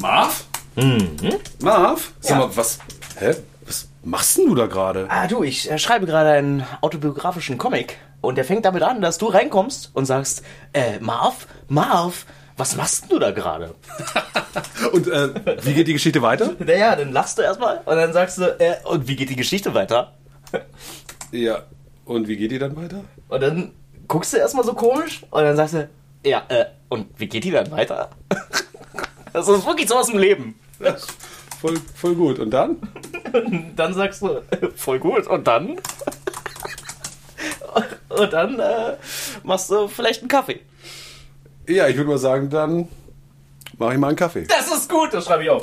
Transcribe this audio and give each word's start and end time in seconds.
Marv? 0.00 0.44
Marv? 1.60 2.12
Sag 2.20 2.38
mal, 2.38 2.56
was. 2.56 2.78
Hä? 3.18 3.34
Was 3.64 3.88
machst 4.04 4.38
denn 4.38 4.46
du 4.46 4.54
da 4.54 4.66
gerade? 4.66 5.06
Ah, 5.08 5.26
du, 5.26 5.42
ich 5.42 5.70
äh, 5.70 5.78
schreibe 5.78 6.06
gerade 6.06 6.30
einen 6.30 6.64
autobiografischen 6.80 7.58
Comic. 7.58 7.98
Und 8.20 8.36
der 8.36 8.44
fängt 8.44 8.64
damit 8.64 8.82
an, 8.82 9.00
dass 9.00 9.18
du 9.18 9.26
reinkommst 9.26 9.90
und 9.94 10.06
sagst, 10.06 10.42
äh, 10.72 10.98
Marv, 11.00 11.46
Marv, 11.68 12.26
was 12.56 12.76
machst 12.76 13.02
denn 13.02 13.10
du 13.10 13.18
da 13.18 13.30
gerade? 13.30 13.74
Und 14.92 15.08
äh, 15.08 15.28
wie 15.64 15.74
geht 15.74 15.88
die 15.88 15.92
Geschichte 15.92 16.22
weiter? 16.22 16.52
Naja, 16.58 16.96
dann 16.96 17.12
lachst 17.12 17.38
du 17.38 17.42
erstmal 17.42 17.78
und 17.84 17.96
dann 17.96 18.12
sagst 18.12 18.38
du, 18.38 18.44
äh, 18.58 18.76
und 18.84 19.06
wie 19.06 19.16
geht 19.16 19.28
die 19.30 19.36
Geschichte 19.36 19.74
weiter? 19.74 20.14
Ja. 21.32 21.64
Und 22.04 22.28
wie 22.28 22.36
geht 22.36 22.52
die 22.52 22.58
dann 22.58 22.76
weiter? 22.76 23.02
Und 23.28 23.42
dann 23.42 23.72
guckst 24.06 24.32
du 24.32 24.36
erstmal 24.38 24.64
so 24.64 24.74
komisch 24.74 25.24
und 25.30 25.42
dann 25.42 25.56
sagst 25.56 25.74
du, 25.74 25.88
ja, 26.24 26.44
äh, 26.48 26.66
und 26.88 27.08
wie 27.18 27.26
geht 27.26 27.42
die 27.44 27.50
dann 27.50 27.70
weiter? 27.72 28.10
Das 29.36 29.48
ist 29.48 29.66
wirklich 29.66 29.86
so 29.86 29.96
aus 29.96 30.06
dem 30.06 30.18
Leben. 30.18 30.58
Voll, 31.60 31.78
voll 31.94 32.14
gut. 32.14 32.38
Und 32.38 32.52
dann? 32.52 32.78
Dann 33.76 33.92
sagst 33.92 34.22
du, 34.22 34.40
voll 34.76 34.98
gut, 34.98 35.26
und 35.26 35.46
dann? 35.46 35.76
Und 38.08 38.32
dann 38.32 38.58
äh, 38.58 38.96
machst 39.42 39.70
du 39.70 39.88
vielleicht 39.88 40.22
einen 40.22 40.28
Kaffee. 40.28 40.60
Ja, 41.68 41.86
ich 41.86 41.96
würde 41.98 42.08
mal 42.08 42.18
sagen, 42.18 42.48
dann 42.48 42.88
mache 43.76 43.92
ich 43.92 43.98
mal 43.98 44.08
einen 44.08 44.16
Kaffee. 44.16 44.44
Das 44.44 44.72
ist 44.72 44.88
gut, 44.88 45.12
das 45.12 45.26
schreibe 45.26 45.42
ich 45.42 45.50
auf. 45.50 45.62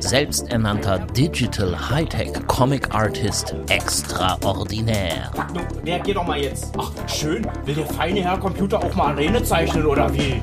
selbsternannter 0.00 0.98
Digital 1.16 1.90
Hightech 1.90 2.32
Comic 2.46 2.94
Artist 2.94 3.54
extraordinär. 3.68 5.30
Du, 5.52 5.60
reagier 5.84 6.14
doch 6.14 6.26
mal 6.26 6.40
jetzt. 6.40 6.72
Ach, 6.78 6.90
schön. 7.08 7.46
Will 7.64 7.74
der 7.74 7.86
feine 7.86 8.20
Herr 8.20 8.38
Computer 8.38 8.78
auch 8.78 8.94
mal 8.94 9.12
Arene 9.12 9.42
zeichnen 9.42 9.86
oder 9.86 10.12
wie? 10.12 10.40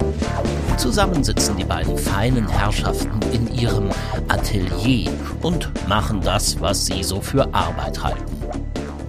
Zusammen 0.77 1.23
sitzen 1.23 1.55
die 1.57 1.63
beiden 1.63 1.97
feinen 1.97 2.47
Herrschaften 2.47 3.19
in 3.31 3.53
ihrem 3.53 3.89
Atelier 4.27 5.09
und 5.41 5.71
machen 5.87 6.21
das, 6.21 6.59
was 6.59 6.85
sie 6.85 7.03
so 7.03 7.21
für 7.21 7.53
Arbeit 7.53 8.03
halten. 8.03 8.23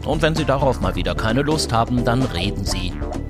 Und 0.05 0.23
wenn 0.23 0.37
sie 0.37 0.45
darauf 0.45 0.81
mal 0.81 0.95
wieder 0.95 1.15
keine 1.15 1.43
Lust 1.43 1.73
haben, 1.73 2.05
dann 2.05 2.23
reden 2.23 2.65
sie 2.65 2.93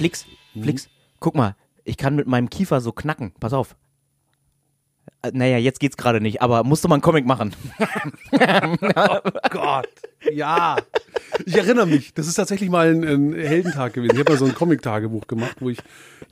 Flix, 0.00 0.24
Flix, 0.58 0.88
guck 1.18 1.34
mal. 1.34 1.56
Ich 1.84 1.98
kann 1.98 2.16
mit 2.16 2.26
meinem 2.26 2.48
Kiefer 2.48 2.80
so 2.80 2.90
knacken. 2.90 3.32
Pass 3.38 3.52
auf. 3.52 3.76
Äh, 5.20 5.30
Naja, 5.34 5.58
jetzt 5.58 5.78
geht's 5.78 5.98
gerade 5.98 6.22
nicht, 6.22 6.40
aber 6.40 6.64
musste 6.64 6.88
mal 6.88 6.94
einen 6.94 7.02
Comic 7.02 7.26
machen. 7.26 7.54
Gott, 9.50 9.88
ja. 10.32 10.76
Ich 11.44 11.54
erinnere 11.54 11.86
mich, 11.86 12.14
das 12.14 12.26
ist 12.28 12.36
tatsächlich 12.36 12.70
mal 12.70 12.90
ein, 12.94 13.04
ein 13.04 13.34
Heldentag 13.34 13.92
gewesen. 13.92 14.14
Ich 14.14 14.20
habe 14.20 14.32
mal 14.32 14.38
so 14.38 14.46
ein 14.46 14.54
Comic-Tagebuch 14.54 15.26
gemacht, 15.26 15.56
wo 15.60 15.68
ich 15.68 15.78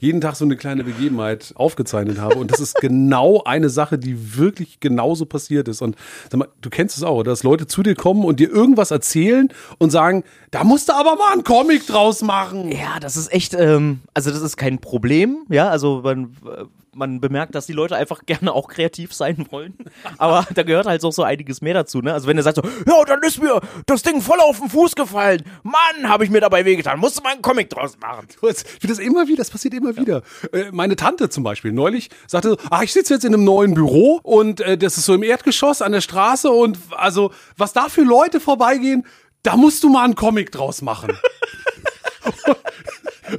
jeden 0.00 0.20
Tag 0.20 0.36
so 0.36 0.44
eine 0.44 0.56
kleine 0.56 0.84
Begebenheit 0.84 1.52
aufgezeichnet 1.56 2.18
habe. 2.18 2.36
Und 2.36 2.50
das 2.50 2.60
ist 2.60 2.76
genau 2.76 3.42
eine 3.44 3.68
Sache, 3.68 3.98
die 3.98 4.36
wirklich 4.36 4.80
genauso 4.80 5.26
passiert 5.26 5.68
ist. 5.68 5.82
Und 5.82 5.96
mal, 6.32 6.48
du 6.60 6.70
kennst 6.70 6.96
es 6.96 7.02
auch, 7.02 7.22
dass 7.22 7.42
Leute 7.42 7.66
zu 7.66 7.82
dir 7.82 7.94
kommen 7.94 8.24
und 8.24 8.40
dir 8.40 8.50
irgendwas 8.50 8.90
erzählen 8.90 9.48
und 9.78 9.90
sagen, 9.90 10.24
da 10.50 10.64
musst 10.64 10.88
du 10.88 10.92
aber 10.94 11.16
mal 11.16 11.32
einen 11.32 11.44
Comic 11.44 11.86
draus 11.86 12.22
machen. 12.22 12.70
Ja, 12.70 13.00
das 13.00 13.16
ist 13.16 13.32
echt, 13.32 13.54
ähm, 13.54 14.00
also 14.14 14.30
das 14.30 14.40
ist 14.40 14.56
kein 14.56 14.78
Problem, 14.78 15.38
ja, 15.48 15.68
also 15.68 16.00
man, 16.02 16.36
äh, 16.44 16.64
man 16.98 17.20
bemerkt, 17.20 17.54
dass 17.54 17.66
die 17.66 17.72
Leute 17.72 17.96
einfach 17.96 18.20
gerne 18.26 18.52
auch 18.52 18.68
kreativ 18.68 19.14
sein 19.14 19.46
wollen, 19.50 19.74
aber 20.18 20.46
da 20.54 20.62
gehört 20.62 20.86
halt 20.86 21.04
auch 21.04 21.12
so 21.12 21.22
einiges 21.22 21.60
mehr 21.60 21.74
dazu, 21.74 22.00
ne, 22.00 22.12
also 22.12 22.26
wenn 22.26 22.36
er 22.36 22.42
sagt 22.42 22.56
so, 22.56 22.62
ja, 22.62 23.04
dann 23.06 23.22
ist 23.22 23.40
mir 23.40 23.60
das 23.86 24.02
Ding 24.02 24.20
voll 24.20 24.40
auf 24.40 24.58
den 24.58 24.68
Fuß 24.68 24.94
gefallen, 24.94 25.42
Mann, 25.62 26.08
habe 26.08 26.24
ich 26.24 26.30
mir 26.30 26.40
dabei 26.40 26.64
wehgetan, 26.64 26.98
musst 26.98 27.18
du 27.18 27.22
mal 27.22 27.32
einen 27.32 27.42
Comic 27.42 27.70
draus 27.70 27.96
machen. 28.00 28.26
Ich 28.30 28.38
finde 28.38 28.88
das 28.88 28.98
immer 28.98 29.26
wieder, 29.26 29.38
das 29.38 29.50
passiert 29.50 29.74
immer 29.74 29.96
wieder. 29.96 30.22
Äh, 30.52 30.70
meine 30.72 30.96
Tante 30.96 31.28
zum 31.28 31.44
Beispiel 31.44 31.72
neulich 31.72 32.10
sagte, 32.26 32.50
so, 32.50 32.56
ah, 32.70 32.82
ich 32.82 32.92
sitze 32.92 33.14
jetzt 33.14 33.24
in 33.24 33.34
einem 33.34 33.44
neuen 33.44 33.74
Büro 33.74 34.20
und 34.22 34.60
äh, 34.60 34.76
das 34.76 34.98
ist 34.98 35.06
so 35.06 35.14
im 35.14 35.22
Erdgeschoss 35.22 35.82
an 35.82 35.92
der 35.92 36.00
Straße 36.00 36.50
und 36.50 36.78
also 36.96 37.32
was 37.56 37.72
da 37.72 37.88
für 37.88 38.02
Leute 38.02 38.40
vorbeigehen, 38.40 39.06
da 39.42 39.56
musst 39.56 39.82
du 39.84 39.88
mal 39.88 40.04
einen 40.04 40.14
Comic 40.14 40.52
draus 40.52 40.82
machen. 40.82 41.16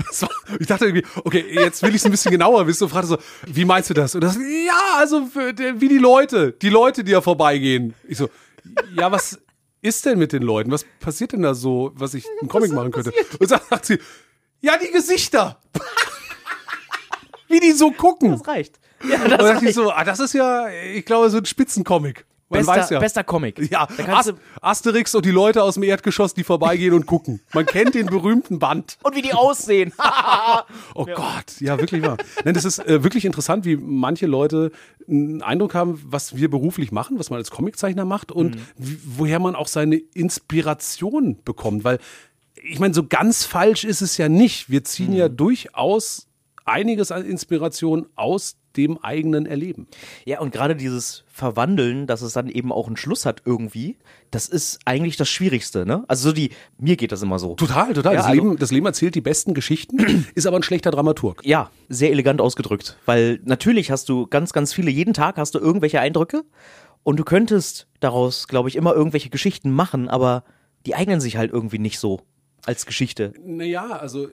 Das 0.08 0.22
war- 0.22 0.30
Ich 0.60 0.68
dachte 0.68 0.86
irgendwie, 0.86 1.06
okay, 1.24 1.46
jetzt 1.50 1.82
will 1.84 1.90
ich 1.90 1.98
es 1.98 2.06
ein 2.06 2.12
bisschen 2.12 2.32
genauer 2.32 2.66
wissen 2.68 2.84
und 2.84 2.90
fragte 2.90 3.08
so, 3.08 3.18
wie 3.48 3.66
meinst 3.66 3.90
du 3.90 3.94
das? 3.94 4.16
Und 4.16 4.22
das, 4.22 4.36
ja, 4.36 4.98
also 4.98 5.28
wie 5.34 5.88
die 5.88 5.98
Leute, 5.98 6.52
die 6.54 6.70
Leute, 6.70 7.04
die 7.04 7.12
da 7.12 7.22
vorbeigehen. 7.22 7.94
Ich 8.08 8.18
so, 8.18 8.30
ja, 8.96 9.12
was 9.12 9.40
ist 9.82 10.06
denn 10.06 10.20
mit 10.20 10.34
den 10.34 10.44
Leuten? 10.44 10.72
Was 10.72 10.86
passiert 11.00 11.32
denn 11.34 11.42
da 11.42 11.54
so, 11.54 11.92
was 11.96 12.14
ich 12.14 12.26
einen 12.42 12.50
Comic 12.50 12.72
machen 12.74 12.92
könnte? 12.92 13.14
Und 13.40 13.50
dann 13.52 13.62
sagt 13.70 13.86
sie, 13.86 14.00
ja, 14.62 14.78
die 14.78 14.92
Gesichter. 14.92 15.60
wie 17.48 17.60
die 17.60 17.72
so 17.72 17.92
gucken. 17.92 18.32
Das 18.32 18.48
reicht. 18.48 18.80
Und 19.02 19.12
dann 19.32 19.40
dachte 19.40 19.66
ich 19.70 19.76
so, 19.76 19.92
ah, 19.92 20.04
das 20.04 20.20
ist 20.20 20.34
ja, 20.34 20.70
ich 20.70 21.06
glaube, 21.06 21.30
so 21.30 21.38
ein 21.38 21.46
Spitzencomic. 21.46 22.26
Bester, 22.50 22.76
weiß 22.76 22.90
ja. 22.90 23.00
bester 23.00 23.24
Comic. 23.24 23.60
Ja, 23.70 23.86
du, 23.86 24.34
Asterix 24.62 25.14
und 25.14 25.26
die 25.26 25.32
Leute 25.32 25.62
aus 25.62 25.76
dem 25.76 25.84
Erdgeschoss, 25.84 26.34
die 26.34 26.44
vorbeigehen 26.44 26.94
und 26.94 27.06
gucken. 27.06 27.42
Man 27.54 27.66
kennt 27.66 27.94
den 27.94 28.08
berühmten 28.08 28.58
Band. 28.58 28.98
und 29.04 29.16
wie 29.16 29.22
die 29.22 29.34
aussehen. 29.34 29.94
Oh 30.96 31.06
Gott, 31.06 31.60
ja, 31.60 31.80
wirklich 31.80 32.02
wahr. 32.02 32.18
Nein, 32.44 32.54
das 32.54 32.66
ist 32.66 32.80
äh, 32.80 33.04
wirklich 33.04 33.26
interessant, 33.26 33.66
wie 33.66 33.78
manche 33.78 34.26
Leute 34.26 34.72
einen 35.08 35.42
Eindruck 35.42 35.74
haben, 35.74 36.02
was 36.06 36.36
wir 36.36 36.50
beruflich 36.50 36.92
machen, 36.92 37.20
was 37.20 37.30
man 37.30 37.38
als 37.38 37.52
Comiczeichner 37.52 38.06
macht 38.06 38.32
und 38.32 38.58
wie, 38.78 39.00
woher 39.06 39.40
man 39.40 39.56
auch 39.56 39.68
seine 39.68 39.96
Inspiration 39.96 41.42
bekommt. 41.44 41.84
Weil, 41.84 42.00
ich 42.56 42.80
meine, 42.80 42.94
so 42.94 43.04
ganz 43.06 43.46
falsch 43.46 43.84
ist 43.84 44.02
es 44.02 44.18
ja 44.18 44.30
nicht. 44.30 44.70
Wir 44.70 44.84
ziehen 44.84 45.14
ja 45.14 45.30
durchaus 45.30 46.29
einiges 46.70 47.12
an 47.12 47.26
Inspiration 47.26 48.08
aus 48.16 48.58
dem 48.78 48.98
eigenen 49.04 49.46
Erleben. 49.46 49.88
Ja, 50.26 50.40
und 50.40 50.52
gerade 50.52 50.76
dieses 50.76 51.24
Verwandeln, 51.28 52.06
dass 52.08 52.22
es 52.22 52.34
dann 52.34 52.48
eben 52.50 52.72
auch 52.72 52.88
einen 52.88 52.98
Schluss 52.98 53.26
hat 53.26 53.42
irgendwie, 53.46 53.98
das 54.32 54.48
ist 54.48 54.80
eigentlich 54.86 55.18
das 55.18 55.28
Schwierigste, 55.28 55.86
ne? 55.86 56.04
Also 56.08 56.30
so 56.30 56.34
die, 56.36 56.52
mir 56.78 56.96
geht 56.96 57.12
das 57.12 57.22
immer 57.22 57.40
so. 57.40 57.56
Total, 57.56 57.94
total. 57.94 58.14
Ja, 58.14 58.20
das, 58.20 58.28
also- 58.28 58.42
Leben, 58.42 58.58
das 58.58 58.72
Leben 58.72 58.86
erzählt 58.86 59.16
die 59.16 59.22
besten 59.22 59.54
Geschichten, 59.54 60.26
ist 60.36 60.46
aber 60.46 60.58
ein 60.58 60.64
schlechter 60.64 60.92
Dramaturg. 60.92 61.42
Ja, 61.44 61.72
sehr 61.90 62.12
elegant 62.12 62.42
ausgedrückt. 62.42 62.98
Weil 63.06 63.40
natürlich 63.44 63.92
hast 63.92 64.08
du 64.10 64.28
ganz, 64.28 64.54
ganz 64.54 64.74
viele, 64.74 64.92
jeden 64.92 65.14
Tag 65.14 65.38
hast 65.38 65.56
du 65.56 65.60
irgendwelche 65.60 66.00
Eindrücke 66.00 66.44
und 67.04 67.18
du 67.18 67.24
könntest 67.24 67.88
daraus, 68.00 68.48
glaube 68.48 68.70
ich, 68.70 68.76
immer 68.76 68.94
irgendwelche 68.94 69.30
Geschichten 69.30 69.72
machen, 69.72 70.08
aber 70.10 70.44
die 70.86 70.96
eignen 70.96 71.20
sich 71.20 71.38
halt 71.38 71.52
irgendwie 71.52 71.80
nicht 71.80 72.00
so 72.00 72.22
als 72.66 72.86
Geschichte. 72.86 73.34
Naja, 73.44 73.88
also 73.88 74.28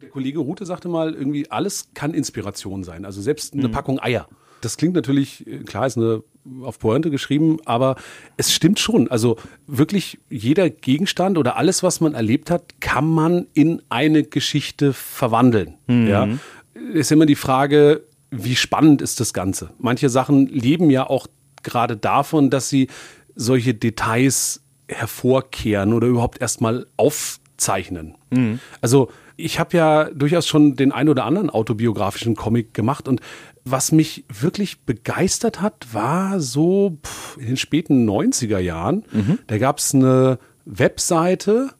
der 0.00 0.08
Kollege 0.08 0.38
Rute 0.38 0.66
sagte 0.66 0.88
mal, 0.88 1.14
irgendwie 1.14 1.50
alles 1.50 1.88
kann 1.94 2.14
Inspiration 2.14 2.84
sein. 2.84 3.04
Also 3.04 3.20
selbst 3.20 3.54
eine 3.54 3.68
Packung 3.68 4.00
Eier. 4.00 4.28
Das 4.60 4.76
klingt 4.76 4.94
natürlich, 4.94 5.46
äh, 5.46 5.58
klar, 5.58 5.86
ist 5.86 5.96
eine 5.96 6.22
auf 6.62 6.78
Pointe 6.78 7.10
geschrieben, 7.10 7.58
aber 7.64 7.96
es 8.36 8.52
stimmt 8.52 8.80
schon. 8.80 9.08
Also 9.08 9.36
wirklich 9.66 10.18
jeder 10.28 10.70
Gegenstand 10.70 11.38
oder 11.38 11.56
alles, 11.56 11.82
was 11.82 12.00
man 12.00 12.14
erlebt 12.14 12.50
hat, 12.50 12.80
kann 12.80 13.08
man 13.08 13.46
in 13.54 13.82
eine 13.90 14.24
Geschichte 14.24 14.92
verwandeln. 14.92 15.74
Ja, 15.86 16.28
ist 16.92 17.12
immer 17.12 17.26
die 17.26 17.36
Frage, 17.36 18.02
wie 18.30 18.56
spannend 18.56 19.02
ist 19.02 19.20
das 19.20 19.32
Ganze? 19.32 19.70
Manche 19.78 20.08
Sachen 20.08 20.46
leben 20.46 20.90
ja 20.90 21.08
auch 21.08 21.26
gerade 21.62 21.96
davon, 21.96 22.50
dass 22.50 22.68
sie 22.68 22.88
solche 23.34 23.74
Details 23.74 24.62
hervorkehren 24.88 25.92
oder 25.92 26.06
überhaupt 26.08 26.40
erstmal 26.40 26.86
aufzeichnen. 27.62 28.14
Also 28.80 29.08
ich 29.36 29.58
habe 29.58 29.76
ja 29.76 30.04
durchaus 30.10 30.46
schon 30.46 30.76
den 30.76 30.92
ein 30.92 31.08
oder 31.08 31.24
anderen 31.24 31.50
autobiografischen 31.50 32.36
Comic 32.36 32.74
gemacht 32.74 33.08
und 33.08 33.20
was 33.64 33.92
mich 33.92 34.24
wirklich 34.28 34.80
begeistert 34.80 35.60
hat, 35.60 35.86
war 35.92 36.40
so 36.40 36.98
in 37.38 37.46
den 37.46 37.56
späten 37.56 38.08
90er 38.08 38.58
Jahren. 38.58 39.04
Mhm. 39.12 39.38
Da 39.46 39.58
gab 39.58 39.78
es 39.78 39.94
eine 39.94 40.38
Webseite, 40.64 41.70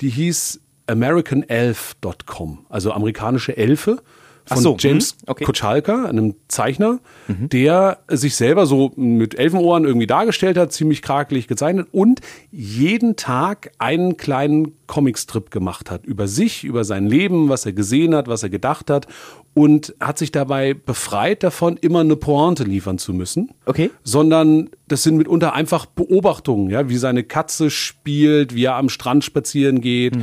die 0.00 0.08
hieß 0.08 0.60
americanelf.com, 0.86 2.66
also 2.68 2.92
amerikanische 2.92 3.56
Elfe 3.56 4.02
von 4.44 4.58
so, 4.58 4.76
James 4.78 5.14
mhm, 5.14 5.30
okay. 5.30 5.44
Kochalka, 5.44 6.04
einem 6.04 6.34
Zeichner, 6.48 7.00
der 7.28 7.98
sich 8.08 8.34
selber 8.34 8.66
so 8.66 8.92
mit 8.96 9.38
Elfenohren 9.38 9.84
irgendwie 9.84 10.06
dargestellt 10.06 10.56
hat, 10.56 10.72
ziemlich 10.72 11.02
krakelig 11.02 11.48
gezeichnet 11.48 11.88
und 11.92 12.20
jeden 12.50 13.16
Tag 13.16 13.72
einen 13.78 14.16
kleinen 14.16 14.74
Comicstrip 14.86 15.50
gemacht 15.50 15.90
hat. 15.90 16.04
Über 16.04 16.26
sich, 16.28 16.64
über 16.64 16.84
sein 16.84 17.06
Leben, 17.06 17.48
was 17.48 17.64
er 17.64 17.72
gesehen 17.72 18.14
hat, 18.14 18.28
was 18.28 18.42
er 18.42 18.50
gedacht 18.50 18.90
hat 18.90 19.06
und 19.54 19.94
hat 20.00 20.18
sich 20.18 20.32
dabei 20.32 20.74
befreit 20.74 21.42
davon, 21.42 21.76
immer 21.76 22.00
eine 22.00 22.16
Pointe 22.16 22.64
liefern 22.64 22.98
zu 22.98 23.12
müssen. 23.12 23.50
Okay. 23.66 23.90
Sondern 24.02 24.70
das 24.88 25.02
sind 25.02 25.16
mitunter 25.16 25.54
einfach 25.54 25.86
Beobachtungen, 25.86 26.70
ja, 26.70 26.88
wie 26.88 26.96
seine 26.96 27.22
Katze 27.24 27.70
spielt, 27.70 28.54
wie 28.54 28.64
er 28.64 28.76
am 28.76 28.88
Strand 28.88 29.24
spazieren 29.24 29.80
geht, 29.80 30.14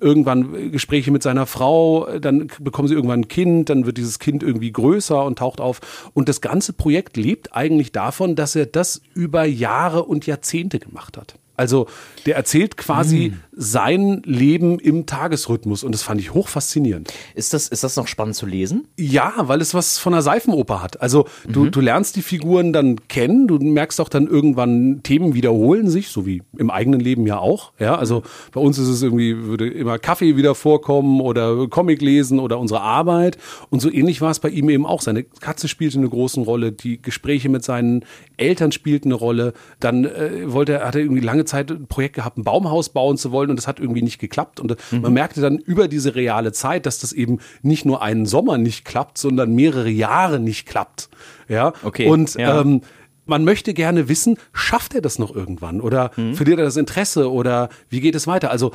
irgendwann 0.00 0.54
äh, 0.54 0.68
Gespräche 0.70 1.10
mit 1.10 1.22
seiner 1.22 1.46
Frau, 1.46 2.06
äh, 2.06 2.20
dann 2.20 2.48
bekommen 2.60 2.88
sie 2.88 2.94
irgendwann 2.94 3.20
ein 3.20 3.28
Kind, 3.28 3.68
dann 3.68 3.84
wird 3.86 3.98
dieses 3.98 4.18
Kind 4.18 4.42
irgendwie 4.42 4.72
größer 4.72 5.24
und 5.24 5.38
taucht 5.38 5.60
auf. 5.60 6.10
Und 6.14 6.28
das 6.28 6.40
ganze 6.40 6.72
Projekt 6.72 7.16
lebt 7.16 7.54
eigentlich 7.54 7.92
davon, 7.92 8.36
dass 8.36 8.56
er 8.56 8.66
das 8.66 9.02
über 9.14 9.44
Jahre 9.44 10.04
und 10.04 10.26
Jahrzehnte 10.26 10.78
gemacht 10.78 11.16
hat. 11.16 11.34
Also 11.56 11.88
der 12.24 12.36
erzählt 12.36 12.76
quasi 12.76 13.32
sein 13.60 14.22
Leben 14.24 14.78
im 14.78 15.06
Tagesrhythmus 15.06 15.82
und 15.82 15.90
das 15.90 16.02
fand 16.02 16.20
ich 16.20 16.32
hoch 16.32 16.46
faszinierend. 16.46 17.12
Ist 17.34 17.52
das, 17.52 17.66
ist 17.66 17.82
das 17.82 17.96
noch 17.96 18.06
spannend 18.06 18.36
zu 18.36 18.46
lesen? 18.46 18.86
Ja, 18.96 19.34
weil 19.36 19.60
es 19.60 19.74
was 19.74 19.98
von 19.98 20.14
einer 20.14 20.22
Seifenoper 20.22 20.80
hat. 20.80 21.02
Also 21.02 21.26
du, 21.48 21.68
du 21.68 21.80
lernst 21.80 22.14
die 22.14 22.22
Figuren 22.22 22.72
dann 22.72 23.08
kennen, 23.08 23.48
du 23.48 23.58
merkst 23.58 24.00
auch 24.00 24.08
dann 24.08 24.28
irgendwann, 24.28 25.02
Themen 25.02 25.34
wiederholen 25.34 25.90
sich, 25.90 26.08
so 26.08 26.24
wie 26.24 26.42
im 26.56 26.70
eigenen 26.70 27.00
Leben 27.00 27.26
ja 27.26 27.38
auch. 27.38 27.72
Ja, 27.80 27.96
also 27.96 28.22
bei 28.52 28.60
uns 28.60 28.78
ist 28.78 28.86
es 28.86 29.02
irgendwie, 29.02 29.36
würde 29.36 29.68
immer 29.68 29.98
Kaffee 29.98 30.36
wieder 30.36 30.54
vorkommen 30.54 31.20
oder 31.20 31.66
Comic 31.66 32.00
lesen 32.00 32.38
oder 32.38 32.60
unsere 32.60 32.80
Arbeit. 32.80 33.38
Und 33.70 33.80
so 33.80 33.90
ähnlich 33.90 34.20
war 34.20 34.30
es 34.30 34.38
bei 34.38 34.50
ihm 34.50 34.70
eben 34.70 34.86
auch. 34.86 35.00
Seine 35.00 35.24
Katze 35.24 35.66
spielte 35.66 35.98
eine 35.98 36.08
große 36.08 36.40
Rolle, 36.40 36.70
die 36.70 37.02
Gespräche 37.02 37.48
mit 37.48 37.64
seinen 37.64 38.04
Eltern 38.36 38.70
spielten 38.70 39.08
eine 39.08 39.16
Rolle. 39.16 39.52
Dann 39.80 40.04
äh, 40.04 40.52
wollte 40.52 40.74
er, 40.74 40.86
hat 40.86 40.94
er 40.94 41.00
irgendwie 41.00 41.22
lange 41.22 41.44
Zeit 41.44 41.72
ein 41.72 41.88
Projekt 41.88 42.14
gehabt, 42.14 42.38
ein 42.38 42.44
Baumhaus 42.44 42.90
bauen 42.90 43.16
zu 43.16 43.32
wollen 43.32 43.47
und 43.50 43.56
das 43.56 43.66
hat 43.66 43.80
irgendwie 43.80 44.02
nicht 44.02 44.18
geklappt. 44.18 44.60
Und 44.60 44.72
äh, 44.72 44.76
man 44.92 45.12
merkte 45.12 45.40
dann 45.40 45.58
über 45.58 45.88
diese 45.88 46.14
reale 46.14 46.52
Zeit, 46.52 46.86
dass 46.86 46.98
das 46.98 47.12
eben 47.12 47.38
nicht 47.62 47.84
nur 47.84 48.02
einen 48.02 48.26
Sommer 48.26 48.58
nicht 48.58 48.84
klappt, 48.84 49.18
sondern 49.18 49.54
mehrere 49.54 49.90
Jahre 49.90 50.38
nicht 50.38 50.66
klappt. 50.66 51.08
Ja. 51.48 51.72
Okay, 51.82 52.06
Und 52.08 52.34
ja. 52.34 52.60
ähm, 52.60 52.82
man 53.26 53.44
möchte 53.44 53.74
gerne 53.74 54.08
wissen, 54.08 54.38
schafft 54.52 54.94
er 54.94 55.02
das 55.02 55.18
noch 55.18 55.34
irgendwann? 55.34 55.80
Oder 55.82 56.10
verliert 56.10 56.58
er 56.58 56.64
das 56.64 56.76
Interesse? 56.78 57.30
Oder 57.30 57.68
wie 57.90 58.00
geht 58.00 58.14
es 58.14 58.26
weiter? 58.26 58.50
Also 58.50 58.72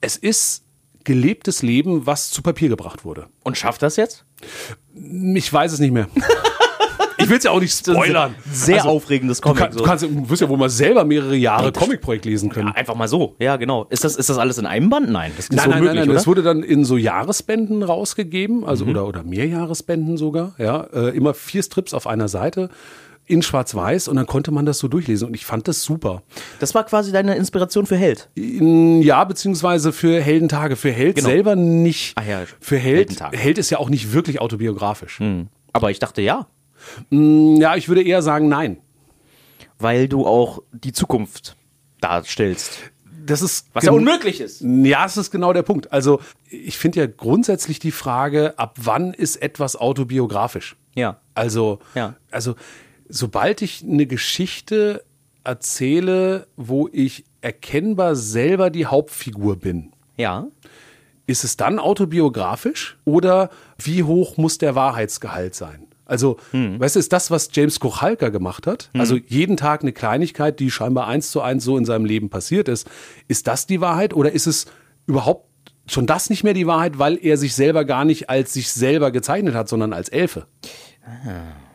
es 0.00 0.16
ist 0.16 0.62
gelebtes 1.02 1.62
Leben, 1.62 2.06
was 2.06 2.30
zu 2.30 2.42
Papier 2.42 2.68
gebracht 2.68 3.04
wurde. 3.04 3.26
Und 3.42 3.56
schafft 3.56 3.82
das 3.82 3.96
jetzt? 3.96 4.24
Ich 4.94 5.52
weiß 5.52 5.72
es 5.72 5.80
nicht 5.80 5.92
mehr. 5.92 6.08
Ich 7.26 7.30
will 7.30 7.38
es 7.38 7.44
ja 7.44 7.50
auch 7.50 7.60
nicht 7.60 7.76
spoilern. 7.76 8.34
Sehr 8.50 8.76
Also, 8.76 8.88
aufregendes 8.90 9.40
Du, 9.40 9.48
Comic. 9.48 9.58
kann, 9.62 9.72
so. 9.72 9.78
du, 9.80 9.84
kannst, 9.84 10.04
du 10.04 10.30
wirst 10.30 10.42
ja 10.42 10.48
wohl 10.48 10.58
mal 10.58 10.70
selber 10.70 11.04
mehrere 11.04 11.34
Jahre 11.36 11.72
Comicprojekt 11.72 12.24
lesen 12.24 12.50
können. 12.50 12.68
ja, 12.68 12.74
einfach 12.74 12.94
mal 12.94 13.08
so. 13.08 13.34
Ja, 13.40 13.56
genau. 13.56 13.86
Ist 13.90 14.04
das, 14.04 14.16
ist 14.16 14.30
das 14.30 14.38
alles 14.38 14.58
in 14.58 14.66
einem 14.66 14.88
Band? 14.90 15.10
Nein, 15.10 15.32
das 15.36 15.46
ist 15.46 15.52
Nein, 15.52 15.64
so 15.64 15.70
nein, 15.70 15.78
möglich, 15.80 15.98
nein, 15.98 16.06
nein. 16.08 16.14
Das 16.14 16.26
wurde 16.26 16.42
dann 16.42 16.62
in 16.62 16.84
so 16.84 16.96
Jahresbänden 16.96 17.82
rausgegeben, 17.82 18.64
also 18.64 18.84
oder, 18.84 19.06
oder 19.06 19.22
Mehrjahresbänden 19.24 20.16
sogar. 20.16 20.54
Ja, 20.58 20.84
äh, 20.92 21.16
immer 21.16 21.34
vier 21.34 21.62
Strips 21.62 21.92
auf 21.94 22.06
einer 22.06 22.28
Seite 22.28 22.68
in 23.28 23.42
Schwarz-Weiß 23.42 24.06
und 24.06 24.14
dann 24.14 24.26
konnte 24.26 24.52
man 24.52 24.66
das 24.66 24.78
so 24.78 24.86
durchlesen 24.86 25.26
und 25.26 25.34
ich 25.34 25.44
fand 25.44 25.66
das 25.66 25.82
super. 25.82 26.22
das 26.60 26.76
war 26.76 26.84
quasi 26.84 27.10
deine 27.10 27.34
Inspiration 27.34 27.84
für 27.84 27.96
Held. 27.96 28.28
Ja, 28.36 29.24
beziehungsweise 29.24 29.92
für 29.92 30.20
Heldentage. 30.20 30.76
Für 30.76 30.92
Held 30.92 31.16
Genau. 31.16 31.28
selber 31.28 31.56
nicht. 31.56 32.12
Ach 32.16 32.24
ja, 32.24 32.42
für 32.60 32.76
Held. 32.78 32.98
Heldentage. 33.10 33.36
Held 33.36 33.58
ist 33.58 33.70
ja 33.70 33.78
auch 33.78 33.88
nicht 33.88 34.12
wirklich 34.12 34.40
autobiografisch. 34.40 35.20
Aber 35.72 35.90
ich 35.90 35.98
dachte 35.98 36.22
ja, 36.22 36.46
Ja, 37.10 37.76
ich 37.76 37.88
würde 37.88 38.02
eher 38.02 38.22
sagen, 38.22 38.48
nein. 38.48 38.78
weil 39.78 40.08
du 40.08 40.26
auch 40.26 40.62
die 40.72 40.92
Zukunft 40.92 41.56
darstellst. 42.00 42.78
Das 43.26 43.42
ist 43.42 43.66
Was 43.72 43.84
ja 43.84 43.92
unmöglich 43.92 44.40
ist. 44.40 44.60
Ja, 44.62 45.04
es 45.04 45.16
ist 45.16 45.30
genau 45.32 45.52
der 45.52 45.62
Punkt. 45.62 45.92
Also 45.92 46.20
ich 46.48 46.78
finde 46.78 47.00
ja 47.00 47.06
grundsätzlich 47.06 47.78
die 47.80 47.90
Frage, 47.90 48.58
ab 48.58 48.76
wann 48.80 49.12
ist 49.12 49.36
etwas 49.42 49.74
autobiografisch? 49.76 50.76
Ja. 50.94 51.18
Also, 51.34 51.80
Ja. 51.94 52.14
also 52.30 52.54
sobald 53.08 53.62
ich 53.62 53.82
eine 53.82 54.06
Geschichte 54.06 55.02
erzähle, 55.44 56.46
wo 56.56 56.88
ich 56.92 57.24
erkennbar 57.40 58.14
selber 58.16 58.70
die 58.70 58.86
Hauptfigur 58.86 59.56
bin, 59.56 59.92
Ja. 60.16 60.46
ist 61.26 61.42
es 61.44 61.56
dann 61.56 61.78
autobiografisch 61.80 62.96
oder 63.04 63.50
wie 63.78 64.04
hoch 64.04 64.36
muss 64.36 64.58
der 64.58 64.74
Wahrheitsgehalt 64.74 65.54
sein? 65.54 65.85
Also, 66.06 66.38
weißt 66.52 66.94
du, 66.94 67.00
ist 67.00 67.12
das, 67.12 67.30
was 67.30 67.50
James 67.52 67.80
Kochalka 67.80 68.30
gemacht 68.30 68.66
hat? 68.66 68.90
Also 68.96 69.16
jeden 69.16 69.56
Tag 69.56 69.82
eine 69.82 69.92
Kleinigkeit, 69.92 70.60
die 70.60 70.70
scheinbar 70.70 71.08
eins 71.08 71.30
zu 71.30 71.40
eins 71.42 71.64
so 71.64 71.76
in 71.76 71.84
seinem 71.84 72.04
Leben 72.04 72.30
passiert 72.30 72.68
ist. 72.68 72.88
Ist 73.28 73.46
das 73.48 73.66
die 73.66 73.80
Wahrheit 73.80 74.14
oder 74.14 74.32
ist 74.32 74.46
es 74.46 74.66
überhaupt 75.06 75.46
schon 75.88 76.06
das 76.06 76.30
nicht 76.30 76.44
mehr 76.44 76.54
die 76.54 76.66
Wahrheit, 76.66 76.98
weil 76.98 77.18
er 77.20 77.36
sich 77.36 77.54
selber 77.54 77.84
gar 77.84 78.04
nicht 78.04 78.30
als 78.30 78.52
sich 78.52 78.72
selber 78.72 79.10
gezeichnet 79.10 79.54
hat, 79.54 79.68
sondern 79.68 79.92
als 79.92 80.08
Elfe? 80.08 80.46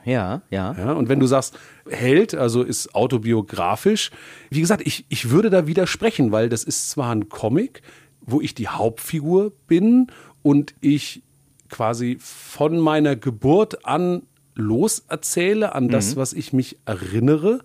Ja, 0.05 0.41
ja. 0.49 0.75
Ja, 0.77 0.93
und 0.93 1.09
wenn 1.09 1.19
du 1.19 1.27
sagst, 1.27 1.57
Held, 1.89 2.33
also 2.33 2.63
ist 2.63 2.95
autobiografisch, 2.95 4.11
wie 4.49 4.61
gesagt, 4.61 4.83
ich, 4.85 5.05
ich 5.09 5.29
würde 5.29 5.49
da 5.49 5.67
widersprechen, 5.67 6.31
weil 6.31 6.49
das 6.49 6.63
ist 6.63 6.89
zwar 6.89 7.13
ein 7.13 7.29
Comic, 7.29 7.81
wo 8.21 8.41
ich 8.41 8.55
die 8.55 8.67
Hauptfigur 8.67 9.51
bin 9.67 10.07
und 10.41 10.73
ich 10.81 11.23
quasi 11.71 12.17
von 12.19 12.79
meiner 12.79 13.15
Geburt 13.15 13.85
an 13.85 14.23
loserzähle 14.53 15.73
an 15.73 15.87
das, 15.87 16.17
was 16.17 16.33
ich 16.33 16.53
mich 16.53 16.77
erinnere, 16.85 17.61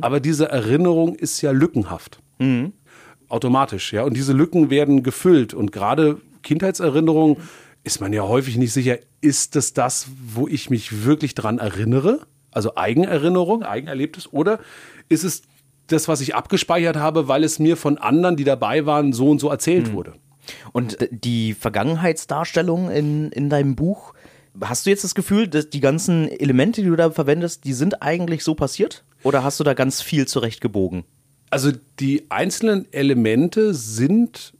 aber 0.00 0.20
diese 0.20 0.48
Erinnerung 0.48 1.14
ist 1.14 1.40
ja 1.40 1.52
lückenhaft. 1.52 2.18
Automatisch, 3.28 3.92
ja. 3.92 4.02
Und 4.02 4.16
diese 4.16 4.32
Lücken 4.32 4.68
werden 4.68 5.02
gefüllt 5.02 5.54
und 5.54 5.72
gerade 5.72 6.20
Kindheitserinnerungen 6.42 7.36
ist 7.84 8.00
man 8.00 8.12
ja 8.12 8.22
häufig 8.22 8.56
nicht 8.56 8.72
sicher, 8.72 8.98
ist 9.20 9.56
es 9.56 9.72
das, 9.74 10.08
wo 10.34 10.48
ich 10.48 10.70
mich 10.70 11.04
wirklich 11.04 11.34
dran 11.34 11.58
erinnere? 11.58 12.20
Also 12.50 12.76
Eigenerinnerung, 12.76 13.62
Eigenerlebtes, 13.62 14.32
oder 14.32 14.58
ist 15.08 15.24
es 15.24 15.42
das, 15.86 16.08
was 16.08 16.20
ich 16.20 16.34
abgespeichert 16.34 16.96
habe, 16.96 17.28
weil 17.28 17.44
es 17.44 17.58
mir 17.58 17.76
von 17.76 17.98
anderen, 17.98 18.36
die 18.36 18.44
dabei 18.44 18.86
waren, 18.86 19.12
so 19.12 19.30
und 19.30 19.38
so 19.38 19.50
erzählt 19.50 19.92
wurde? 19.92 20.14
Und 20.72 20.98
die 21.10 21.54
Vergangenheitsdarstellung 21.54 22.90
in, 22.90 23.30
in 23.30 23.50
deinem 23.50 23.76
Buch, 23.76 24.14
hast 24.60 24.86
du 24.86 24.90
jetzt 24.90 25.04
das 25.04 25.14
Gefühl, 25.14 25.48
dass 25.48 25.70
die 25.70 25.80
ganzen 25.80 26.28
Elemente, 26.28 26.82
die 26.82 26.88
du 26.88 26.96
da 26.96 27.10
verwendest, 27.10 27.64
die 27.64 27.72
sind 27.72 28.02
eigentlich 28.02 28.44
so 28.44 28.54
passiert? 28.54 29.04
Oder 29.22 29.42
hast 29.42 29.58
du 29.60 29.64
da 29.64 29.74
ganz 29.74 30.02
viel 30.02 30.28
zurechtgebogen? 30.28 31.04
Also 31.50 31.72
die 32.00 32.26
einzelnen 32.30 32.92
Elemente 32.92 33.74
sind 33.74 34.54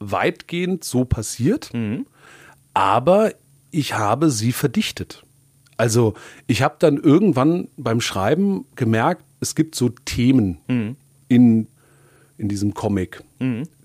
weitgehend 0.00 0.82
so 0.84 1.04
passiert, 1.04 1.70
aber 2.74 3.32
ich 3.70 3.94
habe 3.94 4.30
sie 4.30 4.52
verdichtet. 4.52 5.24
Also 5.76 6.14
ich 6.46 6.62
habe 6.62 6.76
dann 6.78 6.96
irgendwann 6.96 7.68
beim 7.76 8.00
Schreiben 8.00 8.66
gemerkt, 8.76 9.24
es 9.40 9.54
gibt 9.54 9.74
so 9.74 9.88
Themen 9.88 10.58
in, 11.28 11.66
in 12.38 12.48
diesem 12.48 12.74
Comic, 12.74 13.22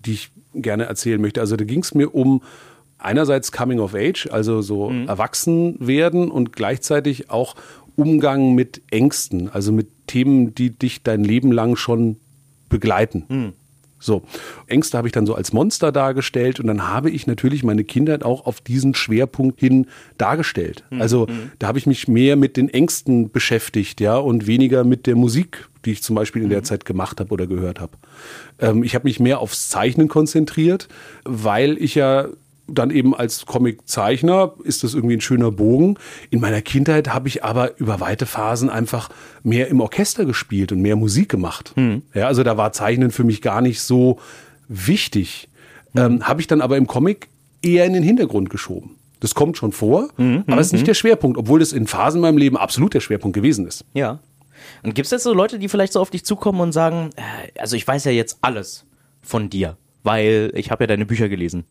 die 0.04 0.12
ich 0.12 0.30
gerne 0.54 0.84
erzählen 0.84 1.20
möchte. 1.20 1.40
Also 1.40 1.56
da 1.56 1.64
ging 1.64 1.80
es 1.80 1.94
mir 1.94 2.14
um 2.14 2.42
einerseits 2.98 3.52
Coming 3.52 3.78
of 3.78 3.94
Age, 3.94 4.28
also 4.30 4.60
so 4.60 4.90
erwachsen 5.06 5.76
werden 5.78 6.30
und 6.30 6.52
gleichzeitig 6.52 7.30
auch 7.30 7.54
Umgang 7.96 8.54
mit 8.54 8.82
Ängsten, 8.90 9.48
also 9.48 9.72
mit 9.72 9.88
Themen, 10.06 10.54
die 10.54 10.70
dich 10.70 11.02
dein 11.02 11.22
Leben 11.24 11.52
lang 11.52 11.76
schon 11.76 12.16
begleiten. 12.68 13.54
So, 14.00 14.22
Ängste 14.68 14.96
habe 14.96 15.08
ich 15.08 15.12
dann 15.12 15.26
so 15.26 15.34
als 15.34 15.52
Monster 15.52 15.90
dargestellt 15.90 16.60
und 16.60 16.68
dann 16.68 16.86
habe 16.86 17.10
ich 17.10 17.26
natürlich 17.26 17.64
meine 17.64 17.82
Kindheit 17.82 18.22
auch 18.22 18.46
auf 18.46 18.60
diesen 18.60 18.94
Schwerpunkt 18.94 19.58
hin 19.58 19.86
dargestellt. 20.18 20.84
Also 20.90 21.26
da 21.58 21.66
habe 21.66 21.78
ich 21.78 21.86
mich 21.86 22.06
mehr 22.06 22.36
mit 22.36 22.56
den 22.56 22.68
Ängsten 22.68 23.30
beschäftigt, 23.30 24.00
ja, 24.00 24.16
und 24.16 24.46
weniger 24.46 24.84
mit 24.84 25.06
der 25.06 25.16
Musik, 25.16 25.68
die 25.88 25.92
ich 25.92 26.02
zum 26.02 26.14
Beispiel 26.16 26.42
in 26.42 26.50
der 26.50 26.62
Zeit 26.62 26.84
gemacht 26.84 27.18
habe 27.18 27.32
oder 27.32 27.46
gehört 27.46 27.80
habe. 27.80 27.92
Ähm, 28.58 28.82
ich 28.82 28.94
habe 28.94 29.06
mich 29.08 29.20
mehr 29.20 29.40
aufs 29.40 29.70
Zeichnen 29.70 30.08
konzentriert, 30.08 30.86
weil 31.24 31.78
ich 31.82 31.94
ja 31.94 32.28
dann 32.70 32.90
eben 32.90 33.14
als 33.14 33.46
Comiczeichner 33.46 34.52
ist 34.62 34.84
das 34.84 34.92
irgendwie 34.92 35.16
ein 35.16 35.22
schöner 35.22 35.50
Bogen. 35.50 35.96
In 36.28 36.40
meiner 36.40 36.60
Kindheit 36.60 37.14
habe 37.14 37.26
ich 37.26 37.42
aber 37.42 37.78
über 37.78 38.00
weite 38.00 38.26
Phasen 38.26 38.68
einfach 38.68 39.08
mehr 39.42 39.68
im 39.68 39.80
Orchester 39.80 40.26
gespielt 40.26 40.70
und 40.72 40.82
mehr 40.82 40.94
Musik 40.94 41.30
gemacht. 41.30 41.72
Ja, 42.12 42.26
also 42.26 42.42
da 42.42 42.58
war 42.58 42.72
Zeichnen 42.72 43.10
für 43.10 43.24
mich 43.24 43.40
gar 43.40 43.62
nicht 43.62 43.80
so 43.80 44.18
wichtig. 44.68 45.48
Ähm, 45.96 46.28
habe 46.28 46.42
ich 46.42 46.46
dann 46.46 46.60
aber 46.60 46.76
im 46.76 46.86
Comic 46.86 47.28
eher 47.62 47.86
in 47.86 47.94
den 47.94 48.02
Hintergrund 48.02 48.50
geschoben. 48.50 48.96
Das 49.20 49.34
kommt 49.34 49.56
schon 49.56 49.72
vor, 49.72 50.10
Mhm, 50.16 50.44
aber 50.46 50.60
es 50.60 50.68
ist 50.68 50.74
nicht 50.74 50.86
der 50.86 50.94
Schwerpunkt, 50.94 51.38
obwohl 51.38 51.58
das 51.60 51.72
in 51.72 51.86
Phasen 51.86 52.18
in 52.18 52.22
meinem 52.22 52.38
Leben 52.38 52.56
absolut 52.56 52.92
der 52.94 53.00
Schwerpunkt 53.00 53.34
gewesen 53.34 53.66
ist. 53.66 53.84
Ja. 53.94 54.20
Und 54.82 54.94
gibt 54.94 55.06
es 55.06 55.10
jetzt 55.12 55.22
so 55.24 55.32
Leute, 55.34 55.58
die 55.58 55.68
vielleicht 55.68 55.92
so 55.92 56.00
auf 56.00 56.10
dich 56.10 56.24
zukommen 56.24 56.60
und 56.60 56.72
sagen, 56.72 57.10
äh, 57.16 57.58
also 57.60 57.76
ich 57.76 57.86
weiß 57.86 58.04
ja 58.04 58.12
jetzt 58.12 58.38
alles 58.42 58.84
von 59.22 59.50
dir, 59.50 59.76
weil 60.02 60.50
ich 60.54 60.70
habe 60.70 60.84
ja 60.84 60.86
deine 60.86 61.06
Bücher 61.06 61.28
gelesen. 61.28 61.64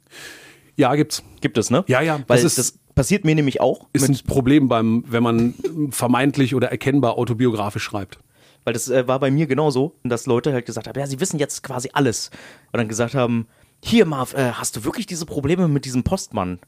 Ja, 0.75 0.93
gibt's. 0.95 1.23
Gibt 1.41 1.57
es, 1.57 1.69
ne? 1.71 1.83
Ja, 1.87 2.01
ja, 2.01 2.19
Weil 2.27 2.41
das 2.41 2.55
das, 2.55 2.57
ist- 2.67 2.95
passiert 2.95 3.25
mir 3.25 3.33
nämlich 3.35 3.61
auch. 3.61 3.87
Ist 3.93 4.07
ein 4.09 4.17
Problem 4.27 4.67
beim, 4.67 5.03
wenn 5.07 5.23
man 5.23 5.53
vermeintlich 5.91 6.53
oder 6.55 6.69
erkennbar 6.69 7.17
autobiografisch 7.17 7.83
schreibt. 7.83 8.19
weil 8.63 8.73
das 8.73 8.89
äh, 8.89 9.07
war 9.07 9.19
bei 9.19 9.31
mir 9.31 9.47
genauso, 9.47 9.95
dass 10.03 10.25
Leute 10.25 10.51
halt 10.53 10.65
gesagt 10.65 10.87
haben, 10.87 10.99
ja, 10.99 11.07
sie 11.07 11.19
wissen 11.19 11.39
jetzt 11.39 11.63
quasi 11.63 11.89
alles. 11.93 12.29
Und 12.71 12.77
dann 12.79 12.87
gesagt 12.87 13.15
haben, 13.15 13.47
hier 13.83 14.05
Marv, 14.05 14.33
äh, 14.33 14.51
hast 14.53 14.75
du 14.75 14.83
wirklich 14.83 15.05
diese 15.05 15.25
Probleme 15.25 15.67
mit 15.67 15.85
diesem 15.85 16.03
Postmann? 16.03 16.59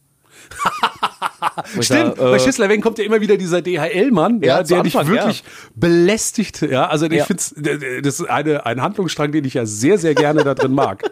Stimmt, 1.81 1.85
sag, 1.87 2.17
äh, 2.17 2.31
bei 2.31 2.39
Schisslerweg 2.39 2.81
kommt 2.81 2.97
ja 2.97 3.03
immer 3.05 3.21
wieder 3.21 3.37
dieser 3.37 3.61
DHL-Mann, 3.61 4.41
Ja, 4.41 4.57
ja, 4.57 4.63
der 4.63 4.83
dich 4.83 4.93
wirklich 4.95 5.43
belästigt. 5.75 6.61
Ja, 6.61 6.87
also 6.87 7.05
ich 7.05 7.13
Ja. 7.13 7.25
finde, 7.25 8.01
das 8.01 8.19
ist 8.19 8.29
eine, 8.29 8.65
ein 8.65 8.81
Handlungsstrang, 8.81 9.31
den 9.31 9.45
ich 9.45 9.53
ja 9.55 9.65
sehr, 9.65 9.97
sehr 9.97 10.15
gerne 10.15 10.43
da 10.43 10.53
drin 10.55 10.73
mag. 10.73 11.03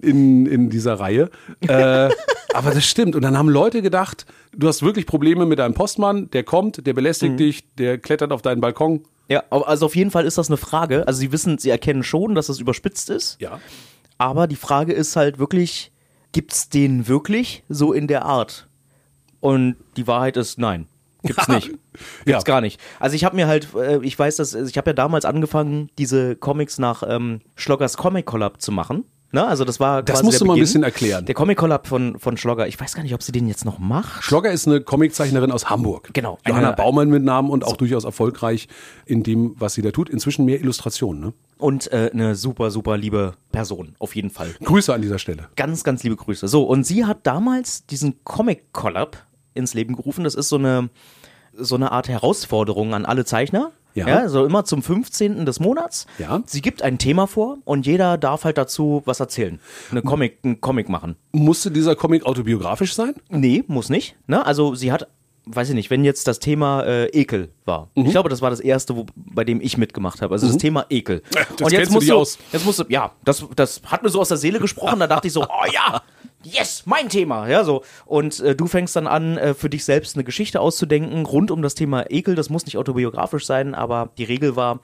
In, 0.00 0.44
in 0.46 0.68
dieser 0.68 0.94
Reihe. 1.00 1.30
Äh, 1.66 2.10
aber 2.52 2.70
das 2.74 2.84
stimmt. 2.84 3.16
Und 3.16 3.22
dann 3.22 3.38
haben 3.38 3.48
Leute 3.48 3.80
gedacht, 3.80 4.26
du 4.54 4.68
hast 4.68 4.82
wirklich 4.82 5.06
Probleme 5.06 5.46
mit 5.46 5.58
deinem 5.58 5.72
Postmann, 5.72 6.28
der 6.30 6.42
kommt, 6.42 6.86
der 6.86 6.92
belästigt 6.92 7.32
Mhm. 7.32 7.36
dich, 7.38 7.74
der 7.76 7.96
klettert 7.96 8.30
auf 8.30 8.42
deinen 8.42 8.60
Balkon. 8.60 9.04
Ja, 9.28 9.42
also 9.50 9.86
auf 9.86 9.96
jeden 9.96 10.10
Fall 10.10 10.26
ist 10.26 10.36
das 10.36 10.48
eine 10.50 10.58
Frage. 10.58 11.06
Also 11.08 11.20
sie 11.20 11.32
wissen, 11.32 11.56
sie 11.56 11.70
erkennen 11.70 12.02
schon, 12.02 12.34
dass 12.34 12.50
es 12.50 12.60
überspitzt 12.60 13.08
ist. 13.08 13.40
Ja. 13.40 13.60
Aber 14.18 14.46
die 14.46 14.56
Frage 14.56 14.92
ist 14.92 15.16
halt 15.16 15.38
wirklich, 15.38 15.90
gibt's 16.32 16.68
den 16.68 17.08
wirklich 17.08 17.64
so 17.70 17.94
in 17.94 18.06
der 18.06 18.26
Art? 18.26 18.68
Und 19.44 19.76
die 19.98 20.06
Wahrheit 20.06 20.38
ist 20.38 20.58
nein. 20.58 20.86
Gibt's 21.22 21.48
nicht. 21.48 21.68
Gibt's 21.68 21.80
Ja. 22.24 22.38
gar 22.40 22.60
nicht. 22.62 22.80
Also 22.98 23.14
ich 23.14 23.24
habe 23.24 23.36
mir 23.36 23.46
halt, 23.46 23.68
äh, 23.74 23.98
ich 24.02 24.18
weiß, 24.18 24.36
dass 24.36 24.54
ich 24.54 24.78
habe 24.78 24.90
ja 24.90 24.94
damals 24.94 25.26
angefangen, 25.26 25.90
diese 25.98 26.34
Comics 26.34 26.78
nach 26.78 27.02
ähm, 27.06 27.40
Schloggers 27.54 27.96
Comic 27.98 28.24
Collab 28.24 28.62
zu 28.62 28.72
machen. 28.72 29.04
Ne? 29.32 29.44
Also 29.46 29.64
das 29.64 29.80
war 29.80 30.02
Das 30.02 30.22
musst 30.22 30.34
der 30.34 30.38
du 30.40 30.44
mal 30.46 30.54
ein 30.54 30.60
bisschen 30.60 30.82
erklären. 30.84 31.26
Der 31.26 31.34
Comic 31.34 31.58
Collab 31.58 31.86
von 31.88 32.18
von 32.20 32.36
Schlogger. 32.36 32.68
Ich 32.68 32.80
weiß 32.80 32.94
gar 32.94 33.02
nicht, 33.02 33.14
ob 33.14 33.22
sie 33.22 33.32
den 33.32 33.48
jetzt 33.48 33.64
noch 33.64 33.78
macht. 33.80 34.22
Schlogger 34.22 34.50
ist 34.52 34.66
eine 34.68 34.80
Comiczeichnerin 34.80 35.50
aus 35.50 35.68
Hamburg. 35.68 36.10
Genau. 36.14 36.38
Johanna 36.46 36.68
Eine- 36.68 36.76
Baumann 36.76 37.08
mit 37.10 37.22
Namen 37.24 37.50
und 37.50 37.64
auch 37.64 37.76
durchaus 37.76 38.04
erfolgreich 38.04 38.68
in 39.06 39.22
dem, 39.24 39.54
was 39.58 39.74
sie 39.74 39.82
da 39.82 39.90
tut. 39.90 40.08
Inzwischen 40.08 40.44
mehr 40.46 40.60
Illustrationen. 40.60 41.20
Ne? 41.20 41.32
Und 41.58 41.90
äh, 41.92 42.10
eine 42.14 42.34
super, 42.36 42.70
super 42.70 42.96
liebe 42.96 43.34
Person, 43.52 43.96
auf 43.98 44.14
jeden 44.14 44.30
Fall. 44.30 44.54
Grüße 44.62 44.94
an 44.94 45.02
dieser 45.02 45.18
Stelle. 45.18 45.48
Ganz, 45.56 45.84
ganz 45.84 46.02
liebe 46.04 46.16
Grüße. 46.16 46.46
So, 46.48 46.62
und 46.64 46.84
sie 46.84 47.04
hat 47.04 47.26
damals 47.26 47.86
diesen 47.86 48.22
Comic 48.24 48.72
Collab 48.72 49.16
ins 49.54 49.74
Leben 49.74 49.96
gerufen. 49.96 50.24
Das 50.24 50.34
ist 50.34 50.48
so 50.48 50.56
eine, 50.56 50.90
so 51.56 51.74
eine 51.74 51.92
Art 51.92 52.08
Herausforderung 52.08 52.94
an 52.94 53.04
alle 53.06 53.24
Zeichner. 53.24 53.72
Ja. 53.94 54.28
so 54.28 54.44
immer 54.44 54.64
zum 54.64 54.82
15. 54.82 55.46
des 55.46 55.60
Monats. 55.60 56.06
Ja. 56.18 56.42
Sie 56.46 56.60
gibt 56.60 56.82
ein 56.82 56.98
Thema 56.98 57.26
vor 57.28 57.58
und 57.64 57.86
jeder 57.86 58.18
darf 58.18 58.44
halt 58.44 58.58
dazu 58.58 59.02
was 59.04 59.20
erzählen. 59.20 59.60
Eine 59.90 60.02
Comic, 60.02 60.38
einen 60.42 60.60
Comic 60.60 60.88
machen. 60.88 61.14
Musste 61.30 61.70
dieser 61.70 61.94
Comic 61.94 62.26
autobiografisch 62.26 62.94
sein? 62.94 63.14
Nee, 63.28 63.62
muss 63.68 63.90
nicht. 63.90 64.16
Ne? 64.26 64.44
Also 64.44 64.74
sie 64.74 64.90
hat, 64.90 65.06
weiß 65.46 65.68
ich 65.68 65.74
nicht, 65.76 65.90
wenn 65.90 66.02
jetzt 66.02 66.26
das 66.26 66.40
Thema 66.40 66.82
äh, 66.82 67.06
Ekel 67.10 67.50
war. 67.66 67.88
Mhm. 67.94 68.06
Ich 68.06 68.10
glaube, 68.10 68.28
das 68.28 68.42
war 68.42 68.50
das 68.50 68.58
erste, 68.58 68.96
wo, 68.96 69.06
bei 69.14 69.44
dem 69.44 69.60
ich 69.60 69.78
mitgemacht 69.78 70.22
habe. 70.22 70.34
Also 70.34 70.48
das 70.48 70.56
Thema 70.56 70.86
Ekel. 70.90 71.22
Das 71.56 71.66
Und 71.66 71.70
jetzt 71.72 71.72
kennst 71.72 71.90
du 71.90 71.94
musst 71.94 72.02
dich 72.02 72.10
du, 72.10 72.18
aus. 72.18 72.38
jetzt 72.52 72.66
musst 72.66 72.78
du, 72.80 72.84
ja, 72.88 73.12
das, 73.24 73.46
das 73.54 73.80
hat 73.86 74.02
mir 74.02 74.08
so 74.08 74.20
aus 74.20 74.28
der 74.28 74.38
Seele 74.38 74.58
gesprochen. 74.58 74.98
Da 74.98 75.06
dachte 75.06 75.28
ich 75.28 75.32
so, 75.32 75.44
oh 75.44 75.72
ja, 75.72 76.02
yes, 76.44 76.82
mein 76.86 77.08
Thema. 77.08 77.48
Ja, 77.48 77.64
so. 77.64 77.82
Und 78.06 78.40
äh, 78.40 78.54
du 78.54 78.66
fängst 78.66 78.94
dann 78.96 79.06
an, 79.06 79.36
äh, 79.38 79.54
für 79.54 79.68
dich 79.70 79.84
selbst 79.84 80.16
eine 80.16 80.24
Geschichte 80.24 80.60
auszudenken 80.60 81.26
rund 81.26 81.50
um 81.50 81.62
das 81.62 81.74
Thema 81.74 82.10
Ekel. 82.10 82.34
Das 82.34 82.50
muss 82.50 82.64
nicht 82.66 82.76
autobiografisch 82.78 83.46
sein, 83.46 83.74
aber 83.74 84.10
die 84.18 84.24
Regel 84.24 84.56
war, 84.56 84.80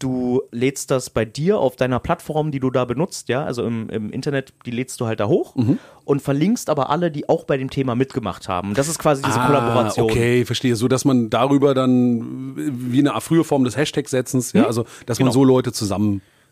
Du 0.00 0.42
lädst 0.52 0.92
das 0.92 1.10
bei 1.10 1.24
dir 1.24 1.58
auf 1.58 1.74
deiner 1.74 1.98
Plattform, 1.98 2.52
die 2.52 2.60
du 2.60 2.70
da 2.70 2.84
benutzt, 2.84 3.28
ja, 3.28 3.42
also 3.44 3.64
im, 3.64 3.90
im 3.90 4.10
Internet, 4.12 4.52
die 4.64 4.70
lädst 4.70 5.00
du 5.00 5.06
halt 5.06 5.18
da 5.18 5.26
hoch 5.26 5.56
Mhm. 5.56 5.80
und 6.04 6.22
verlinkst 6.22 6.70
aber 6.70 6.88
alle, 6.90 7.10
die 7.10 7.28
auch 7.28 7.42
bei 7.42 7.56
dem 7.56 7.68
Thema 7.68 7.96
mitgemacht 7.96 8.46
haben. 8.48 8.74
Das 8.74 8.86
ist 8.86 9.00
quasi 9.00 9.22
diese 9.24 9.40
Kollaboration. 9.40 10.08
Ah, 10.08 10.12
Okay, 10.12 10.44
verstehe. 10.44 10.76
So, 10.76 10.86
dass 10.86 11.04
man 11.04 11.30
darüber 11.30 11.74
dann 11.74 12.52
wie 12.56 13.00
eine 13.00 13.20
frühe 13.20 13.42
Form 13.42 13.64
des 13.64 13.76
Hashtag-Setzens, 13.76 14.52
ja, 14.52 14.66
also, 14.66 14.84
dass 15.06 15.18
man 15.18 15.24
Genau. 15.30 15.32
so 15.32 15.42
Leute 15.42 15.72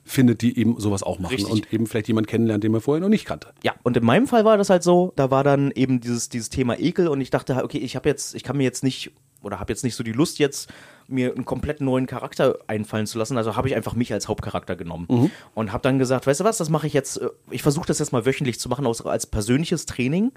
zusammenfindet, 0.07 0.43
die 0.43 0.59
eben 0.59 0.81
sowas 0.81 1.03
auch 1.03 1.19
machen 1.19 1.35
Richtig. 1.35 1.53
und 1.53 1.73
eben 1.73 1.87
vielleicht 1.87 2.09
jemand 2.09 2.27
kennenlernt, 2.27 2.65
den 2.65 2.73
man 2.73 2.81
vorher 2.81 3.01
noch 3.01 3.09
nicht 3.09 3.25
kannte. 3.25 3.49
Ja, 3.63 3.75
und 3.83 3.97
in 3.97 4.05
meinem 4.05 4.27
Fall 4.27 4.45
war 4.45 4.57
das 4.57 4.71
halt 4.71 4.83
so, 4.83 5.13
da 5.17 5.31
war 5.31 5.45
dann 5.45 5.71
eben 5.73 6.01
dieses, 6.01 6.29
dieses 6.29 6.49
Thema 6.49 6.79
Ekel 6.79 7.09
und 7.09 7.21
ich 7.21 7.31
dachte, 7.31 7.63
okay, 7.63 7.79
ich 7.79 7.97
habe 7.97 8.09
jetzt, 8.09 8.35
ich 8.35 8.43
kann 8.43 8.57
mir 8.57 8.65
jetzt 8.65 8.85
nicht 8.85 9.13
oder 9.43 9.61
habe 9.61 9.73
jetzt 9.73 9.85
nicht 9.85 9.95
so 9.95 10.03
die 10.03 10.13
Lust 10.13 10.39
jetzt 10.39 10.73
mir 11.09 11.33
einen 11.33 11.45
komplett 11.45 11.81
neuen 11.81 12.07
Charakter 12.07 12.59
einfallen 12.67 13.07
zu 13.07 13.17
lassen, 13.17 13.37
also 13.37 13.55
habe 13.55 13.69
ich 13.69 13.77
einfach 13.77 13.95
mich 13.95 14.13
als 14.13 14.27
Hauptcharakter 14.27 14.75
genommen 14.75 15.31
und 15.55 15.73
habe 15.73 15.83
dann 15.83 16.01
gesagt, 16.01 16.27
weißt 16.27 16.41
du 16.41 16.45
was, 16.45 16.57
das 16.57 16.69
mache 16.69 16.89
ich 16.89 16.95
jetzt, 16.95 17.19
äh, 17.19 17.29
ich 17.51 17.63
versuche 17.63 17.87
das 17.87 18.01
jetzt 18.01 18.13
mal 18.13 18.27
wöchentlich 18.27 18.59
zu 18.59 18.69
machen, 18.69 18.87
als 18.87 19.27
persönliches 19.27 19.87
Training, 19.87 20.33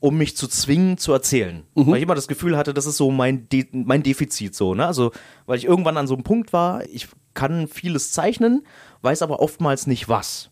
um 0.00 0.16
mich 0.16 0.36
zu 0.36 0.48
zwingen 0.48 0.96
zu 0.96 1.12
erzählen, 1.12 1.64
weil 1.74 1.96
ich 1.96 2.02
immer 2.02 2.14
das 2.14 2.28
Gefühl 2.28 2.56
hatte, 2.56 2.72
das 2.72 2.86
ist 2.86 2.96
so 2.96 3.10
mein, 3.10 3.48
De 3.50 3.66
mein 3.72 4.02
Defizit 4.02 4.54
so, 4.54 4.74
ne, 4.74 4.86
also 4.86 5.10
weil 5.44 5.58
ich 5.58 5.66
irgendwann 5.66 5.98
an 5.98 6.06
so 6.06 6.14
einem 6.14 6.24
Punkt 6.24 6.52
war, 6.54 6.84
ich 6.86 7.08
kann 7.36 7.68
vieles 7.68 8.10
zeichnen, 8.10 8.66
weiß 9.06 9.22
aber 9.22 9.40
oftmals 9.40 9.86
nicht 9.86 10.08
was. 10.08 10.50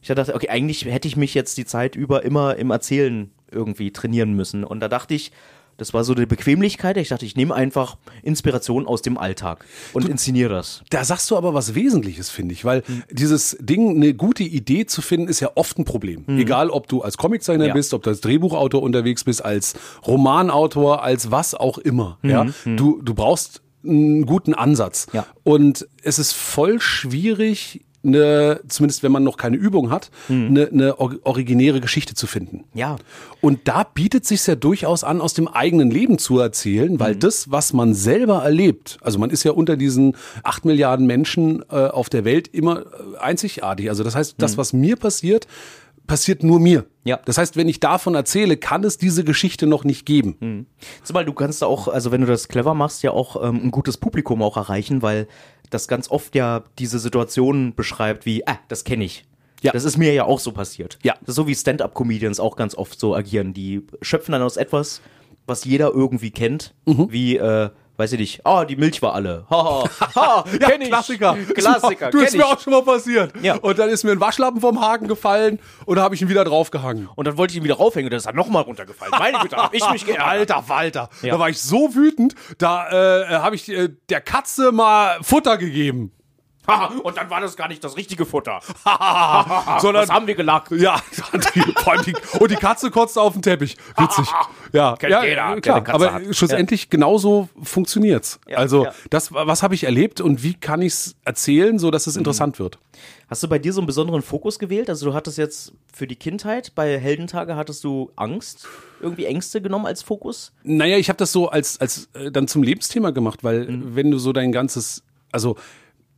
Ich 0.00 0.06
dachte, 0.08 0.34
okay, 0.36 0.48
eigentlich 0.50 0.84
hätte 0.84 1.08
ich 1.08 1.16
mich 1.16 1.34
jetzt 1.34 1.58
die 1.58 1.64
Zeit 1.64 1.96
über 1.96 2.24
immer 2.24 2.54
im 2.56 2.70
Erzählen 2.70 3.32
irgendwie 3.50 3.90
trainieren 3.90 4.34
müssen. 4.34 4.62
Und 4.62 4.78
da 4.78 4.86
dachte 4.88 5.14
ich, 5.14 5.32
das 5.78 5.94
war 5.94 6.02
so 6.04 6.12
eine 6.14 6.26
Bequemlichkeit. 6.26 6.96
Ich 6.96 7.08
dachte, 7.08 7.24
ich 7.26 7.34
nehme 7.36 7.54
einfach 7.54 7.96
Inspiration 8.22 8.86
aus 8.86 9.00
dem 9.02 9.16
Alltag 9.18 9.64
und 9.94 10.08
inszeniere 10.08 10.48
das. 10.50 10.82
Da 10.90 11.04
sagst 11.04 11.28
du 11.30 11.36
aber 11.36 11.54
was 11.54 11.74
Wesentliches, 11.74 12.30
finde 12.30 12.52
ich, 12.52 12.64
weil 12.64 12.82
dieses 13.10 13.56
Ding, 13.60 13.96
eine 13.96 14.14
gute 14.14 14.42
Idee 14.44 14.86
zu 14.86 15.02
finden, 15.02 15.28
ist 15.28 15.40
ja 15.40 15.50
oft 15.56 15.76
ein 15.78 15.84
Problem. 15.84 16.24
Egal, 16.28 16.70
ob 16.70 16.86
du 16.88 17.02
als 17.02 17.16
Comiczeichner 17.16 17.66
Ja. 17.66 17.74
bist, 17.74 17.94
ob 17.94 18.02
du 18.04 18.10
als 18.10 18.20
Drehbuchautor 18.20 18.80
unterwegs 18.82 19.24
bist, 19.24 19.44
als 19.44 19.74
Romanautor, 20.06 21.02
als 21.02 21.30
was 21.30 21.54
auch 21.54 21.78
immer. 21.78 22.18
Ja, 22.22 22.46
du, 22.64 23.00
du 23.02 23.14
brauchst 23.14 23.62
einen 23.84 24.26
guten 24.26 24.54
Ansatz. 24.54 25.06
Ja. 25.12 25.26
Und 25.44 25.88
es 26.02 26.18
ist 26.18 26.32
voll 26.32 26.80
schwierig, 26.80 27.84
eine, 28.04 28.60
zumindest 28.68 29.02
wenn 29.02 29.10
man 29.10 29.24
noch 29.24 29.36
keine 29.36 29.56
Übung 29.56 29.90
hat, 29.90 30.10
eine, 30.28 30.68
eine 30.68 30.98
or- 31.00 31.18
originäre 31.24 31.80
Geschichte 31.80 32.14
zu 32.14 32.26
finden. 32.26 32.64
Ja. 32.72 32.96
Und 33.40 33.66
da 33.66 33.82
bietet 33.82 34.24
sich 34.24 34.46
ja 34.46 34.54
durchaus 34.54 35.02
an, 35.02 35.20
aus 35.20 35.34
dem 35.34 35.48
eigenen 35.48 35.90
Leben 35.90 36.18
zu 36.18 36.38
erzählen, 36.38 37.00
weil 37.00 37.16
das, 37.16 37.50
was 37.50 37.72
man 37.72 37.94
selber 37.94 38.44
erlebt, 38.44 38.98
also 39.00 39.18
man 39.18 39.30
ist 39.30 39.42
ja 39.42 39.50
unter 39.50 39.76
diesen 39.76 40.16
acht 40.44 40.64
Milliarden 40.64 41.06
Menschen 41.06 41.64
äh, 41.70 41.74
auf 41.74 42.08
der 42.08 42.24
Welt 42.24 42.48
immer 42.48 42.80
äh, 42.80 43.18
einzigartig. 43.18 43.88
Also 43.88 44.04
das 44.04 44.14
heißt, 44.14 44.36
das, 44.38 44.56
was 44.56 44.72
mir 44.72 44.96
passiert, 44.96 45.46
passiert 46.06 46.42
nur 46.42 46.58
mir. 46.58 46.86
Ja. 47.04 47.20
Das 47.24 47.36
heißt, 47.36 47.56
wenn 47.56 47.68
ich 47.68 47.80
davon 47.80 48.14
erzähle, 48.14 48.56
kann 48.56 48.82
es 48.84 48.96
diese 48.96 49.24
Geschichte 49.24 49.66
noch 49.66 49.84
nicht 49.84 50.06
geben. 50.06 50.66
Zumal 51.02 51.24
du 51.24 51.32
kannst 51.32 51.62
da 51.62 51.66
auch, 51.66 51.88
also 51.88 52.12
wenn 52.12 52.22
du 52.22 52.26
das 52.26 52.48
clever 52.48 52.74
machst, 52.74 53.02
ja 53.02 53.10
auch 53.10 53.42
ähm, 53.42 53.60
ein 53.64 53.70
gutes 53.70 53.98
Publikum 53.98 54.42
auch 54.42 54.56
erreichen, 54.56 55.02
weil 55.02 55.26
das 55.70 55.88
ganz 55.88 56.10
oft 56.10 56.34
ja 56.34 56.64
diese 56.78 56.98
Situationen 56.98 57.74
beschreibt 57.74 58.26
wie, 58.26 58.46
ah, 58.46 58.58
das 58.68 58.84
kenne 58.84 59.04
ich. 59.04 59.24
Ja. 59.62 59.72
Das 59.72 59.84
ist 59.84 59.96
mir 59.98 60.12
ja 60.12 60.24
auch 60.24 60.38
so 60.38 60.52
passiert. 60.52 60.98
Ja. 61.02 61.14
Das 61.20 61.30
ist 61.30 61.34
so 61.34 61.46
wie 61.48 61.54
Stand-up-Comedians 61.54 62.38
auch 62.40 62.54
ganz 62.56 62.74
oft 62.76 62.98
so 63.00 63.14
agieren. 63.16 63.52
Die 63.54 63.84
schöpfen 64.02 64.32
dann 64.32 64.42
aus 64.42 64.56
etwas, 64.56 65.00
was 65.46 65.64
jeder 65.64 65.90
irgendwie 65.92 66.30
kennt, 66.30 66.74
Mhm. 66.86 67.08
wie, 67.10 67.36
äh, 67.36 67.70
weiß 67.98 68.12
ich 68.12 68.18
nicht, 68.20 68.46
ah, 68.46 68.64
die 68.64 68.76
Milch 68.76 69.02
war 69.02 69.14
alle. 69.14 69.44
Ha, 69.50 69.84
ha, 70.00 70.14
ha, 70.14 70.44
kenn 70.60 70.80
ich. 70.80 70.88
Klassiker. 70.88 71.36
Klassiker, 71.54 72.10
Du, 72.10 72.18
ist 72.20 72.36
mir 72.36 72.46
auch 72.46 72.58
schon 72.58 72.72
mal 72.72 72.82
passiert. 72.82 73.32
Ja. 73.42 73.56
Und 73.56 73.78
dann 73.78 73.88
ist 73.90 74.04
mir 74.04 74.12
ein 74.12 74.20
Waschlappen 74.20 74.60
vom 74.60 74.80
Haken 74.80 75.08
gefallen 75.08 75.58
und 75.84 75.96
da 75.96 76.02
habe 76.02 76.14
ich 76.14 76.22
ihn 76.22 76.28
wieder 76.28 76.44
draufgehangen. 76.44 77.08
Und 77.14 77.26
dann 77.26 77.36
wollte 77.36 77.52
ich 77.52 77.58
ihn 77.58 77.64
wieder 77.64 77.74
raufhängen 77.76 78.06
und 78.06 78.12
dann 78.12 78.18
ist 78.18 78.26
er 78.26 78.32
nochmal 78.32 78.62
runtergefallen. 78.62 79.12
Meine 79.18 79.38
Güte, 79.40 79.56
hab 79.56 79.74
ich 79.74 79.88
mich 79.90 80.06
geärgert. 80.06 80.26
Alter 80.26 80.64
Walter, 80.68 81.08
Ja. 81.22 81.34
da 81.34 81.40
war 81.40 81.48
ich 81.50 81.60
so 81.60 81.94
wütend, 81.94 82.34
da 82.58 82.88
äh, 83.22 83.26
habe 83.38 83.56
ich 83.56 83.68
äh, 83.68 83.88
der 84.08 84.20
Katze 84.20 84.72
mal 84.72 85.18
Futter 85.22 85.58
gegeben. 85.58 86.12
Und 87.02 87.16
dann 87.16 87.30
war 87.30 87.40
das 87.40 87.56
gar 87.56 87.68
nicht 87.68 87.82
das 87.82 87.96
richtige 87.96 88.26
Futter. 88.26 88.60
Sondern 89.80 90.02
Was 90.02 90.10
haben 90.10 90.26
wir 90.26 90.34
gelacht? 90.34 90.70
ja, 90.72 91.00
die, 91.56 92.14
und 92.38 92.50
die 92.50 92.56
Katze 92.56 92.90
kotzt 92.90 93.18
auf 93.18 93.32
den 93.32 93.42
Teppich. 93.42 93.76
Witzig. 93.96 94.26
Ja, 94.70 94.96
Kennt 94.98 95.10
ja 95.12 95.24
jeder, 95.24 95.52
der 95.52 95.60
klar. 95.62 95.94
Aber 95.94 96.12
hat. 96.12 96.36
schlussendlich 96.36 96.90
genauso 96.90 97.48
funktioniert's. 97.62 98.38
Ja, 98.46 98.58
also 98.58 98.84
ja. 98.84 98.92
das, 99.08 99.32
was 99.32 99.62
habe 99.62 99.74
ich 99.74 99.84
erlebt 99.84 100.20
und 100.20 100.42
wie 100.42 100.52
kann 100.52 100.82
ich's 100.82 101.14
erzählen, 101.24 101.78
so 101.78 101.90
dass 101.90 102.06
es 102.06 102.18
interessant 102.18 102.58
wird? 102.58 102.78
Hast 103.30 103.42
du 103.42 103.48
bei 103.48 103.58
dir 103.58 103.72
so 103.72 103.80
einen 103.80 103.86
besonderen 103.86 104.20
Fokus 104.20 104.58
gewählt? 104.58 104.90
Also 104.90 105.06
du 105.06 105.14
hattest 105.14 105.38
jetzt 105.38 105.72
für 105.94 106.06
die 106.06 106.16
Kindheit, 106.16 106.74
bei 106.74 106.98
Heldentage 106.98 107.56
hattest 107.56 107.82
du 107.82 108.10
Angst, 108.16 108.68
irgendwie 109.00 109.24
Ängste 109.24 109.62
genommen 109.62 109.86
als 109.86 110.02
Fokus? 110.02 110.52
Naja, 110.64 110.98
ich 110.98 111.08
habe 111.08 111.16
das 111.16 111.32
so 111.32 111.48
als, 111.48 111.80
als 111.80 112.10
äh, 112.12 112.30
dann 112.30 112.46
zum 112.46 112.62
Lebensthema 112.62 113.10
gemacht, 113.10 113.42
weil 113.44 113.64
Mhm. 113.68 113.96
wenn 113.96 114.10
du 114.10 114.18
so 114.18 114.34
dein 114.34 114.52
ganzes, 114.52 115.02
also 115.32 115.56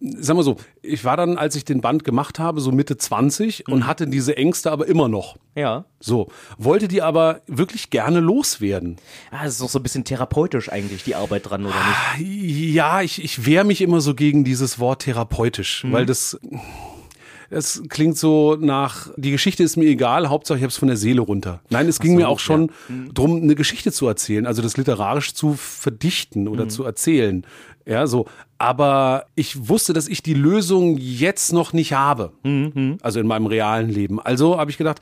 sag 0.00 0.36
mal 0.36 0.42
so, 0.42 0.56
ich 0.82 1.04
war 1.04 1.16
dann, 1.16 1.36
als 1.36 1.56
ich 1.56 1.64
den 1.64 1.80
Band 1.82 2.04
gemacht 2.04 2.38
habe, 2.38 2.60
so 2.60 2.72
Mitte 2.72 2.96
20 2.96 3.68
und 3.68 3.86
hatte 3.86 4.06
diese 4.06 4.36
Ängste 4.36 4.72
aber 4.72 4.86
immer 4.88 5.08
noch. 5.08 5.36
Ja. 5.54 5.84
So, 6.00 6.28
wollte 6.56 6.88
die 6.88 7.02
aber 7.02 7.42
wirklich 7.46 7.90
gerne 7.90 8.20
loswerden. 8.20 8.96
Ah, 9.30 9.44
das 9.44 9.54
ist 9.54 9.60
doch 9.62 9.68
so 9.68 9.78
ein 9.78 9.82
bisschen 9.82 10.04
therapeutisch 10.04 10.72
eigentlich, 10.72 11.04
die 11.04 11.14
Arbeit 11.14 11.50
dran, 11.50 11.66
oder 11.66 11.74
nicht? 12.18 12.72
Ja, 12.74 13.02
ich, 13.02 13.22
ich 13.22 13.44
wehre 13.44 13.64
mich 13.64 13.82
immer 13.82 14.00
so 14.00 14.14
gegen 14.14 14.42
dieses 14.44 14.78
Wort 14.78 15.02
therapeutisch, 15.02 15.84
weil 15.90 16.06
das 16.06 16.38
es 17.52 17.82
klingt 17.88 18.16
so 18.16 18.54
nach, 18.54 19.08
die 19.16 19.32
Geschichte 19.32 19.64
ist 19.64 19.76
mir 19.76 19.86
egal, 19.86 20.28
Hauptsache 20.28 20.58
ich 20.58 20.62
habe 20.62 20.70
es 20.70 20.76
von 20.76 20.86
der 20.86 20.96
Seele 20.96 21.20
runter. 21.20 21.60
Nein, 21.68 21.88
es 21.88 21.98
ging 21.98 22.12
so, 22.12 22.16
mir 22.18 22.28
auch 22.28 22.38
schon 22.38 22.68
ja. 22.88 22.94
Mhm. 22.94 23.14
drum, 23.14 23.42
eine 23.42 23.56
Geschichte 23.56 23.90
zu 23.90 24.06
erzählen, 24.06 24.46
also 24.46 24.62
das 24.62 24.76
literarisch 24.76 25.34
zu 25.34 25.54
verdichten 25.54 26.46
oder 26.46 26.64
Mhm. 26.66 26.70
zu 26.70 26.84
erzählen. 26.84 27.44
Ja, 27.86 28.06
so. 28.06 28.26
Aber 28.60 29.24
ich 29.36 29.70
wusste, 29.70 29.94
dass 29.94 30.06
ich 30.06 30.22
die 30.22 30.34
Lösung 30.34 30.98
jetzt 30.98 31.50
noch 31.50 31.72
nicht 31.72 31.94
habe. 31.94 32.32
Mhm. 32.42 32.98
Also 33.00 33.18
in 33.18 33.26
meinem 33.26 33.46
realen 33.46 33.88
Leben. 33.88 34.20
Also 34.20 34.58
habe 34.58 34.70
ich 34.70 34.76
gedacht, 34.76 35.00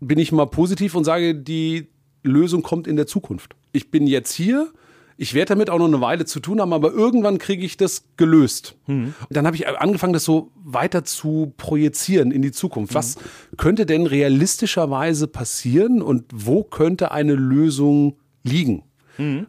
bin 0.00 0.18
ich 0.18 0.32
mal 0.32 0.46
positiv 0.46 0.94
und 0.94 1.04
sage, 1.04 1.34
die 1.34 1.88
Lösung 2.22 2.62
kommt 2.62 2.86
in 2.86 2.96
der 2.96 3.06
Zukunft. 3.06 3.54
Ich 3.72 3.90
bin 3.90 4.06
jetzt 4.06 4.32
hier. 4.32 4.72
Ich 5.18 5.34
werde 5.34 5.50
damit 5.50 5.68
auch 5.68 5.78
noch 5.78 5.88
eine 5.88 6.00
Weile 6.00 6.24
zu 6.24 6.40
tun 6.40 6.58
haben, 6.58 6.72
aber 6.72 6.90
irgendwann 6.90 7.36
kriege 7.36 7.66
ich 7.66 7.76
das 7.76 8.04
gelöst. 8.16 8.76
Und 8.86 9.14
dann 9.28 9.46
habe 9.46 9.56
ich 9.56 9.68
angefangen, 9.68 10.14
das 10.14 10.24
so 10.24 10.50
weiter 10.54 11.04
zu 11.04 11.52
projizieren 11.58 12.30
in 12.30 12.40
die 12.40 12.52
Zukunft. 12.52 12.94
Was 12.94 13.16
könnte 13.58 13.84
denn 13.84 14.06
realistischerweise 14.06 15.26
passieren 15.26 16.00
und 16.00 16.24
wo 16.32 16.64
könnte 16.64 17.12
eine 17.12 17.34
Lösung 17.34 18.16
liegen? 18.42 18.84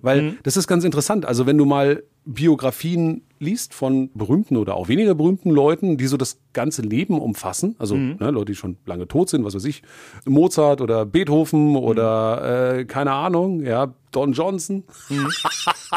Weil 0.02 0.38
das 0.44 0.58
ist 0.58 0.68
ganz 0.68 0.84
interessant. 0.84 1.26
Also 1.26 1.46
wenn 1.46 1.58
du 1.58 1.64
mal 1.64 2.04
Biografien 2.28 3.22
liest 3.40 3.74
von 3.74 4.10
berühmten 4.14 4.58
oder 4.58 4.76
auch 4.76 4.88
weniger 4.88 5.16
berühmten 5.16 5.50
Leuten, 5.52 5.98
die 5.98 6.08
so 6.08 6.18
das 6.18 6.40
ganze 6.54 6.82
Leben 6.82 7.20
umfassen, 7.22 7.76
also 7.80 7.96
ne, 7.96 8.18
Leute, 8.32 8.46
die 8.52 8.56
schon 8.56 8.78
lange 8.86 9.08
tot 9.08 9.30
sind, 9.30 9.44
was 9.46 9.54
weiß 9.56 9.66
ich, 9.66 9.82
Mozart 10.26 10.82
oder 10.82 11.06
Beethoven 11.06 11.76
oder 11.76 12.78
äh, 12.80 12.86
keine 12.86 13.12
Ahnung, 13.14 13.62
ja, 13.64 13.94
Don 14.12 14.34
Johnson, 14.34 14.84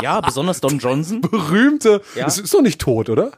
Ja, 0.03 0.21
besonders 0.21 0.61
Don 0.61 0.79
Johnson. 0.79 1.21
berühmte, 1.31 2.01
Ja. 2.15 2.27
es 2.27 2.39
ist 2.39 2.53
doch 2.55 2.63
nicht 2.63 2.81
tot, 2.81 3.09
oder? 3.11 3.33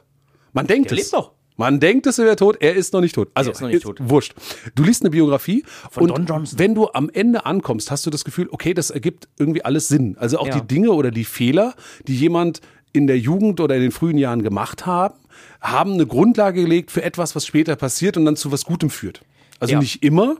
Man 0.53 0.67
denkt 0.67 0.91
Der 0.91 0.97
es. 0.97 1.05
lebt 1.05 1.13
doch. 1.13 1.31
Man 1.55 1.79
denkt, 1.79 2.07
es 2.07 2.17
wäre 2.17 2.35
tot, 2.35 2.57
er 2.61 2.73
ist 2.75 2.93
noch 2.93 3.01
nicht 3.01 3.13
tot. 3.13 3.29
Also, 3.35 3.51
ist 3.51 3.61
noch 3.61 3.67
nicht 3.69 3.83
tot. 3.83 3.99
wurscht. 4.01 4.33
Du 4.73 4.83
liest 4.83 5.03
eine 5.03 5.11
Biografie 5.11 5.63
Von 5.91 6.09
und 6.09 6.09
Don 6.09 6.25
Johnson. 6.25 6.57
wenn 6.59 6.73
du 6.73 6.87
am 6.93 7.11
Ende 7.11 7.45
ankommst, 7.45 7.91
hast 7.91 8.05
du 8.07 8.09
das 8.09 8.25
Gefühl, 8.25 8.47
okay, 8.51 8.73
das 8.73 8.89
ergibt 8.89 9.27
irgendwie 9.37 9.63
alles 9.63 9.87
Sinn. 9.87 10.17
Also 10.19 10.39
auch 10.39 10.47
Ja. 10.47 10.59
die 10.59 10.67
Dinge 10.67 10.91
oder 10.91 11.11
die 11.11 11.23
Fehler, 11.25 11.75
die 12.07 12.15
jemand 12.17 12.61
in 12.93 13.07
der 13.07 13.17
Jugend 13.19 13.59
oder 13.59 13.75
in 13.75 13.81
den 13.81 13.91
frühen 13.91 14.17
Jahren 14.17 14.43
gemacht 14.43 14.85
haben, 14.85 15.15
haben 15.59 15.93
eine 15.93 16.05
Grundlage 16.05 16.61
gelegt 16.61 16.91
für 16.91 17.03
etwas, 17.03 17.35
was 17.35 17.45
später 17.45 17.75
passiert 17.75 18.17
und 18.17 18.25
dann 18.25 18.35
zu 18.35 18.51
was 18.51 18.65
Gutem 18.65 18.89
führt. 18.89 19.21
Also 19.59 19.73
Ja. 19.73 19.77
Mhm. 19.77 19.83
nicht 19.83 20.03
immer, 20.03 20.35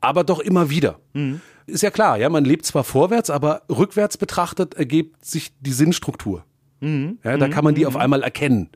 aber 0.00 0.24
doch 0.24 0.38
immer 0.40 0.70
wieder. 0.70 0.98
Ist 1.66 1.82
ja 1.82 1.90
klar, 1.90 2.16
ja, 2.18 2.28
man 2.28 2.44
lebt 2.44 2.64
zwar 2.66 2.84
vorwärts, 2.84 3.30
aber 3.30 3.62
rückwärts 3.68 4.16
betrachtet 4.16 4.74
ergibt 4.74 5.24
sich 5.24 5.52
die 5.60 5.72
Sinnstruktur. 5.72 6.44
Ja, 6.80 7.36
da 7.36 7.48
kann 7.48 7.62
man 7.64 7.74
die 7.74 7.84
auf 7.84 7.96
einmal 7.96 8.22
erkennen. 8.22 8.70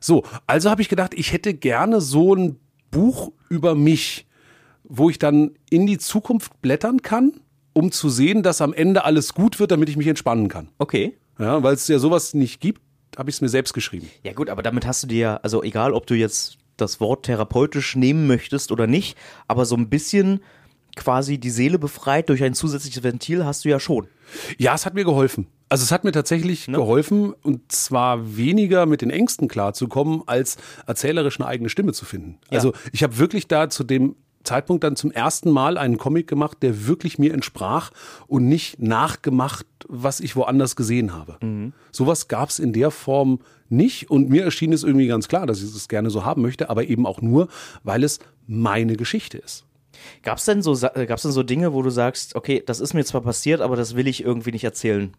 So, 0.00 0.24
also 0.46 0.70
habe 0.70 0.80
ich 0.80 0.88
gedacht, 0.88 1.12
ich 1.14 1.32
hätte 1.32 1.52
gerne 1.52 2.00
so 2.00 2.34
ein 2.34 2.56
Buch 2.90 3.32
über 3.50 3.74
mich, 3.74 4.26
wo 4.84 5.10
ich 5.10 5.18
dann 5.18 5.50
in 5.68 5.86
die 5.86 5.98
Zukunft 5.98 6.62
blättern 6.62 7.02
kann, 7.02 7.34
um 7.74 7.92
zu 7.92 8.08
sehen, 8.08 8.42
dass 8.42 8.60
am 8.62 8.72
Ende 8.72 9.04
alles 9.04 9.34
gut 9.34 9.60
wird, 9.60 9.70
damit 9.72 9.88
ich 9.90 9.96
mich 9.96 10.06
entspannen 10.06 10.48
kann. 10.48 10.68
Okay. 10.78 11.16
Ja, 11.40 11.62
weil 11.62 11.74
es 11.74 11.88
ja 11.88 11.98
sowas 11.98 12.34
nicht 12.34 12.60
gibt, 12.60 12.82
habe 13.18 13.30
ich 13.30 13.36
es 13.36 13.40
mir 13.40 13.48
selbst 13.48 13.72
geschrieben. 13.74 14.08
Ja 14.22 14.32
gut, 14.32 14.48
aber 14.50 14.62
damit 14.62 14.86
hast 14.86 15.02
du 15.02 15.06
dir, 15.06 15.18
ja, 15.18 15.36
also 15.38 15.62
egal, 15.62 15.92
ob 15.94 16.06
du 16.06 16.14
jetzt 16.14 16.58
das 16.76 17.00
Wort 17.00 17.26
therapeutisch 17.26 17.96
nehmen 17.96 18.26
möchtest 18.26 18.72
oder 18.72 18.86
nicht, 18.86 19.16
aber 19.48 19.64
so 19.64 19.76
ein 19.76 19.88
bisschen 19.88 20.40
quasi 20.96 21.38
die 21.38 21.50
Seele 21.50 21.78
befreit 21.78 22.28
durch 22.28 22.42
ein 22.42 22.54
zusätzliches 22.54 23.02
Ventil 23.02 23.44
hast 23.44 23.64
du 23.64 23.68
ja 23.68 23.80
schon. 23.80 24.08
Ja, 24.58 24.74
es 24.74 24.86
hat 24.86 24.94
mir 24.94 25.04
geholfen. 25.04 25.46
Also 25.68 25.84
es 25.84 25.92
hat 25.92 26.02
mir 26.02 26.12
tatsächlich 26.12 26.66
Ne? 26.66 26.76
geholfen 26.78 27.32
und 27.32 27.70
zwar 27.70 28.36
weniger 28.36 28.86
mit 28.86 29.02
den 29.02 29.10
Ängsten 29.10 29.46
klarzukommen, 29.46 30.22
als 30.26 30.56
erzählerisch 30.86 31.38
eine 31.38 31.48
eigene 31.48 31.68
Stimme 31.68 31.92
zu 31.92 32.04
finden. 32.04 32.38
Ja. 32.50 32.58
Also 32.58 32.72
ich 32.92 33.02
habe 33.02 33.18
wirklich 33.18 33.46
da 33.46 33.70
zu 33.70 33.84
dem 33.84 34.16
Zeitpunkt 34.44 34.84
dann 34.84 34.96
zum 34.96 35.10
ersten 35.10 35.50
Mal 35.50 35.76
einen 35.76 35.98
Comic 35.98 36.26
gemacht, 36.26 36.58
der 36.62 36.86
wirklich 36.86 37.18
mir 37.18 37.34
entsprach 37.34 37.90
und 38.26 38.48
nicht 38.48 38.80
nachgemacht, 38.80 39.66
was 39.88 40.20
ich 40.20 40.36
woanders 40.36 40.76
gesehen 40.76 41.12
habe. 41.12 41.36
Mhm. 41.44 41.72
Sowas 41.92 42.28
gab 42.28 42.48
es 42.48 42.58
in 42.58 42.72
der 42.72 42.90
Form 42.90 43.40
nicht 43.68 44.10
und 44.10 44.30
mir 44.30 44.44
erschien 44.44 44.72
es 44.72 44.82
irgendwie 44.82 45.06
ganz 45.06 45.28
klar, 45.28 45.46
dass 45.46 45.62
ich 45.62 45.74
es 45.74 45.88
gerne 45.88 46.10
so 46.10 46.24
haben 46.24 46.42
möchte, 46.42 46.70
aber 46.70 46.84
eben 46.84 47.06
auch 47.06 47.20
nur, 47.22 47.48
weil 47.84 48.02
es 48.02 48.18
meine 48.46 48.96
Geschichte 48.96 49.38
ist. 49.38 49.64
Gab's 50.22 50.44
denn 50.44 50.62
so, 50.62 50.74
äh, 50.94 51.06
gab's 51.06 51.22
denn 51.22 51.32
so 51.32 51.42
Dinge, 51.42 51.72
wo 51.72 51.82
du 51.82 51.90
sagst, 51.90 52.34
okay, 52.34 52.62
das 52.64 52.80
ist 52.80 52.94
mir 52.94 53.04
zwar 53.04 53.20
passiert, 53.20 53.60
aber 53.60 53.76
das 53.76 53.94
will 53.94 54.08
ich 54.08 54.24
irgendwie 54.24 54.52
nicht 54.52 54.64
erzählen? 54.64 55.12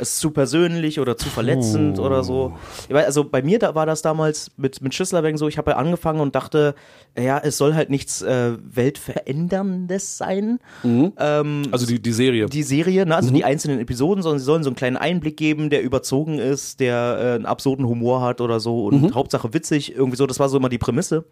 Es 0.00 0.12
ist 0.14 0.20
zu 0.20 0.30
persönlich 0.30 1.00
oder 1.00 1.16
zu 1.16 1.28
verletzend 1.28 1.98
oder 1.98 2.22
so. 2.22 2.56
Ich 2.88 2.94
weiß, 2.94 3.06
Also 3.06 3.24
bei 3.24 3.42
mir 3.42 3.58
da 3.58 3.74
war 3.74 3.84
das 3.86 4.00
damals 4.02 4.50
mit, 4.56 4.80
mit 4.80 4.94
Schüsslerwegen 4.94 5.38
so, 5.38 5.48
ich 5.48 5.58
habe 5.58 5.72
ja 5.72 5.76
angefangen 5.76 6.20
und 6.20 6.34
dachte, 6.34 6.74
ja, 7.18 7.38
es 7.38 7.58
soll 7.58 7.74
halt 7.74 7.90
nichts 7.90 8.22
äh, 8.22 8.52
Weltveränderndes 8.62 10.18
sein. 10.18 10.58
Ähm, 10.84 11.62
Also 11.70 11.86
die, 11.86 12.00
die 12.00 12.12
Serie. 12.12 12.46
die 12.46 12.62
Serie, 12.62 13.06
ne? 13.06 13.16
also 13.16 13.32
die 13.32 13.44
einzelnen 13.44 13.80
Episoden, 13.80 14.22
sondern 14.22 14.38
sie 14.38 14.44
sollen 14.44 14.62
so 14.62 14.70
einen 14.70 14.76
kleinen 14.76 14.96
Einblick 14.96 15.36
geben, 15.36 15.70
der 15.70 15.82
überzogen 15.82 16.38
ist, 16.38 16.80
der 16.80 17.18
äh, 17.20 17.34
einen 17.34 17.46
absurden 17.46 17.86
Humor 17.86 18.20
hat 18.22 18.40
oder 18.40 18.60
so 18.60 18.86
und 18.86 19.14
Hauptsache 19.14 19.52
witzig, 19.52 19.94
irgendwie 19.94 20.16
so, 20.16 20.26
das 20.26 20.38
war 20.38 20.48
so 20.48 20.56
immer 20.58 20.68
die 20.68 20.78
Prämisse. 20.78 21.24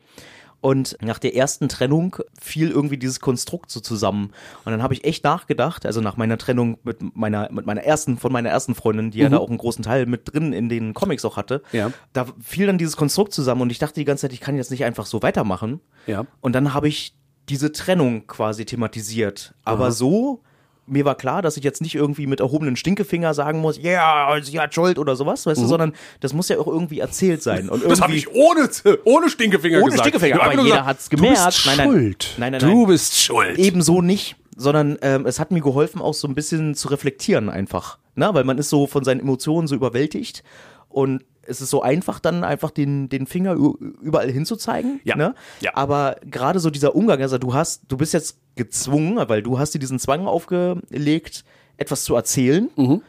Und 0.60 0.96
nach 1.00 1.18
der 1.18 1.36
ersten 1.36 1.68
Trennung 1.68 2.16
fiel 2.40 2.70
irgendwie 2.70 2.96
dieses 2.96 3.20
Konstrukt 3.20 3.70
so 3.70 3.80
zusammen. 3.80 4.32
Und 4.64 4.72
dann 4.72 4.82
habe 4.82 4.94
ich 4.94 5.04
echt 5.04 5.22
nachgedacht, 5.22 5.86
also 5.86 6.00
nach 6.00 6.16
meiner 6.16 6.38
Trennung 6.38 6.78
mit 6.82 6.98
meiner, 7.16 7.50
mit 7.52 7.66
meiner 7.66 7.82
ersten, 7.84 8.18
von 8.18 8.32
meiner 8.32 8.48
ersten 8.48 8.74
Freundin, 8.74 9.10
die 9.10 9.18
ja 9.18 9.28
da 9.28 9.38
auch 9.38 9.48
einen 9.48 9.58
großen 9.58 9.84
Teil 9.84 10.06
mit 10.06 10.32
drin 10.32 10.52
in 10.52 10.68
den 10.68 10.94
Comics 10.94 11.24
auch 11.24 11.36
hatte, 11.36 11.62
Ja. 11.72 11.92
da 12.12 12.26
fiel 12.42 12.66
dann 12.66 12.78
dieses 12.78 12.96
Konstrukt 12.96 13.32
zusammen 13.32 13.60
und 13.62 13.70
ich 13.70 13.78
dachte 13.78 13.94
die 14.00 14.04
ganze 14.04 14.22
Zeit, 14.22 14.32
ich 14.32 14.40
kann 14.40 14.56
jetzt 14.56 14.70
nicht 14.70 14.84
einfach 14.84 15.06
so 15.06 15.22
weitermachen. 15.22 15.80
Ja. 16.06 16.26
Und 16.40 16.54
dann 16.54 16.74
habe 16.74 16.88
ich 16.88 17.14
diese 17.48 17.70
Trennung 17.70 18.26
quasi 18.26 18.64
thematisiert. 18.64 19.54
Aber 19.62 19.92
so, 19.92 20.42
mir 20.86 21.04
war 21.04 21.14
klar, 21.16 21.42
dass 21.42 21.56
ich 21.56 21.64
jetzt 21.64 21.80
nicht 21.82 21.94
irgendwie 21.94 22.26
mit 22.26 22.40
erhobenen 22.40 22.76
Stinkefinger 22.76 23.34
sagen 23.34 23.60
muss, 23.60 23.76
ja, 23.76 24.30
yeah, 24.30 24.42
sie 24.42 24.58
hat 24.60 24.74
Schuld 24.74 24.98
oder 24.98 25.16
sowas, 25.16 25.44
weißt 25.46 25.60
du, 25.60 25.66
sondern 25.66 25.92
das 26.20 26.32
muss 26.32 26.48
ja 26.48 26.58
auch 26.58 26.66
irgendwie 26.68 27.00
erzählt 27.00 27.42
sein. 27.42 27.68
Und 27.68 27.84
Das 27.84 28.00
habe 28.00 28.14
ich 28.14 28.28
ohne, 28.32 28.68
ohne 29.04 29.28
Stinkefinger 29.28 29.78
ohne 29.78 29.86
gesagt. 29.90 30.00
Stinkefinger, 30.08 30.36
Ich 30.36 30.40
hab 30.42 30.52
aber 30.52 30.62
jeder 30.62 30.64
gesagt, 30.76 30.86
hat's 30.86 31.10
gemerkt. 31.10 31.38
Du 31.38 31.44
bist 31.46 31.66
Nein, 31.66 31.76
nein. 31.76 31.86
schuld. 31.88 32.34
Nein, 32.38 32.52
nein, 32.52 32.60
Du 32.60 32.66
nein. 32.66 32.86
bist 32.86 33.18
schuld. 33.20 33.58
ebenso 33.58 34.00
nicht, 34.02 34.36
sondern 34.56 34.96
ähm, 35.02 35.26
es 35.26 35.38
hat 35.40 35.50
mir 35.50 35.60
geholfen, 35.60 36.00
auch 36.00 36.14
so 36.14 36.28
ein 36.28 36.34
bisschen 36.34 36.74
zu 36.74 36.88
reflektieren 36.88 37.48
einfach. 37.50 37.98
Ne? 38.14 38.30
Weil 38.32 38.44
man 38.44 38.56
ist 38.58 38.70
so 38.70 38.86
von 38.86 39.04
seinen 39.04 39.20
Emotionen 39.20 39.66
so 39.68 39.74
überwältigt 39.74 40.42
und 40.88 41.24
es 41.46 41.60
ist 41.60 41.70
so 41.70 41.82
einfach, 41.82 42.20
dann 42.20 42.44
einfach 42.44 42.70
den, 42.70 43.08
den 43.08 43.26
Finger 43.26 43.54
überall 43.54 44.30
hinzuzeigen. 44.30 45.00
Ja. 45.04 45.16
Ne? 45.16 45.34
Ja. 45.60 45.72
Aber 45.74 46.16
gerade 46.24 46.60
so 46.60 46.70
dieser 46.70 46.94
Umgang, 46.94 47.20
also 47.20 47.38
du 47.38 47.54
hast, 47.54 47.82
du 47.88 47.96
bist 47.96 48.12
jetzt 48.14 48.38
gezwungen, 48.54 49.16
weil 49.28 49.42
du 49.42 49.58
hast 49.58 49.72
dir 49.74 49.78
diesen 49.78 49.98
Zwang 49.98 50.26
aufgelegt, 50.26 51.44
etwas 51.76 52.04
zu 52.04 52.14
erzählen. 52.14 52.70
Mhm. 52.76 53.02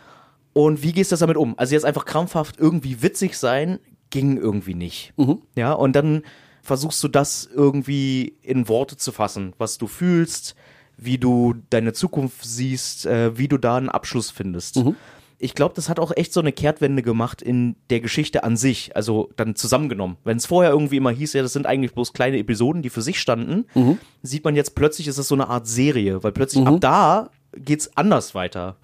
Und 0.54 0.84
wie 0.84 0.92
gehst 0.92 1.12
du 1.12 1.16
damit 1.16 1.38
um? 1.38 1.58
Also 1.58 1.74
jetzt 1.74 1.86
einfach 1.86 2.06
krampfhaft 2.06 2.60
irgendwie 2.60 3.02
witzig 3.02 3.38
sein, 3.38 3.80
ging 4.10 4.38
irgendwie 4.38 4.74
nicht. 4.74 5.14
Mhm. 5.18 5.42
Ja, 5.56 5.74
und 5.74 5.96
dann 5.96 6.24
versuchst 6.62 7.04
du 7.04 7.08
das 7.08 7.48
irgendwie 7.54 8.38
in 8.42 8.68
Worte 8.68 8.98
zu 8.98 9.12
fassen, 9.12 9.54
was 9.58 9.78
du 9.78 9.88
fühlst, 9.88 10.56
wie 10.98 11.18
du 11.18 11.54
deine 11.70 11.94
Zukunft 11.94 12.44
siehst, 12.44 13.06
äh, 13.06 13.38
wie 13.38 13.48
du 13.48 13.58
da 13.58 13.78
einen 13.78 13.90
Abschluss 13.90 14.32
findest. 14.32 14.78
Mhm. 14.78 14.96
Ich 15.40 15.54
glaube, 15.54 15.76
das 15.76 15.88
hat 15.88 16.00
auch 16.00 16.12
echt 16.16 16.34
so 16.34 16.40
eine 16.40 16.52
Kehrtwende 16.52 17.04
gemacht 17.04 17.44
in 17.44 17.76
der 17.92 18.00
Geschichte 18.00 18.44
an 18.44 18.58
sich, 18.58 18.96
also 18.96 19.30
dann 19.36 19.56
zusammengenommen. 19.56 20.18
Wenn 20.24 20.38
es 20.38 20.48
vorher 20.48 20.72
irgendwie 20.72 20.98
immer 20.98 21.12
hieß, 21.12 21.34
ja, 21.34 21.44
das 21.44 21.54
sind 21.54 21.68
eigentlich 21.68 21.94
bloß 21.94 22.14
kleine 22.14 22.38
Episoden, 22.40 22.82
die 22.82 22.90
für 22.90 23.04
sich 23.04 23.20
standen, 23.20 23.66
Mhm. 23.76 24.00
sieht 24.24 24.44
man 24.44 24.56
jetzt 24.56 24.74
plötzlich, 24.74 25.08
ist 25.08 25.20
es 25.20 25.28
so 25.28 25.36
eine 25.36 25.48
Art 25.48 25.68
Serie, 25.68 26.24
weil 26.24 26.32
plötzlich 26.32 26.66
ab 26.66 26.78
da 26.82 27.30
geht's 27.56 27.96
anders 27.96 28.34
weiter. 28.36 28.78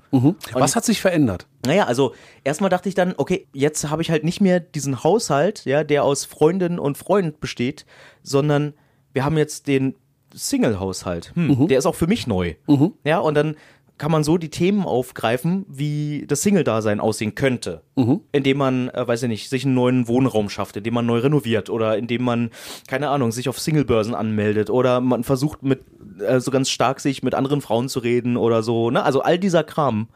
Was 0.53 0.75
hat 0.75 0.85
sich 0.85 1.01
verändert? 1.01 1.47
Naja, 1.65 1.85
also 1.85 2.13
erstmal 2.43 2.69
dachte 2.69 2.87
ich 2.87 2.93
dann, 2.95 3.15
okay, 3.17 3.47
jetzt 3.53 3.89
habe 3.89 4.03
ich 4.03 4.11
halt 4.11 4.23
nicht 4.23 4.39
mehr 4.39 4.59
diesen 4.59 5.03
Haushalt, 5.03 5.65
ja, 5.65 5.83
der 5.83 6.03
aus 6.03 6.23
Freundin 6.25 6.77
und 6.77 6.97
Freund 6.99 7.39
besteht, 7.39 7.85
sondern 8.21 8.73
wir 9.11 9.25
haben 9.25 9.37
jetzt 9.37 9.67
den 9.67 9.95
Single-Haushalt. 10.35 11.31
Hm, 11.35 11.67
Der 11.67 11.77
ist 11.79 11.85
auch 11.85 11.95
für 11.95 12.07
mich 12.07 12.27
neu. 12.27 12.55
Ja, 13.03 13.19
und 13.19 13.33
dann 13.35 13.55
kann 13.97 14.11
man 14.11 14.23
so 14.23 14.37
die 14.37 14.49
Themen 14.49 14.85
aufgreifen, 14.85 15.65
wie 15.69 16.25
das 16.27 16.41
Single-Dasein 16.41 16.99
aussehen 16.99 17.35
könnte. 17.35 17.83
Indem 18.31 18.57
man, 18.57 18.89
äh, 18.89 19.07
weiß 19.07 19.23
ich 19.23 19.29
nicht, 19.29 19.49
sich 19.49 19.65
einen 19.65 19.75
neuen 19.75 20.07
Wohnraum 20.07 20.49
schafft, 20.49 20.75
indem 20.77 20.95
man 20.95 21.05
neu 21.05 21.19
renoviert 21.19 21.69
oder 21.69 21.97
indem 21.97 22.23
man, 22.23 22.49
keine 22.87 23.09
Ahnung, 23.09 23.31
sich 23.31 23.49
auf 23.49 23.59
Single-Börsen 23.59 24.15
anmeldet 24.15 24.69
oder 24.69 24.99
man 24.99 25.23
versucht 25.23 25.63
mit, 25.63 25.83
äh, 26.19 26.39
so 26.39 26.49
ganz 26.51 26.69
stark 26.69 26.99
sich 26.99 27.23
mit 27.23 27.35
anderen 27.35 27.61
Frauen 27.61 27.87
zu 27.87 27.99
reden 27.99 28.35
oder 28.35 28.63
so, 28.63 28.89
ne? 28.89 29.03
Also 29.03 29.21
all 29.21 29.37
dieser 29.37 29.63
Kram. 29.63 30.07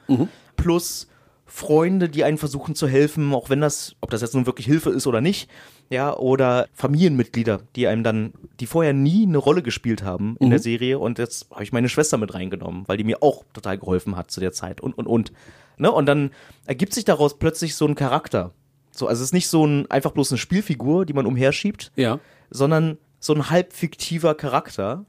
Plus 0.56 1.08
Freunde, 1.48 2.10
die 2.10 2.24
einen 2.24 2.38
versuchen 2.38 2.76
zu 2.76 2.88
helfen, 2.88 3.34
auch 3.34 3.50
wenn 3.50 3.62
das, 3.62 3.96
ob 4.02 4.10
das 4.12 4.22
jetzt 4.22 4.36
nun 4.36 4.46
wirklich 4.46 4.66
Hilfe 4.68 4.90
ist 4.90 5.08
oder 5.08 5.22
nicht, 5.22 5.50
ja, 5.90 6.16
oder 6.16 6.68
Familienmitglieder, 6.74 7.62
die 7.76 7.88
einem 7.88 8.04
dann, 8.04 8.34
die 8.60 8.66
vorher 8.68 8.94
nie 8.94 9.26
eine 9.26 9.38
Rolle 9.38 9.64
gespielt 9.64 10.04
haben 10.04 10.36
in 10.40 10.50
der 10.50 10.60
Serie 10.60 11.00
und 11.00 11.18
jetzt 11.20 11.50
habe 11.52 11.64
ich 11.64 11.72
meine 11.72 11.88
Schwester 11.90 12.18
mit 12.18 12.34
reingenommen, 12.34 12.84
weil 12.88 12.98
die 12.98 13.06
mir 13.06 13.24
auch 13.24 13.46
total 13.54 13.78
geholfen 13.78 14.16
hat 14.18 14.30
zu 14.30 14.40
der 14.42 14.52
Zeit 14.52 14.82
und 14.82 14.98
und 14.98 15.08
und. 15.08 15.32
Ne? 15.78 15.92
Und 15.92 16.06
dann 16.06 16.32
ergibt 16.66 16.94
sich 16.94 17.06
daraus 17.06 17.40
plötzlich 17.40 17.76
so 17.76 17.86
ein 17.88 17.96
Charakter. 17.96 18.52
So, 18.92 19.08
also 19.08 19.22
es 19.22 19.30
ist 19.30 19.34
nicht 19.34 19.48
so 19.48 19.66
ein 19.66 19.90
einfach 19.90 20.12
bloß 20.12 20.32
eine 20.32 20.38
Spielfigur, 20.40 21.06
die 21.06 21.14
man 21.14 21.26
umherschiebt, 21.26 21.92
Ja. 21.96 22.20
sondern 22.50 22.98
so 23.20 23.34
ein 23.34 23.50
halb 23.50 23.72
fiktiver 23.74 24.36
Charakter, 24.36 25.06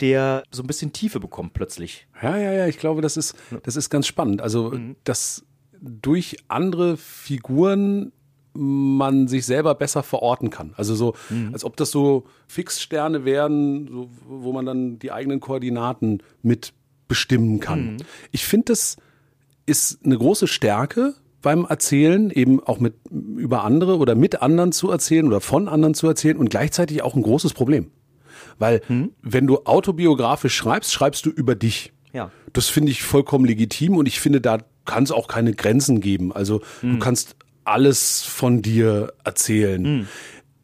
der 0.00 0.42
so 0.50 0.62
ein 0.62 0.66
bisschen 0.66 0.92
Tiefe 0.92 1.20
bekommt 1.20 1.52
plötzlich. 1.54 2.06
Ja, 2.22 2.36
ja, 2.36 2.52
ja, 2.52 2.66
ich 2.66 2.78
glaube, 2.78 3.02
das 3.02 3.16
ist, 3.16 3.34
das 3.64 3.76
ist 3.76 3.90
ganz 3.90 4.06
spannend. 4.06 4.40
Also, 4.40 4.72
dass 5.04 5.44
durch 5.80 6.36
andere 6.48 6.96
Figuren 6.96 8.12
man 8.54 9.28
sich 9.28 9.46
selber 9.46 9.74
besser 9.74 10.02
verorten 10.02 10.50
kann. 10.50 10.74
Also 10.76 10.94
so, 10.94 11.14
als 11.52 11.64
ob 11.64 11.76
das 11.76 11.90
so 11.90 12.24
Fixsterne 12.48 13.24
wären, 13.24 13.86
so, 13.86 14.10
wo 14.26 14.52
man 14.52 14.66
dann 14.66 14.98
die 14.98 15.12
eigenen 15.12 15.38
Koordinaten 15.38 16.22
mit 16.42 16.72
bestimmen 17.06 17.60
kann. 17.60 17.98
Ich 18.32 18.44
finde, 18.44 18.66
das 18.72 18.96
ist 19.66 20.04
eine 20.04 20.18
große 20.18 20.48
Stärke 20.48 21.14
beim 21.40 21.66
Erzählen, 21.66 22.30
eben 22.30 22.60
auch 22.60 22.80
mit 22.80 22.94
über 23.10 23.64
andere 23.64 23.98
oder 23.98 24.14
mit 24.14 24.42
anderen 24.42 24.72
zu 24.72 24.90
erzählen 24.90 25.26
oder 25.26 25.40
von 25.40 25.68
anderen 25.68 25.94
zu 25.94 26.08
erzählen 26.08 26.36
und 26.36 26.50
gleichzeitig 26.50 27.02
auch 27.02 27.14
ein 27.14 27.22
großes 27.22 27.54
Problem. 27.54 27.92
Weil 28.58 28.80
wenn 29.22 29.46
du 29.46 29.58
autobiografisch 29.64 30.56
schreibst, 30.56 30.92
schreibst 30.92 31.26
du 31.26 31.30
über 31.30 31.54
dich. 31.54 31.92
Ja. 32.12 32.32
Das 32.52 32.68
finde 32.68 32.90
ich 32.90 33.02
vollkommen 33.02 33.44
legitim 33.44 33.96
und 33.96 34.08
ich 34.08 34.18
finde, 34.18 34.40
da 34.40 34.58
kann 34.88 35.04
es 35.04 35.12
auch 35.12 35.28
keine 35.28 35.52
Grenzen 35.52 36.00
geben. 36.00 36.32
Also 36.32 36.60
du 36.82 36.98
kannst 36.98 37.36
alles 37.64 38.22
von 38.24 38.62
dir 38.62 39.12
erzählen. 39.22 40.08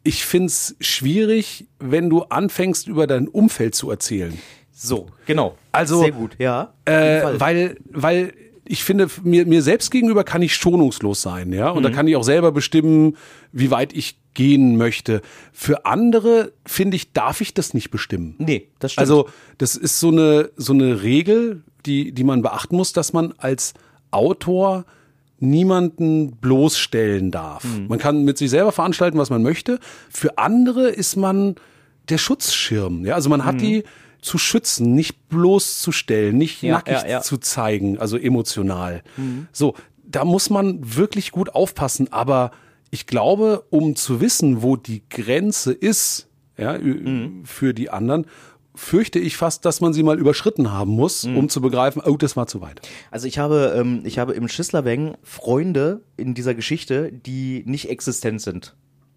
Ich 0.03 0.25
finde 0.25 0.47
es 0.47 0.75
schwierig, 0.81 1.67
wenn 1.79 2.09
du 2.09 2.23
anfängst, 2.23 2.87
über 2.87 3.07
dein 3.07 3.27
Umfeld 3.27 3.73
zu 3.75 3.89
erzählen. 3.89 4.37
So, 4.71 5.07
genau. 5.25 5.55
Also, 5.71 6.01
Sehr 6.01 6.11
gut, 6.11 6.35
ja. 6.37 6.73
Äh, 6.85 7.39
weil, 7.39 7.77
weil 7.89 8.33
ich 8.67 8.83
finde, 8.83 9.07
mir, 9.23 9.45
mir 9.45 9.61
selbst 9.61 9.89
gegenüber 9.91 10.23
kann 10.23 10.41
ich 10.41 10.55
schonungslos 10.55 11.21
sein, 11.21 11.53
ja. 11.53 11.69
Und 11.69 11.83
da 11.83 11.89
Mhm. 11.89 11.93
kann 11.93 12.07
ich 12.07 12.15
auch 12.17 12.23
selber 12.23 12.51
bestimmen, 12.51 13.15
wie 13.51 13.71
weit 13.71 13.93
ich 13.93 14.17
gehen 14.33 14.75
möchte. 14.75 15.21
Für 15.53 15.85
andere, 15.85 16.51
finde 16.65 16.97
ich, 16.97 17.13
darf 17.13 17.39
ich 17.41 17.53
das 17.53 17.73
nicht 17.73 17.89
bestimmen. 17.89 18.35
nee, 18.37 18.67
das 18.79 18.91
stimmt. 18.93 19.01
Also, 19.01 19.29
das 19.59 19.75
ist 19.75 19.99
so 19.99 20.09
eine, 20.09 20.49
so 20.57 20.73
eine 20.73 21.03
Regel, 21.03 21.63
die, 21.85 22.11
die 22.11 22.23
man 22.23 22.41
beachten 22.41 22.75
muss, 22.75 22.91
dass 22.93 23.13
man 23.13 23.33
als 23.37 23.73
Autor 24.15 24.85
niemanden 25.39 26.37
bloßstellen 26.37 27.29
darf. 27.31 27.63
Hm. 27.63 27.87
Man 27.87 27.99
kann 27.99 28.23
mit 28.23 28.37
sich 28.37 28.49
selber 28.49 28.71
veranstalten, 28.71 29.17
was 29.17 29.29
man 29.29 29.43
möchte. 29.43 29.79
Für 30.09 30.37
andere 30.37 30.89
ist 30.89 31.15
man 31.17 31.55
der 32.09 32.17
Schutzschirm. 32.17 33.05
Ja, 33.05 33.15
also 33.15 33.29
man 33.29 33.45
hat 33.45 33.59
die 33.59 33.83
zu 34.21 34.37
schützen, 34.37 34.95
nicht 34.95 35.27
bloßzustellen, 35.29 36.37
nicht. 36.37 36.63
Ja, 36.63 36.75
nackig 36.75 36.93
ja, 37.03 37.07
ja. 37.07 37.21
zu 37.21 37.37
zeigen, 37.37 37.99
also 37.99 38.17
emotional. 38.17 39.03
Hm. 39.15 39.47
So, 39.51 39.75
da 40.07 40.23
muss 40.25 40.49
man 40.49 40.79
wirklich 40.95 41.31
gut 41.31 41.53
aufpassen, 41.53 42.11
aber 42.11 42.51
ich 42.91 43.05
glaube, 43.05 43.65
um 43.69 43.95
zu 43.95 44.21
wissen, 44.21 44.61
wo 44.61 44.77
die 44.77 45.03
Grenze 45.09 45.73
ist, 45.73 46.27
ja, 46.57 46.77
Mhm. 46.77 47.41
für 47.43 47.73
die 47.73 47.89
anderen, 47.89 48.25
fürchte 48.75 49.19
ich 49.19 49.37
fast, 49.37 49.65
dass 49.65 49.81
man 49.81 49.93
sie 49.93 50.03
mal 50.03 50.19
überschritten 50.19 50.71
haben 50.71 50.91
muss, 50.91 51.23
Mhm. 51.25 51.37
um 51.37 51.49
zu 51.49 51.61
begreifen, 51.61 52.01
oh, 52.05 52.17
das 52.17 52.35
war 52.37 52.47
zu 52.47 52.61
weit. 52.61 52.81
Also 53.11 53.27
ich 53.27 53.37
habe, 53.39 53.73
ähm, 53.77 54.01
ich 54.03 54.19
habe 54.19 54.33
im 54.33 54.47
Schisslerweng 54.47 55.15
Freunde 55.23 56.01
in 56.17 56.33
dieser 56.33 56.53
Geschichte, 56.53 57.11
die 57.11 57.63
nicht 57.65 57.89
existent 57.89 58.41
sind. 58.41 58.75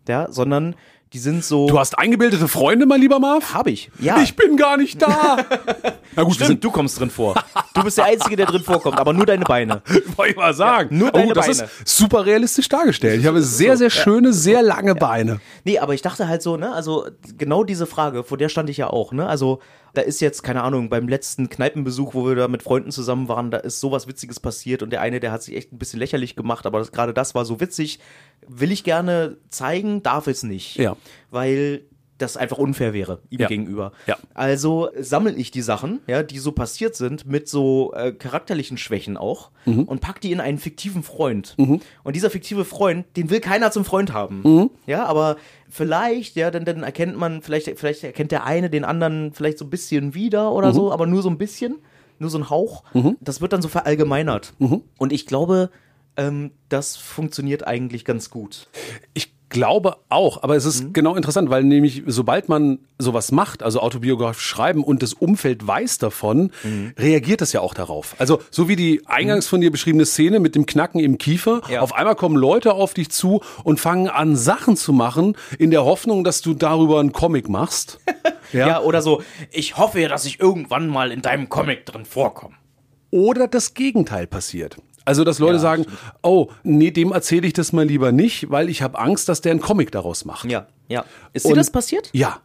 Ja, 0.08 0.30
sondern 0.32 0.74
die 1.12 1.18
sind 1.18 1.42
so. 1.42 1.66
Du 1.68 1.78
hast 1.78 1.98
eingebildete 1.98 2.48
Freunde, 2.48 2.84
mein 2.84 3.00
lieber 3.00 3.18
Marv? 3.18 3.54
Hab 3.54 3.66
ich, 3.66 3.90
ja. 3.98 4.20
Ich 4.20 4.36
bin 4.36 4.56
gar 4.56 4.76
nicht 4.76 5.00
da. 5.00 5.38
Na 6.16 6.22
gut, 6.22 6.34
Stimmt, 6.34 6.62
du 6.62 6.70
kommst 6.70 7.00
drin 7.00 7.10
vor. 7.10 7.34
Du 7.74 7.82
bist 7.82 7.96
der 7.96 8.04
Einzige, 8.06 8.36
der 8.36 8.46
drin 8.46 8.62
vorkommt, 8.62 8.98
aber 8.98 9.12
nur 9.12 9.24
deine 9.24 9.44
Beine. 9.44 9.82
wollte 10.16 10.32
ich 10.32 10.36
mal 10.36 10.52
sagen. 10.52 10.98
nur 10.98 11.10
deine 11.10 11.30
oh, 11.30 11.32
das 11.32 11.46
Beine. 11.46 11.70
ist 11.84 11.88
super 11.96 12.26
realistisch 12.26 12.68
dargestellt. 12.68 13.20
Ich 13.20 13.26
habe 13.26 13.42
sehr, 13.58 13.76
sehr 13.76 13.90
schöne, 13.90 14.32
sehr 14.32 14.62
lange 14.62 14.94
Beine. 14.94 15.40
Nee, 15.64 15.78
aber 15.78 15.94
ich 15.94 16.02
dachte 16.02 16.28
halt 16.28 16.42
so, 16.42 16.56
ne, 16.56 16.72
also 16.72 17.06
genau 17.36 17.64
diese 17.64 17.86
Frage, 17.86 18.24
vor 18.24 18.36
der 18.36 18.48
stand 18.48 18.68
ich 18.68 18.76
ja 18.76 18.88
auch, 18.88 19.12
ne? 19.12 19.26
Also 19.26 19.60
da 19.94 20.02
ist 20.02 20.20
jetzt, 20.20 20.42
keine 20.42 20.62
Ahnung, 20.62 20.88
beim 20.88 21.08
letzten 21.08 21.48
Kneipenbesuch, 21.48 22.14
wo 22.14 22.26
wir 22.26 22.34
da 22.34 22.48
mit 22.48 22.62
Freunden 22.62 22.90
zusammen 22.90 23.28
waren, 23.28 23.50
da 23.50 23.58
ist 23.58 23.80
sowas 23.80 24.06
Witziges 24.06 24.40
passiert 24.40 24.82
und 24.82 24.90
der 24.90 25.00
eine, 25.00 25.20
der 25.20 25.32
hat 25.32 25.42
sich 25.42 25.56
echt 25.56 25.72
ein 25.72 25.78
bisschen 25.78 25.98
lächerlich 25.98 26.36
gemacht, 26.36 26.66
aber 26.66 26.78
das, 26.78 26.92
gerade 26.92 27.14
das 27.14 27.34
war 27.34 27.44
so 27.44 27.60
witzig. 27.60 27.98
Will 28.46 28.72
ich 28.72 28.84
gerne 28.84 29.38
zeigen, 29.50 30.02
darf 30.02 30.26
es 30.26 30.42
nicht. 30.42 30.76
Ja. 30.76 30.96
Weil 31.30 31.82
das 32.18 32.36
einfach 32.36 32.58
unfair 32.58 32.92
wäre 32.92 33.20
ihm 33.30 33.40
Ja. 33.40 33.46
gegenüber. 33.48 33.92
Ja. 34.06 34.16
Also 34.34 34.90
sammle 34.98 35.32
ich 35.34 35.50
die 35.50 35.62
Sachen, 35.62 36.00
ja, 36.06 36.22
die 36.22 36.38
so 36.38 36.52
passiert 36.52 36.96
sind, 36.96 37.26
mit 37.26 37.48
so 37.48 37.92
äh, 37.94 38.12
charakterlichen 38.12 38.76
Schwächen 38.76 39.16
auch 39.16 39.50
Mhm. 39.64 39.84
und 39.84 40.00
pack 40.00 40.20
die 40.20 40.32
in 40.32 40.40
einen 40.40 40.58
fiktiven 40.58 41.02
Freund. 41.02 41.54
Und 41.58 42.16
dieser 42.16 42.30
fiktive 42.30 42.64
Freund, 42.64 43.06
den 43.16 43.30
will 43.30 43.40
keiner 43.40 43.70
zum 43.70 43.84
Freund 43.84 44.12
haben. 44.12 44.40
Mhm. 44.42 44.70
Ja, 44.86 45.04
aber 45.06 45.36
vielleicht, 45.68 46.36
ja, 46.36 46.50
dann, 46.50 46.64
dann 46.64 46.82
erkennt 46.82 47.16
man, 47.16 47.42
vielleicht, 47.42 47.78
vielleicht 47.78 48.02
erkennt 48.04 48.32
der 48.32 48.44
eine 48.44 48.70
den 48.70 48.84
anderen 48.84 49.32
vielleicht 49.32 49.58
so 49.58 49.64
ein 49.64 49.70
bisschen 49.70 50.14
wieder 50.14 50.50
Mhm. 50.50 50.56
oder 50.56 50.72
so, 50.72 50.92
aber 50.92 51.06
nur 51.06 51.22
so 51.22 51.30
ein 51.30 51.38
bisschen, 51.38 51.76
nur 52.18 52.30
so 52.30 52.38
ein 52.38 52.50
Hauch. 52.50 52.82
Das 53.20 53.40
wird 53.40 53.52
dann 53.52 53.62
so 53.62 53.68
verallgemeinert. 53.68 54.54
Mhm. 54.58 54.82
Und 54.98 55.12
ich 55.12 55.26
glaube, 55.26 55.70
ähm, 56.16 56.50
das 56.68 56.96
funktioniert 56.96 57.64
eigentlich 57.66 58.04
ganz 58.04 58.28
gut. 58.30 58.66
Ich 59.14 59.32
glaube 59.50 59.96
auch, 60.08 60.42
aber 60.42 60.56
es 60.56 60.64
ist 60.64 60.84
Mhm. 60.84 60.92
genau 60.92 61.14
interessant, 61.14 61.48
weil 61.50 61.64
nämlich 61.64 62.02
sobald 62.06 62.48
man 62.48 62.78
sowas 62.98 63.32
macht, 63.32 63.62
also 63.62 63.80
autobiografisch 63.80 64.44
schreiben 64.44 64.84
und 64.84 65.02
das 65.02 65.14
Umfeld 65.14 65.66
weiß 65.66 65.98
davon, 65.98 66.50
Mhm. 66.64 66.92
reagiert 66.98 67.40
es 67.42 67.52
ja 67.52 67.60
auch 67.60 67.72
darauf. 67.74 68.14
Also 68.18 68.40
so 68.50 68.68
wie 68.68 68.76
die 68.76 69.02
eingangs 69.06 69.46
von 69.46 69.60
dir 69.60 69.70
beschriebene 69.70 70.04
Szene 70.06 70.38
mit 70.40 70.54
dem 70.54 70.66
Knacken 70.66 71.00
im 71.00 71.16
Kiefer, 71.18 71.62
Ja. 71.70 71.80
auf 71.80 71.94
einmal 71.94 72.14
kommen 72.14 72.36
Leute 72.36 72.74
auf 72.74 72.94
dich 72.94 73.10
zu 73.10 73.40
und 73.64 73.80
fangen 73.80 74.08
an 74.08 74.36
Sachen 74.36 74.76
zu 74.76 74.92
machen 74.92 75.36
in 75.58 75.70
der 75.70 75.84
Hoffnung, 75.84 76.24
dass 76.24 76.42
du 76.42 76.54
darüber 76.54 77.00
einen 77.00 77.12
Comic 77.12 77.48
machst. 77.48 77.98
Ja. 78.52 78.80
oder 78.80 79.02
so, 79.02 79.22
ich 79.50 79.76
hoffe 79.76 80.00
ja, 80.00 80.08
dass 80.08 80.24
ich 80.24 80.40
irgendwann 80.40 80.88
mal 80.88 81.12
in 81.12 81.20
deinem 81.20 81.50
Comic 81.50 81.84
drin 81.84 82.06
vorkomme. 82.06 82.54
Oder 83.10 83.46
das 83.46 83.74
Gegenteil 83.74 84.26
passiert. 84.26 84.76
Also, 85.08 85.24
dass 85.24 85.38
Leute 85.38 85.54
Ja, 85.54 85.60
sagen, 85.60 85.86
oh, 86.22 86.48
nee, 86.64 86.90
dem 86.90 87.12
erzähle 87.12 87.46
ich 87.46 87.54
das 87.54 87.72
mal 87.72 87.86
lieber 87.86 88.12
nicht, 88.12 88.50
weil 88.50 88.68
ich 88.68 88.82
habe 88.82 88.98
Angst, 88.98 89.30
dass 89.30 89.40
der 89.40 89.52
einen 89.52 89.62
Comic 89.62 89.90
daraus 89.90 90.26
macht. 90.26 90.44
Ja, 90.50 90.66
ja. 90.86 91.06
Ist 91.32 91.48
dir 91.48 91.54
das 91.54 91.70
passiert? 91.70 92.10
Ja. 92.12 92.42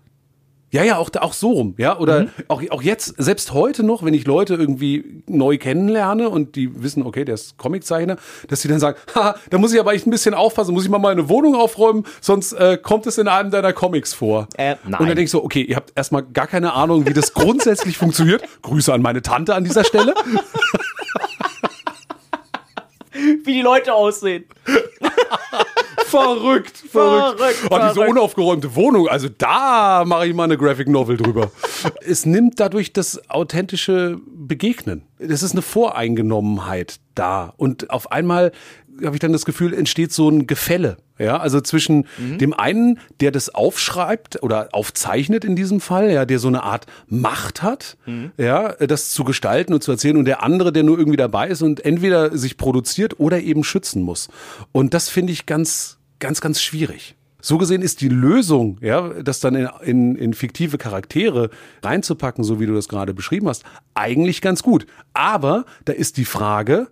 Ja, 0.71 0.83
ja, 0.83 0.97
auch, 0.97 1.09
auch 1.19 1.33
so 1.33 1.51
rum, 1.51 1.75
ja. 1.77 1.99
Oder 1.99 2.27
auch, 2.47 2.63
auch 2.69 2.81
jetzt, 2.81 3.21
selbst 3.21 3.51
heute 3.51 3.83
noch, 3.83 4.03
wenn 4.03 4.13
ich 4.13 4.25
Leute 4.25 4.55
irgendwie 4.55 5.21
neu 5.27 5.57
kennenlerne 5.57 6.29
und 6.29 6.55
die 6.55 6.81
wissen, 6.81 7.03
okay, 7.03 7.25
der 7.25 7.35
ist 7.35 7.57
Comiczeichner, 7.57 8.15
dass 8.47 8.61
sie 8.61 8.69
dann 8.69 8.79
sagen, 8.79 8.97
haha, 9.13 9.35
da 9.49 9.57
muss 9.57 9.73
ich 9.73 9.79
aber 9.79 9.93
echt 9.93 10.07
ein 10.07 10.09
bisschen 10.09 10.33
aufpassen, 10.33 10.73
muss 10.73 10.85
ich 10.85 10.89
mal 10.89 10.99
meine 10.99 11.27
Wohnung 11.27 11.55
aufräumen, 11.55 12.05
sonst 12.21 12.53
äh, 12.53 12.79
kommt 12.81 13.05
es 13.07 13.17
in 13.17 13.27
einem 13.27 13.51
deiner 13.51 13.73
Comics 13.73 14.13
vor. 14.13 14.47
Äh, 14.55 14.77
nein. 14.85 14.93
Und 14.93 14.99
dann 14.99 15.07
denke 15.07 15.23
ich 15.23 15.31
so, 15.31 15.43
okay, 15.43 15.61
ihr 15.63 15.75
habt 15.75 15.91
erstmal 15.95 16.23
gar 16.23 16.47
keine 16.47 16.73
Ahnung, 16.73 17.05
wie 17.05 17.13
das 17.13 17.33
grundsätzlich 17.35 17.97
funktioniert. 17.97 18.41
Grüße 18.61 18.91
an 18.91 19.01
meine 19.01 19.21
Tante 19.21 19.53
an 19.53 19.65
dieser 19.65 19.83
Stelle. 19.83 20.15
Wie 23.45 23.53
die 23.53 23.61
Leute 23.61 23.93
aussehen. 23.93 24.45
Verrückt, 26.05 26.77
verrückt. 26.77 27.39
Verrückt, 27.39 27.67
Oh, 27.71 27.79
diese 27.89 28.01
unaufgeräumte 28.01 28.75
Wohnung, 28.75 29.07
also 29.07 29.29
da 29.35 30.03
mache 30.05 30.27
ich 30.27 30.35
mal 30.35 30.43
eine 30.43 30.57
Graphic 30.59 30.87
Novel 30.87 31.17
drüber. 31.17 31.51
es 32.05 32.27
nimmt 32.27 32.59
dadurch 32.59 32.93
das 32.93 33.29
authentische 33.31 34.19
Begegnen. 34.27 35.07
Das 35.17 35.41
ist 35.41 35.53
eine 35.53 35.63
Voreingenommenheit 35.63 36.99
da. 37.15 37.53
Und 37.57 37.89
auf 37.89 38.11
einmal 38.11 38.51
habe 39.03 39.15
ich 39.15 39.19
dann 39.19 39.33
das 39.33 39.45
Gefühl, 39.45 39.73
entsteht 39.73 40.11
so 40.11 40.29
ein 40.29 40.47
Gefälle. 40.47 40.97
Ja, 41.19 41.37
also 41.37 41.61
zwischen 41.61 42.07
dem 42.17 42.53
einen, 42.53 42.99
der 43.21 43.31
das 43.31 43.53
aufschreibt 43.53 44.41
oder 44.41 44.69
aufzeichnet 44.71 45.45
in 45.45 45.55
diesem 45.55 45.79
Fall, 45.79 46.11
ja, 46.11 46.25
der 46.25 46.39
so 46.39 46.47
eine 46.47 46.63
Art 46.63 46.87
Macht 47.07 47.61
hat, 47.61 47.97
ja, 48.37 48.73
das 48.73 49.11
zu 49.11 49.23
gestalten 49.23 49.73
und 49.73 49.83
zu 49.83 49.91
erzählen 49.91 50.17
und 50.17 50.25
der 50.25 50.41
andere, 50.41 50.73
der 50.73 50.81
nur 50.81 50.97
irgendwie 50.97 51.17
dabei 51.17 51.49
ist 51.49 51.61
und 51.61 51.85
entweder 51.85 52.35
sich 52.35 52.57
produziert 52.57 53.19
oder 53.19 53.39
eben 53.39 53.63
schützen 53.63 54.01
muss. 54.01 54.27
Und 54.71 54.95
das 54.95 55.09
finde 55.09 55.33
ich 55.33 55.45
ganz, 55.45 55.99
ganz, 56.19 56.41
ganz 56.41 56.61
schwierig. 56.61 57.15
So 57.45 57.57
gesehen 57.57 57.81
ist 57.81 57.99
die 57.99 58.07
Lösung, 58.07 58.77
ja, 58.79 59.09
das 59.21 59.41
dann 59.41 59.55
in, 59.55 59.69
in, 59.83 60.15
in 60.15 60.33
fiktive 60.33 60.77
Charaktere 60.77 61.49
reinzupacken, 61.83 62.43
so 62.43 62.61
wie 62.61 62.65
du 62.65 62.73
das 62.73 62.87
gerade 62.87 63.13
beschrieben 63.13 63.49
hast, 63.49 63.65
eigentlich 63.95 64.41
ganz 64.41 64.63
gut. 64.63 64.87
Aber 65.11 65.65
da 65.83 65.91
ist 65.91 66.15
die 66.15 66.23
Frage, 66.23 66.87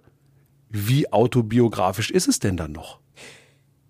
wie 0.71 1.11
autobiografisch 1.11 2.11
ist 2.11 2.27
es 2.27 2.39
denn 2.39 2.57
dann 2.57 2.71
noch? 2.71 2.99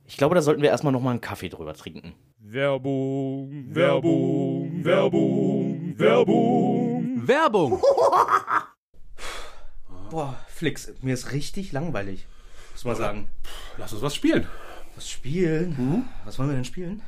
Ich 0.07 0.17
glaube, 0.17 0.35
da 0.35 0.41
sollten 0.41 0.61
wir 0.61 0.69
erstmal 0.69 0.91
noch 0.91 1.01
mal 1.01 1.11
einen 1.11 1.21
Kaffee 1.21 1.49
drüber 1.49 1.73
trinken. 1.73 2.13
Werbung, 2.39 3.73
Werbung, 3.73 4.83
Werbung, 4.83 5.93
Werbung. 5.97 7.27
Werbung! 7.27 7.81
Boah, 10.09 10.37
Flix, 10.47 10.91
mir 11.01 11.13
ist 11.13 11.31
richtig 11.31 11.71
langweilig. 11.71 12.25
muss 12.73 12.83
mal 12.83 12.95
sagen. 12.95 13.29
Lass 13.77 13.93
uns 13.93 14.01
was 14.01 14.15
spielen. 14.15 14.47
Was 14.95 15.09
spielen? 15.09 16.09
Was 16.25 16.37
wollen 16.39 16.49
wir 16.49 16.55
denn 16.55 16.65
spielen? 16.65 17.01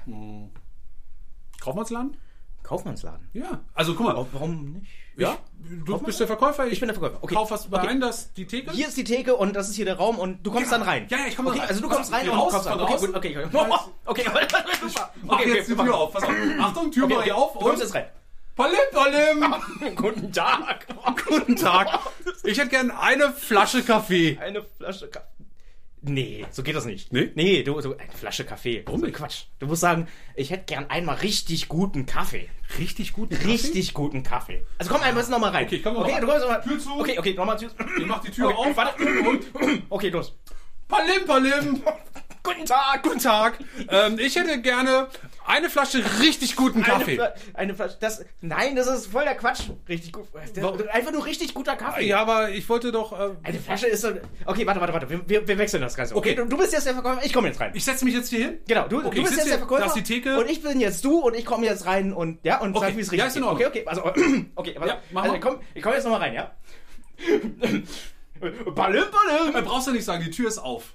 Kaufmannsladen? 1.60 2.16
Kaufmannsladen. 2.64 3.30
Ja. 3.34 3.62
Also 3.74 3.94
guck 3.94 4.06
mal. 4.08 4.26
Warum 4.32 4.74
nicht? 4.74 4.88
Ja, 5.16 5.38
du 5.86 6.00
bist 6.00 6.20
der 6.20 6.26
Verkäufer. 6.28 6.66
Ich 6.66 6.80
bin 6.80 6.88
der 6.88 6.98
Verkäufer. 6.98 7.22
Okay. 7.22 7.36
Kauf 7.36 7.52
was 7.52 7.68
Okay. 7.72 7.86
rein, 7.86 8.02
das 8.02 8.34
die 8.34 8.46
Theke. 8.48 8.72
Hier 8.72 8.88
ist 8.88 8.98
die 8.98 9.04
Theke 9.04 9.36
und 9.36 9.56
das 9.56 9.70
ist 9.70 9.76
hier 9.76 9.86
der 9.86 9.98
Raum 9.98 10.18
und 10.18 10.42
du 10.44 10.52
kommst 10.52 10.72
Ja. 10.72 10.80
dann 10.80 10.88
rein. 10.88 11.06
Ja, 11.10 11.20
ja, 11.20 11.26
ich 11.28 11.36
komm 11.36 11.46
dann 11.46 11.54
okay, 11.54 11.62
rein. 11.62 11.70
Also 11.70 11.82
du 11.82 11.90
kommst 11.90 12.12
rein 12.12 12.30
und 12.30 12.38
raus 12.40 12.52
kommst 12.54 12.68
rein. 12.68 12.80
Okay, 12.80 12.98
gut, 12.98 13.16
okay, 13.16 13.38
okay. 13.38 13.58
Okay, 14.06 14.26
okay, 14.28 14.28
super. 14.88 15.12
Mach 15.22 15.40
Okay, 15.40 15.54
jetzt 15.54 15.70
die 15.70 15.74
okay, 15.74 15.84
Tür 15.84 15.96
auf. 15.96 16.14
Pass 16.14 16.24
auf. 16.24 16.30
Achtung, 16.60 16.92
Tür 16.92 17.04
Okay, 17.06 17.18
ich 17.26 17.32
auf. 17.32 17.54
Du 17.54 17.60
kommst 17.60 17.74
Und 17.76 17.80
jetzt 17.82 17.94
rein. 17.96 18.06
Palim, 18.56 18.78
Palim. 18.92 19.96
Guten 19.96 20.32
Tag. 20.32 20.88
Guten 21.28 21.56
Tag. 21.56 22.00
Ich 22.44 22.58
hätte 22.58 22.70
gern 22.70 22.92
eine 22.92 23.32
Flasche 23.34 23.84
Kaffee. 23.84 24.38
Eine 24.42 24.64
Flasche 24.64 25.08
Kaffee. 25.10 25.28
Nee, 26.06 26.46
so 26.52 26.64
geht 26.64 26.76
das 26.76 26.86
nicht. 26.86 27.14
Nee? 27.14 27.32
Nee, 27.36 27.64
du, 27.64 27.80
du 27.80 27.96
eine 27.96 28.12
Flasche 28.12 28.44
Kaffee. 28.44 28.84
Warum 28.86 29.00
so? 29.00 29.08
Quatsch. 29.10 29.46
Du 29.60 29.68
musst 29.68 29.82
sagen, 29.82 30.08
ich 30.36 30.52
hätte 30.52 30.66
gern 30.66 30.90
einmal 30.90 31.16
richtig 31.16 31.70
guten 31.70 32.06
Kaffee. 32.06 32.50
Richtig 32.78 33.14
guten 33.14 33.34
Richtig 33.36 33.94
guten 33.94 34.22
Kaffee. 34.22 34.66
Also 34.78 34.92
komm 34.92 35.02
einmal 35.02 35.26
noch 35.30 35.40
mal 35.40 35.52
rein. 35.52 35.66
Okay, 35.66 35.80
komm 35.82 35.94
noch 35.94 36.02
okay, 36.02 36.12
mal. 36.12 36.22
du 36.22 36.28
kommst 36.28 36.42
noch 36.42 36.50
mal. 36.50 36.62
Tür 36.62 36.80
zu. 36.80 37.00
Okay, 37.00 37.18
okay, 37.18 37.34
nochmal 37.34 37.58
Tür. 37.58 37.72
Ich 37.98 38.06
mach 38.06 38.22
die 38.22 38.32
Tür 38.32 38.48
okay, 38.48 38.70
auf. 38.70 38.76
Warte. 38.76 39.04
Okay, 39.90 40.10
los. 40.10 40.38
Palim, 40.90 41.26
Palim. 41.26 41.82
Guten 42.46 42.66
Tag. 42.66 43.04
Guten 43.04 43.20
Tag. 43.20 43.58
Ähm, 43.90 44.20
ich 44.20 44.36
hätte 44.36 44.62
gerne 44.62 45.08
eine 45.46 45.70
Flasche 45.70 46.04
richtig 46.20 46.58
guten 46.58 46.84
Kaffee. 46.84 47.14
Eine, 47.14 47.16
Fla 47.16 47.34
eine 47.54 47.76
Flasche. 47.76 47.98
Das, 48.02 48.26
nein, 48.42 48.76
das 48.76 48.88
ist 48.88 49.08
voll 49.08 49.24
der 49.24 49.36
Quatsch. 49.36 49.62
Richtig 49.88 50.12
gut. 50.12 50.28
Einfach 50.92 51.12
nur 51.14 51.26
richtig 51.26 51.54
guter 51.54 51.78
Kaffee. 51.78 52.06
Ja, 52.06 52.20
aber 52.22 52.50
ich 52.50 52.68
wollte 52.68 52.92
doch. 52.92 53.18
Äh, 53.18 53.32
Eine 53.44 53.60
Flasche 53.60 53.88
ist 53.88 54.02
so. 54.02 54.10
Okay, 54.46 54.66
warte, 54.68 54.82
warte, 54.82 54.92
warte. 54.94 55.10
Wir, 55.10 55.22
wir, 55.28 55.48
wir 55.48 55.58
wechseln 55.58 55.82
das 55.82 55.96
Ganze. 55.96 56.16
Okay, 56.16 56.32
Okay. 56.32 56.36
du, 56.44 56.46
du 56.50 56.58
bist 56.58 56.74
jetzt 56.74 56.86
der 56.86 56.94
Verkäufer. 56.94 57.26
Ich 57.26 57.32
komme 57.34 57.48
jetzt 57.48 57.60
rein. 57.62 57.72
ich 57.74 57.86
setze 57.86 58.04
mich 58.04 58.14
jetzt 58.14 58.30
hier 58.30 58.40
hin. 58.46 58.60
Genau, 58.68 58.88
du, 58.90 58.98
Okay, 59.06 59.16
du 59.16 59.24
bist 59.24 59.38
jetzt 59.38 59.50
der 59.50 59.58
Verkäufer. 59.60 59.82
da 59.82 59.88
ist 59.88 59.96
die 59.96 60.04
Theke. 60.04 60.38
Und 60.38 60.50
ich 60.50 60.62
bin 60.62 60.80
jetzt 60.82 61.04
du 61.06 61.20
und 61.20 61.36
ich 61.36 61.46
komme 61.46 61.66
jetzt 61.66 61.86
rein 61.86 62.12
und 62.14 62.40
ja 62.44 62.60
und 62.60 62.76
Okay, 62.76 62.88
sag, 62.88 62.98
wie 62.98 63.02
es 63.02 63.12
richtig 63.12 63.20
ja, 63.20 63.26
ist 63.28 63.34
geht. 63.36 63.44
Ordnung. 63.44 63.68
Okay, 63.68 63.80
okay, 63.80 63.88
also 63.88 64.06
okay, 64.56 64.76
warte. 64.78 64.94
Ja, 64.94 65.02
mach 65.12 65.22
also 65.24 65.32
mal. 65.34 65.38
ich 65.38 65.42
komme 65.42 65.60
komm 65.82 65.94
jetzt 65.94 66.04
nochmal 66.04 66.20
rein, 66.22 66.34
ja? 66.34 66.52
Balim, 68.76 69.04
balim. 69.12 69.56
Äh, 69.56 69.62
brauchst 69.62 69.88
du 69.88 69.92
nicht 69.92 70.04
sagen, 70.04 70.22
die 70.24 70.32
Tür 70.32 70.50
ist 70.50 70.58
auf. 70.58 70.94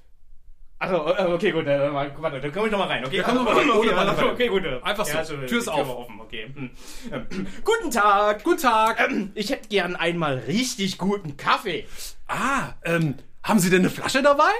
Also, 0.81 0.95
äh, 1.09 1.25
okay, 1.33 1.51
gut, 1.51 1.67
dann, 1.67 1.93
warte, 1.93 2.41
dann 2.41 2.53
komme 2.53 2.67
ich 2.67 2.73
nochmal 2.73 2.87
rein, 2.89 3.05
okay? 3.05 3.17
Ja, 3.17 3.23
komm 3.25 3.35
noch 3.37 3.45
mal 3.45 3.57
rein, 3.57 3.69
Okay, 3.69 3.79
ohne 3.89 3.97
warte, 3.97 4.31
okay, 4.31 4.47
gut. 4.49 4.63
Einfach 4.83 5.05
so, 5.07 5.19
also, 5.19 5.37
Tür 5.39 5.59
ist 5.59 5.67
auf. 5.69 5.89
offen, 5.89 6.21
okay. 6.21 6.47
Hm. 6.55 6.71
Ähm, 7.13 7.27
Guten 7.65 7.91
Tag. 7.91 8.45
Guten 8.45 8.63
Tag. 8.63 9.11
Ich 9.35 9.51
hätte 9.51 9.69
gern 9.69 9.97
einmal 9.97 10.39
richtig 10.47 10.97
guten 10.99 11.37
Kaffee. 11.37 11.85
Ah, 12.29 12.75
ähm, 12.85 13.17
haben 13.43 13.59
Sie 13.59 13.71
denn 13.71 13.81
eine 13.81 13.91
Flasche 13.91 14.23
dabei? 14.23 14.51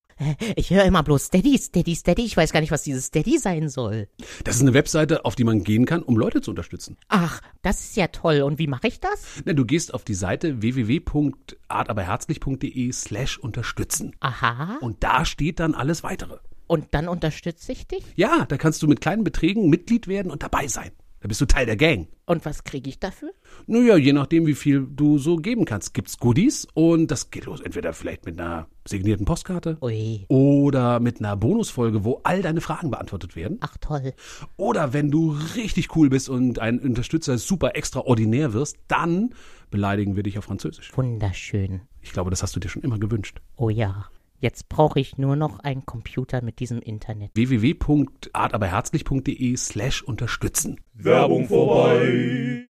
Ich 0.56 0.69
höre 0.69 0.86
immer 0.86 1.04
bloß 1.04 1.25
Steady, 1.25 1.58
Steady, 1.58 1.93
Steady. 1.95 2.23
Ich 2.23 2.38
weiß 2.38 2.54
gar 2.54 2.62
nicht, 2.62 2.71
was 2.71 2.84
dieses 2.84 3.08
Steady 3.08 3.38
sein 3.38 3.67
soll. 3.69 4.08
Das 4.43 4.56
ist 4.56 4.62
eine 4.62 4.73
Webseite, 4.73 5.25
auf 5.25 5.36
die 5.36 5.43
man 5.43 5.63
gehen 5.63 5.86
kann, 5.86 6.01
um 6.04 6.15
Leute 6.17 6.39
zu 6.41 6.51
unterstützen. 6.51 6.95
Ach, 7.10 7.41
das 7.62 7.82
ist 7.82 7.97
ja 7.97 8.08
toll. 8.08 8.41
Und 8.41 8.58
wie 8.60 8.67
mache 8.67 8.88
ich 8.88 9.01
das? 9.01 9.25
Na, 9.43 9.54
du 9.54 9.65
gehst 9.65 9.93
auf 9.93 10.04
die 10.04 10.13
Seite 10.13 10.62
www.artaberherzlich.de 10.62 12.91
slash 12.91 13.38
unterstützen. 13.38 14.15
Aha. 14.21 14.78
Und 14.82 15.04
da 15.04 15.25
steht 15.25 15.60
dann 15.60 15.75
alles 15.75 16.04
weitere. 16.04 16.38
Und 16.67 16.93
dann 16.93 17.08
unterstütze 17.08 17.73
ich 17.73 17.88
dich? 17.88 18.04
Ja, 18.15 18.45
da 18.47 18.58
kannst 18.58 18.82
du 18.82 18.88
mit 18.88 19.01
kleinen 19.01 19.23
Beträgen 19.23 19.69
Mitglied 19.69 20.08
werden 20.08 20.32
und 20.32 20.41
dabei 20.43 20.67
sein. 20.67 20.91
Da 21.26 21.28
bist 21.28 21.42
du 21.42 21.48
Teil 21.48 21.66
der 21.66 21.76
Gang. 21.76 22.08
Und 22.28 22.46
was 22.46 22.64
kriege 22.64 22.88
ich 22.88 23.00
dafür? 23.00 23.32
Naja, 23.66 23.98
je 23.98 24.14
nachdem, 24.14 24.46
wie 24.46 24.54
viel 24.54 24.86
du 24.88 25.18
so 25.18 25.38
geben 25.38 25.66
kannst, 25.66 25.96
gibt's 25.96 26.20
Goodies 26.20 26.68
und 26.76 27.10
das 27.10 27.32
geht 27.32 27.46
los. 27.46 27.62
Entweder 27.62 27.94
vielleicht 27.94 28.28
mit 28.28 28.40
einer 28.40 28.68
signierten 28.88 29.26
Postkarte 29.26 29.80
Ui. 29.82 30.28
oder 30.28 31.00
mit 31.00 31.18
einer 31.18 31.36
Bonusfolge, 31.36 32.04
wo 32.04 32.22
all 32.22 32.44
deine 32.44 32.62
Fragen 32.62 32.92
beantwortet 32.92 33.36
werden. 33.36 33.58
Ach 33.62 33.76
toll. 33.82 34.14
Oder 34.56 34.94
wenn 34.94 35.10
du 35.10 35.36
richtig 35.56 35.96
cool 35.96 36.10
bist 36.12 36.30
und 36.30 36.60
ein 36.60 36.78
Unterstützer 36.78 37.40
super 37.40 37.76
extraordinär 37.76 38.54
wirst, 38.54 38.78
dann 38.88 39.34
beleidigen 39.72 40.16
wir 40.16 40.22
dich 40.22 40.38
auf 40.38 40.46
Französisch. 40.46 40.96
Wunderschön. 40.96 41.82
Ich 42.04 42.12
glaube, 42.12 42.30
das 42.30 42.44
hast 42.44 42.56
du 42.56 42.60
dir 42.60 42.70
schon 42.70 42.84
immer 42.84 43.00
gewünscht. 43.00 43.42
Oh 43.56 43.72
ja. 43.72 44.06
Jetzt 44.39 44.69
brauche 44.69 45.00
ich 45.00 45.17
nur 45.17 45.36
noch 45.36 45.60
einen 45.60 45.86
Computer 45.86 46.43
mit 46.43 46.60
diesem 46.60 46.82
Internet. 46.82 47.32
www.artaberherzlich.de 47.36 49.58
slash 49.58 50.04
unterstützen. 50.04 50.80
Werbung 50.93 51.48
vorbei. 51.48 52.67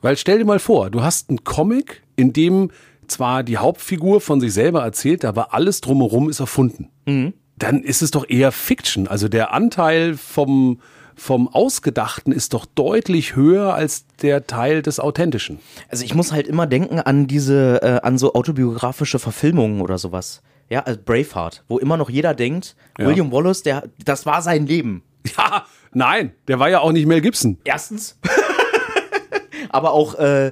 Weil 0.00 0.16
stell 0.16 0.38
dir 0.38 0.44
mal 0.44 0.58
vor, 0.58 0.90
du 0.90 1.02
hast 1.02 1.28
einen 1.28 1.44
Comic, 1.44 2.02
in 2.16 2.32
dem 2.32 2.70
zwar 3.06 3.42
die 3.42 3.58
Hauptfigur 3.58 4.20
von 4.20 4.40
sich 4.40 4.52
selber 4.52 4.82
erzählt, 4.82 5.24
aber 5.24 5.54
alles 5.54 5.80
drumherum 5.80 6.28
ist 6.28 6.40
erfunden. 6.40 6.88
Dann 7.58 7.82
ist 7.82 8.02
es 8.02 8.10
doch 8.10 8.28
eher 8.28 8.50
Fiction. 8.50 9.06
Also 9.06 9.28
der 9.28 9.52
Anteil 9.52 10.16
vom, 10.16 10.80
vom 11.14 11.48
Ausgedachten 11.48 12.32
ist 12.32 12.54
doch 12.54 12.66
deutlich 12.66 13.36
höher 13.36 13.74
als 13.74 14.06
der 14.22 14.46
Teil 14.46 14.82
des 14.82 14.98
Authentischen. 14.98 15.60
Also 15.88 16.04
ich 16.04 16.14
muss 16.14 16.32
halt 16.32 16.48
immer 16.48 16.66
denken 16.66 16.98
an 16.98 17.26
diese, 17.26 17.82
äh, 17.82 18.00
an 18.02 18.18
so 18.18 18.34
autobiografische 18.34 19.18
Verfilmungen 19.18 19.80
oder 19.80 19.98
sowas. 19.98 20.42
Ja, 20.72 20.80
also 20.80 20.98
Braveheart, 21.04 21.64
wo 21.68 21.76
immer 21.76 21.98
noch 21.98 22.08
jeder 22.08 22.32
denkt, 22.32 22.76
Ja. 22.98 23.06
William 23.06 23.30
Wallace, 23.30 23.62
der, 23.62 23.90
das 24.02 24.24
war 24.24 24.40
sein 24.40 24.66
Leben. 24.66 25.02
Ja, 25.36 25.66
nein, 25.92 26.32
der 26.48 26.58
war 26.58 26.70
ja 26.70 26.80
auch 26.80 26.92
nicht 26.92 27.06
Mel 27.06 27.20
Gibson. 27.20 27.58
Erstens. 27.64 28.18
Aber 29.68 29.92
auch, 29.92 30.14
äh, 30.14 30.50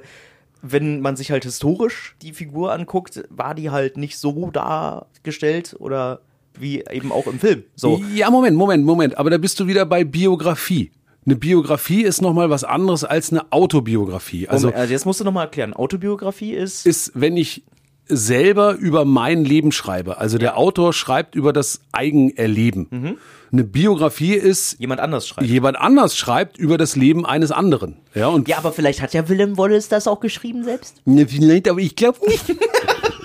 wenn 0.61 1.01
man 1.01 1.15
sich 1.15 1.31
halt 1.31 1.43
historisch 1.43 2.15
die 2.21 2.33
Figur 2.33 2.71
anguckt, 2.71 3.23
war 3.29 3.55
die 3.55 3.71
halt 3.71 3.97
nicht 3.97 4.17
so 4.19 4.51
dargestellt 4.51 5.75
oder 5.79 6.21
wie 6.57 6.83
eben 6.91 7.11
auch 7.11 7.25
im 7.25 7.39
Film. 7.39 7.63
So. 7.75 7.99
Ja, 8.13 8.29
Moment, 8.29 8.55
Moment, 8.55 8.85
Moment. 8.85 9.17
Aber 9.17 9.31
da 9.31 9.39
bist 9.39 9.59
du 9.59 9.65
wieder 9.67 9.85
bei 9.87 10.03
Biografie. 10.03 10.91
Eine 11.25 11.35
Biografie 11.35 12.03
ist 12.03 12.21
nochmal 12.21 12.49
was 12.51 12.63
anderes 12.63 13.03
als 13.03 13.31
eine 13.31 13.51
Autobiografie. 13.51 14.47
Also 14.47 14.67
Also, 14.67 14.77
also 14.79 14.93
jetzt 14.93 15.05
musst 15.05 15.19
du 15.19 15.23
nochmal 15.23 15.45
erklären. 15.45 15.73
Autobiografie 15.73 16.53
ist. 16.53 16.85
ist, 16.85 17.11
wenn 17.15 17.37
ich 17.37 17.63
selber 18.11 18.75
über 18.75 19.05
mein 19.05 19.43
Leben 19.45 19.71
schreibe. 19.71 20.17
Also 20.17 20.37
der 20.37 20.57
Autor 20.57 20.93
schreibt 20.93 21.35
über 21.35 21.53
das 21.53 21.81
Eigenerleben. 21.91 23.17
Eine 23.51 23.63
Biografie 23.63 24.33
ist, 24.35 24.79
Jemand 24.79 25.01
anders 25.01 25.27
schreibt. 25.27 25.47
jemand 25.47 25.77
anders 25.77 26.15
schreibt 26.15 26.57
über 26.57 26.77
das 26.77 26.95
Leben 26.95 27.25
eines 27.25 27.51
anderen. 27.51 27.97
Ja, 28.13 28.27
und 28.27 28.47
Ja, 28.47 28.57
aber 28.57 28.71
vielleicht 28.71 29.01
hat 29.01 29.13
ja 29.13 29.27
William 29.27 29.57
Wallace 29.57 29.89
das 29.89 30.07
auch 30.07 30.19
geschrieben 30.19 30.63
selbst. 30.63 31.01
Ne, 31.05 31.27
vielleicht, 31.27 31.67
aber 31.67 31.79
ich 31.79 31.95
glaube 31.95 32.19
nicht. 32.27 32.43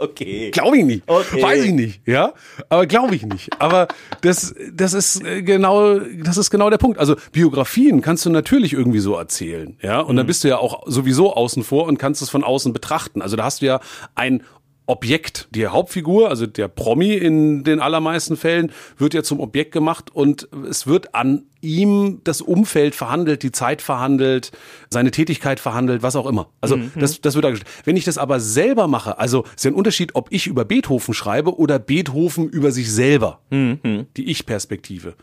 Okay. 0.00 0.50
Glaube 0.50 0.78
ich 0.78 0.84
nicht. 0.84 1.02
Okay. 1.06 1.42
Weiß 1.42 1.62
ich 1.62 1.72
nicht, 1.72 2.00
ja. 2.06 2.32
Aber 2.70 2.86
glaube 2.86 3.14
ich 3.14 3.26
nicht. 3.26 3.50
Aber 3.60 3.86
das, 4.22 4.54
das 4.72 4.94
ist 4.94 5.22
äh, 5.22 5.42
genau, 5.42 5.98
das 5.98 6.38
ist 6.38 6.48
genau 6.50 6.70
der 6.70 6.78
Punkt. 6.78 6.98
Also 6.98 7.16
Biografien 7.32 8.00
kannst 8.00 8.24
du 8.24 8.30
natürlich 8.30 8.72
irgendwie 8.72 9.00
so 9.00 9.14
erzählen, 9.14 9.76
ja. 9.82 10.00
Und 10.00 10.16
dann 10.16 10.26
bist 10.26 10.42
du 10.42 10.48
ja 10.48 10.56
auch 10.56 10.84
sowieso 10.86 11.34
außen 11.34 11.62
vor 11.64 11.86
und 11.86 11.98
kannst 11.98 12.22
es 12.22 12.30
von 12.30 12.44
außen 12.44 12.72
betrachten. 12.72 13.20
Also 13.20 13.36
da 13.36 13.44
hast 13.44 13.60
du 13.60 13.66
ja 13.66 13.80
ein 14.14 14.42
Objekt. 14.90 15.48
Die 15.50 15.66
Hauptfigur, 15.66 16.28
also 16.28 16.46
der 16.46 16.68
Promi 16.68 17.14
in 17.14 17.64
den 17.64 17.80
allermeisten 17.80 18.36
Fällen, 18.36 18.72
wird 18.98 19.14
ja 19.14 19.22
zum 19.22 19.40
Objekt 19.40 19.72
gemacht 19.72 20.10
und 20.12 20.48
es 20.68 20.86
wird 20.86 21.14
an 21.14 21.44
ihm 21.62 22.20
das 22.24 22.40
Umfeld 22.40 22.94
verhandelt, 22.94 23.42
die 23.42 23.52
Zeit 23.52 23.82
verhandelt, 23.82 24.50
seine 24.88 25.10
Tätigkeit 25.10 25.60
verhandelt, 25.60 26.02
was 26.02 26.16
auch 26.16 26.26
immer. 26.26 26.48
Also 26.60 26.78
das, 26.94 27.20
das 27.20 27.34
wird 27.34 27.44
dargestellt. 27.44 27.70
Wenn 27.84 27.96
ich 27.96 28.04
das 28.04 28.18
aber 28.18 28.40
selber 28.40 28.88
mache, 28.88 29.18
also 29.18 29.44
ist 29.54 29.64
ja 29.64 29.70
ein 29.70 29.74
Unterschied, 29.74 30.14
ob 30.14 30.32
ich 30.32 30.46
über 30.46 30.64
Beethoven 30.64 31.14
schreibe 31.14 31.58
oder 31.58 31.78
Beethoven 31.78 32.48
über 32.48 32.72
sich 32.72 32.90
selber, 32.90 33.40
die 33.50 34.30
Ich-Perspektive. 34.30 35.14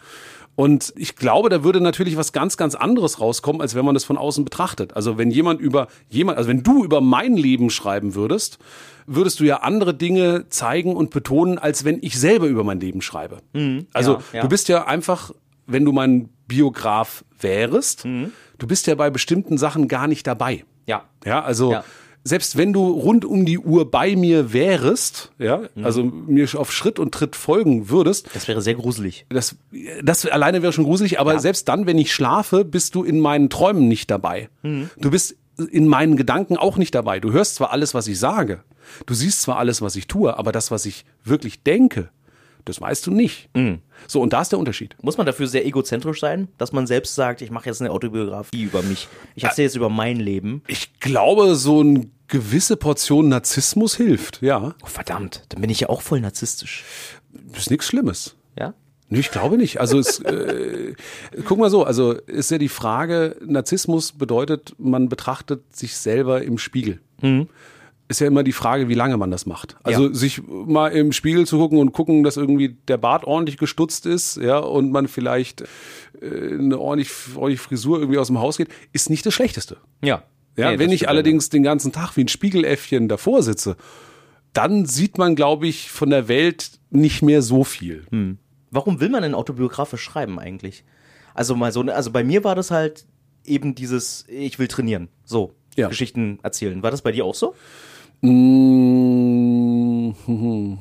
Und 0.57 0.91
ich 0.97 1.15
glaube, 1.15 1.49
da 1.49 1.63
würde 1.63 1.79
natürlich 1.79 2.17
was 2.17 2.33
ganz, 2.33 2.57
ganz 2.57 2.73
anderes 2.73 3.21
rauskommen, 3.21 3.61
als 3.61 3.75
wenn 3.75 3.85
man 3.85 3.93
das 3.93 4.05
von 4.05 4.17
außen 4.17 4.43
betrachtet. 4.43 4.95
Also 4.95 5.19
wenn 5.19 5.29
jemand 5.29 5.61
über 5.61 5.87
jemand, 6.09 6.39
also 6.39 6.49
wenn 6.49 6.63
du 6.63 6.83
über 6.83 6.99
mein 6.99 7.37
Leben 7.37 7.69
schreiben 7.69 8.15
würdest, 8.15 8.57
würdest 9.05 9.39
du 9.39 9.43
ja 9.43 9.57
andere 9.57 9.93
Dinge 9.93 10.49
zeigen 10.49 10.95
und 10.95 11.11
betonen, 11.11 11.59
als 11.59 11.85
wenn 11.85 11.99
ich 12.01 12.19
selber 12.19 12.47
über 12.47 12.63
mein 12.63 12.79
Leben 12.79 13.03
schreibe. 13.03 13.43
Also 13.93 14.13
ja, 14.13 14.21
ja. 14.33 14.41
du 14.41 14.49
bist 14.49 14.67
ja 14.67 14.87
einfach, 14.87 15.31
wenn 15.67 15.85
du 15.85 15.91
mein 15.91 16.29
Biograf 16.47 17.23
wärst, 17.39 18.03
du 18.03 18.67
bist 18.67 18.87
ja 18.87 18.95
bei 18.95 19.11
bestimmten 19.11 19.59
Sachen 19.59 19.87
gar 19.87 20.07
nicht 20.07 20.25
dabei. 20.25 20.65
Ja. 20.87 21.03
Ja, 21.23 21.43
also 21.43 21.71
Ja. 21.73 21.83
Selbst 22.27 22.57
wenn 22.57 22.73
du 22.73 22.87
rund 22.89 23.25
um 23.25 23.45
die 23.45 23.57
Uhr 23.59 23.89
bei 23.89 24.15
mir 24.15 24.53
wärest, 24.53 25.31
ja, 25.39 25.61
Mhm. 25.75 25.85
also 25.85 26.03
mir 26.03 26.47
auf 26.55 26.71
Schritt 26.71 26.99
und 26.99 27.13
Tritt 27.13 27.35
folgen 27.35 27.89
würdest, 27.89 28.29
Das 28.33 28.47
wäre 28.47 28.61
sehr 28.61 28.75
gruselig. 28.75 29.25
das, 29.29 29.55
das 30.03 30.25
alleine 30.25 30.61
wäre 30.61 30.73
schon 30.73 30.83
gruselig, 30.85 31.19
aber 31.19 31.39
selbst 31.39 31.67
dann, 31.69 31.85
wenn 31.85 31.97
ich 31.97 32.13
schlafe, 32.13 32.65
bist 32.65 32.95
du 32.95 33.03
in 33.03 33.19
meinen 33.19 33.49
Träumen 33.49 33.87
nicht 33.87 34.11
dabei. 34.11 34.49
Mhm. 34.63 34.89
Du 34.97 35.09
bist 35.11 35.35
in 35.71 35.87
meinen 35.87 36.15
Gedanken 36.17 36.55
auch 36.57 36.77
nicht 36.77 36.93
dabei. 36.93 37.19
Du 37.19 37.31
hörst 37.31 37.55
zwar 37.55 37.71
alles, 37.71 37.93
was 37.93 38.07
ich 38.07 38.19
sage, 38.19 38.61
du 39.05 39.13
siehst 39.13 39.41
zwar 39.41 39.57
alles, 39.57 39.81
was 39.81 39.95
ich 39.95 40.07
tue, 40.07 40.37
aber 40.37 40.51
das, 40.51 40.69
was 40.69 40.85
ich 40.85 41.05
wirklich 41.23 41.63
denke, 41.63 42.09
das 42.65 42.79
weißt 42.81 43.07
du 43.07 43.11
nicht. 43.11 43.49
Mhm. 43.55 43.79
So, 44.05 44.21
und 44.21 44.33
da 44.33 44.41
ist 44.41 44.51
der 44.51 44.59
Unterschied. 44.59 44.95
Muss 45.01 45.17
man 45.17 45.25
dafür 45.25 45.47
sehr 45.47 45.65
egozentrisch 45.65 46.19
sein, 46.19 46.47
dass 46.57 46.71
man 46.71 46.87
selbst 46.87 47.15
sagt, 47.15 47.41
ich 47.41 47.51
mache 47.51 47.67
jetzt 47.67 47.81
eine 47.81 47.91
Autobiografie 47.91 48.63
über 48.63 48.81
mich. 48.83 49.07
Ich 49.35 49.43
erzähle 49.43 49.65
jetzt 49.67 49.75
über 49.75 49.89
mein 49.89 50.17
Leben. 50.17 50.61
Ich 50.67 50.99
glaube, 50.99 51.55
so 51.55 51.79
eine 51.81 52.09
gewisse 52.27 52.77
Portion 52.77 53.29
Narzissmus 53.29 53.95
hilft, 53.95 54.41
ja. 54.41 54.75
Oh, 54.83 54.87
verdammt, 54.87 55.43
dann 55.49 55.61
bin 55.61 55.69
ich 55.69 55.79
ja 55.79 55.89
auch 55.89 56.01
voll 56.01 56.19
narzisstisch. 56.19 56.83
Das 57.31 57.63
ist 57.63 57.71
nichts 57.71 57.87
Schlimmes. 57.87 58.35
Ja? 58.59 58.73
Nee, 59.09 59.19
ich 59.19 59.31
glaube 59.31 59.57
nicht. 59.57 59.79
Also 59.79 59.99
es, 59.99 60.19
äh, 60.19 60.93
guck 61.45 61.57
mal 61.57 61.69
so, 61.69 61.83
also 61.83 62.11
ist 62.13 62.51
ja 62.51 62.57
die 62.57 62.69
Frage, 62.69 63.37
Narzissmus 63.45 64.11
bedeutet, 64.11 64.73
man 64.77 65.07
betrachtet 65.09 65.75
sich 65.75 65.95
selber 65.95 66.41
im 66.43 66.57
Spiegel. 66.57 66.99
Ist 68.09 68.21
ja 68.21 68.27
immer 68.27 68.43
die 68.43 68.53
Frage, 68.53 68.87
wie 68.87 68.93
lange 68.93 69.17
man 69.17 69.31
das 69.31 69.45
macht. 69.45 69.75
Also 69.83 70.07
Ja. 70.07 70.13
sich 70.13 70.41
mal 70.47 70.87
im 70.93 71.11
Spiegel 71.11 71.45
zu 71.45 71.57
gucken 71.57 71.77
und 71.79 71.91
gucken, 71.91 72.23
dass 72.23 72.37
irgendwie 72.37 72.77
der 72.87 72.97
Bart 72.97 73.25
ordentlich 73.25 73.57
gestutzt 73.57 74.05
ist, 74.05 74.37
ja, 74.37 74.59
und 74.59 74.91
man 74.91 75.07
vielleicht 75.09 75.61
äh, 76.21 76.53
eine 76.53 76.79
ordentlich, 76.79 77.11
ordentliche 77.35 77.63
Frisur 77.63 77.99
irgendwie 77.99 78.17
aus 78.17 78.27
dem 78.27 78.39
Haus 78.39 78.57
geht, 78.57 78.69
ist 78.93 79.09
nicht 79.09 79.25
das 79.25 79.33
Schlechteste. 79.33 79.77
Ja. 80.01 80.23
Ja, 80.55 80.71
Nee, 80.71 80.79
wenn 80.79 80.91
ich 80.91 81.07
allerdings 81.09 81.49
den 81.49 81.61
ganzen 81.63 81.91
Tag 81.91 82.15
wie 82.17 82.21
ein 82.23 82.27
Spiegeläffchen 82.29 83.07
davor 83.09 83.43
sitze, 83.43 83.75
dann 84.53 84.85
sieht 84.85 85.17
man, 85.19 85.35
glaube 85.35 85.67
ich, 85.67 85.91
von 85.91 86.09
der 86.09 86.27
Welt 86.29 86.71
nicht 86.89 87.21
mehr 87.21 87.41
so 87.43 87.63
viel. 87.63 88.05
Warum 88.71 88.99
will 88.99 89.09
man 89.09 89.21
denn 89.21 89.35
autobiografisch 89.35 90.01
schreiben 90.01 90.39
eigentlich? 90.39 90.83
Also 91.35 91.55
mal 91.55 91.71
so, 91.71 91.83
ne, 91.83 91.93
also 91.93 92.09
bei 92.11 92.23
mir 92.23 92.43
war 92.43 92.55
das 92.55 92.71
halt 92.71 93.05
eben 93.45 93.75
dieses, 93.75 94.25
ich 94.27 94.57
will 94.57 94.67
trainieren. 94.67 95.09
So, 95.25 95.53
Ja. 95.75 95.89
Geschichten 95.89 96.39
erzählen. 96.41 96.81
War 96.81 96.89
das 96.89 97.03
bei 97.03 97.11
dir 97.11 97.23
auch 97.25 97.35
so? 97.35 97.53
Mm, 98.21 100.13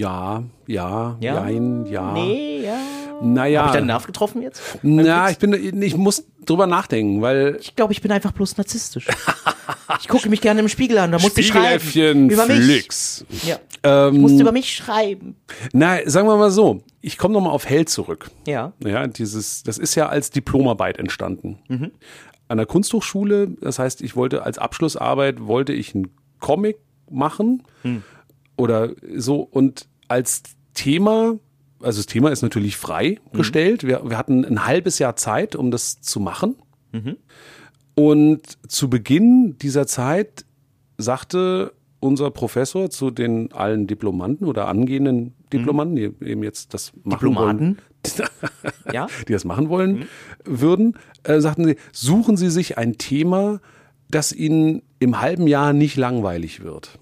Ja, 0.00 0.42
ja, 0.66 1.16
Ja? 1.20 1.48
jein, 1.48 1.86
ja. 1.86 2.12
Nee, 2.12 2.62
ja. 2.64 2.78
Naja, 3.22 3.60
Hab 3.60 3.66
ich 3.68 3.72
deinen 3.74 3.86
Nerv 3.88 4.06
getroffen 4.06 4.40
jetzt? 4.40 4.62
na, 4.82 5.30
ich 5.30 5.36
bin, 5.38 5.82
ich 5.82 5.94
muss 5.96 6.24
drüber 6.46 6.66
nachdenken, 6.66 7.20
weil 7.20 7.58
Ich 7.60 7.76
glaube, 7.76 7.92
ich 7.92 8.00
bin 8.00 8.10
einfach 8.12 8.32
bloß 8.32 8.56
narzisstisch. 8.56 9.06
ich 10.00 10.08
gucke 10.08 10.30
mich 10.30 10.40
gerne 10.40 10.60
im 10.60 10.68
Spiegel 10.68 10.96
an, 10.98 11.12
da 11.12 11.18
muss 11.18 11.36
ich 11.36 11.48
schreiben. 11.48 12.30
Über 12.30 12.46
mich. 12.46 12.56
Flix. 12.64 13.26
Ja. 13.46 13.58
Ähm, 13.82 14.14
Ich 14.14 14.20
musste 14.20 14.40
über 14.40 14.52
mich 14.52 14.72
schreiben. 14.74 15.36
na, 15.74 15.98
sagen 16.08 16.28
wir 16.28 16.36
mal 16.38 16.50
so, 16.50 16.80
ich 17.02 17.18
komme 17.18 17.34
nochmal 17.34 17.52
auf 17.52 17.66
Held 17.68 17.90
zurück. 17.90 18.30
Ja. 18.46 18.72
Ja, 18.82 19.06
dieses, 19.06 19.62
das 19.64 19.76
ist 19.76 19.94
ja 19.96 20.08
als 20.08 20.30
Diplomarbeit 20.30 20.98
entstanden. 20.98 21.58
An 22.48 22.56
der 22.56 22.66
Kunsthochschule, 22.66 23.48
das 23.60 23.78
heißt, 23.78 24.00
ich 24.00 24.16
wollte 24.16 24.44
als 24.44 24.56
Abschlussarbeit, 24.58 25.46
wollte 25.46 25.74
ich 25.74 25.94
einen 25.94 26.10
Comic 26.40 26.78
machen 27.10 27.62
oder 28.56 28.90
so 29.16 29.40
und 29.40 29.86
als 30.08 30.42
Thema, 30.74 31.38
also 31.80 31.98
das 31.98 32.06
Thema 32.06 32.30
ist 32.30 32.42
natürlich 32.42 32.76
frei 32.76 33.18
gestellt. 33.32 33.84
Wir, 33.86 34.08
wir 34.08 34.18
hatten 34.18 34.44
ein 34.44 34.66
halbes 34.66 34.98
Jahr 34.98 35.16
Zeit, 35.16 35.54
um 35.56 35.70
das 35.70 36.00
zu 36.00 36.20
machen. 36.20 36.56
Und 37.94 38.42
zu 38.68 38.88
Beginn 38.90 39.56
dieser 39.58 39.86
Zeit 39.86 40.44
sagte 40.98 41.72
unser 42.00 42.30
Professor 42.30 42.88
zu 42.90 43.10
den 43.10 43.52
allen 43.52 43.86
Diplomanten 43.86 44.46
oder 44.46 44.68
angehenden 44.68 45.34
Diplomanten, 45.52 45.96
die 45.96 46.26
eben 46.26 46.42
jetzt 46.42 46.72
das 46.72 46.92
machen 47.04 47.34
wollen, 47.34 47.76
Diplomaten? 47.78 47.78
Ja? 48.92 49.06
die 49.28 49.32
das 49.32 49.44
machen 49.44 49.68
wollen 49.68 50.06
würden, 50.44 50.96
äh, 51.22 51.40
sagten 51.40 51.64
sie, 51.66 51.76
suchen 51.92 52.36
Sie 52.36 52.50
sich 52.50 52.78
ein 52.78 52.96
Thema, 52.96 53.60
das 54.10 54.32
Ihnen 54.32 54.82
im 54.98 55.20
halben 55.20 55.46
Jahr 55.46 55.72
nicht 55.72 55.96
langweilig 55.96 56.62
wird. 56.62 56.98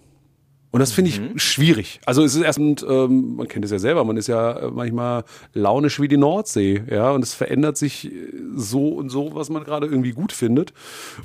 Und 0.71 0.81
das 0.81 0.93
finde 0.93 1.11
ich 1.11 1.43
schwierig. 1.43 2.01
Also 2.05 2.23
es 2.23 2.35
ist 2.35 2.43
erst, 2.43 2.59
und, 2.59 2.85
ähm, 2.89 3.37
man 3.37 3.49
kennt 3.49 3.65
es 3.65 3.71
ja 3.71 3.79
selber, 3.79 4.05
man 4.05 4.19
ist 4.19 4.27
ja 4.27 4.53
äh, 4.53 4.71
manchmal 4.71 5.25
launisch 5.55 5.99
wie 5.99 6.09
die 6.09 6.19
Nordsee, 6.19 6.83
ja, 6.91 7.11
und 7.11 7.25
es 7.25 7.33
verändert 7.33 7.79
sich 7.79 8.13
äh, 8.13 8.13
so 8.55 8.89
und 8.91 9.09
so, 9.09 9.35
was 9.35 9.49
man 9.49 9.65
gerade 9.65 9.87
irgendwie 9.87 10.13
gut 10.13 10.31
findet. 10.31 10.75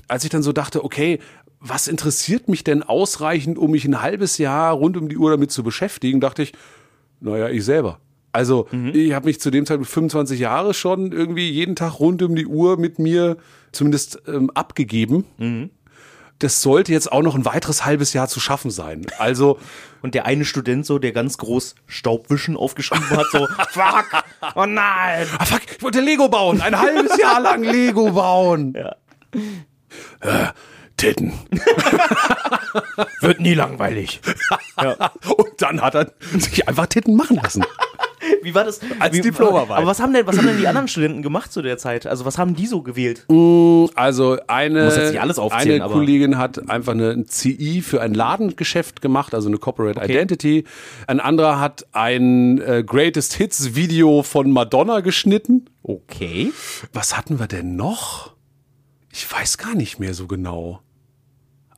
Als 0.07 0.23
ich 0.23 0.29
dann 0.29 0.43
so 0.43 0.53
dachte, 0.53 0.85
okay, 0.85 1.19
was 1.59 1.89
interessiert 1.89 2.47
mich 2.47 2.63
denn 2.63 2.83
ausreichend, 2.83 3.57
um 3.57 3.71
mich 3.71 3.85
ein 3.85 4.01
halbes 4.01 4.37
Jahr 4.37 4.73
rund 4.73 4.95
um 4.95 5.09
die 5.09 5.17
Uhr 5.17 5.31
damit 5.31 5.51
zu 5.51 5.61
beschäftigen, 5.61 6.21
dachte 6.21 6.43
ich, 6.43 6.53
naja, 7.19 7.49
ich 7.49 7.65
selber. 7.65 7.99
Also 8.33 8.67
ich 8.93 9.13
habe 9.13 9.27
mich 9.27 9.39
zu 9.39 9.51
dem 9.51 9.65
Zeitpunkt 9.65 9.91
25 9.91 10.39
Jahre 10.39 10.73
schon 10.73 11.11
irgendwie 11.11 11.51
jeden 11.51 11.75
Tag 11.75 11.99
rund 11.99 12.21
um 12.23 12.35
die 12.35 12.47
Uhr 12.47 12.77
mit 12.77 12.97
mir 12.97 13.37
zumindest 13.73 14.21
ähm, 14.27 14.49
abgegeben. 14.51 15.71
Das 16.39 16.61
sollte 16.61 16.91
jetzt 16.91 17.11
auch 17.11 17.21
noch 17.21 17.35
ein 17.35 17.45
weiteres 17.45 17.85
halbes 17.85 18.13
Jahr 18.13 18.27
zu 18.27 18.39
schaffen 18.39 18.71
sein. 18.71 19.05
Also 19.17 19.59
Und 20.01 20.15
der 20.15 20.25
eine 20.25 20.45
Student 20.45 20.85
so, 20.85 20.99
der 20.99 21.11
ganz 21.11 21.37
groß 21.37 21.75
Staubwischen 21.87 22.57
aufgeschrieben 22.57 23.09
hat, 23.11 23.27
so, 23.31 23.47
fuck, 23.69 24.23
oh 24.55 24.65
nein. 24.65 25.27
Ah, 25.37 25.45
fuck, 25.45 25.61
ich 25.77 25.81
wollte 25.81 26.01
Lego 26.01 26.27
bauen. 26.29 26.61
Ein 26.61 26.77
halbes 26.77 27.17
Jahr 27.17 27.39
lang 27.39 27.63
Lego 27.63 28.11
bauen. 28.11 28.73
Ja. 28.75 28.95
Äh, 30.19 30.51
Titten. 30.97 31.33
Wird 33.21 33.39
nie 33.39 33.53
langweilig. 33.53 34.21
Und 34.77 35.61
dann 35.61 35.81
hat 35.81 35.95
er 35.95 36.11
sich 36.37 36.67
einfach 36.67 36.87
Titten 36.87 37.15
machen 37.15 37.37
lassen. 37.37 37.63
Wie 38.41 38.53
war 38.55 38.63
das? 38.63 38.79
Als 38.99 39.19
Diplomarbeit. 39.19 39.77
Aber 39.77 39.87
was 39.87 39.99
haben 39.99 40.13
denn, 40.13 40.25
was 40.27 40.37
haben 40.37 40.47
denn 40.47 40.57
die 40.57 40.67
anderen 40.67 40.87
Studenten 40.87 41.21
gemacht 41.21 41.51
zu 41.51 41.61
der 41.61 41.77
Zeit? 41.77 42.05
Also 42.07 42.25
was 42.25 42.37
haben 42.37 42.55
die 42.55 42.67
so 42.67 42.81
gewählt? 42.81 43.25
Also 43.95 44.37
eine, 44.47 44.85
Muss 44.85 44.95
jetzt 44.97 45.11
nicht 45.11 45.21
alles 45.21 45.39
aufzählen, 45.39 45.75
eine 45.75 45.83
aber- 45.85 45.93
Kollegin 45.93 46.37
hat 46.37 46.69
einfach 46.69 46.93
eine 46.93 47.11
ein 47.11 47.27
CI 47.27 47.81
für 47.81 48.01
ein 48.01 48.13
Ladengeschäft 48.13 49.01
gemacht, 49.01 49.33
also 49.33 49.47
eine 49.47 49.57
Corporate 49.57 49.99
Identity. 50.03 50.63
Ein 51.07 51.19
anderer 51.19 51.59
hat 51.59 51.85
ein 51.91 52.59
äh, 52.61 52.83
Greatest 52.85 53.33
Hits 53.33 53.75
Video 53.75 54.23
von 54.23 54.51
Madonna 54.51 54.99
geschnitten. 55.01 55.65
Okay. 55.83 56.51
Was 56.93 57.17
hatten 57.17 57.39
wir 57.39 57.47
denn 57.47 57.75
noch? 57.75 58.33
Ich 59.11 59.31
weiß 59.31 59.57
gar 59.57 59.75
nicht 59.75 59.99
mehr 59.99 60.13
so 60.13 60.27
genau. 60.27 60.81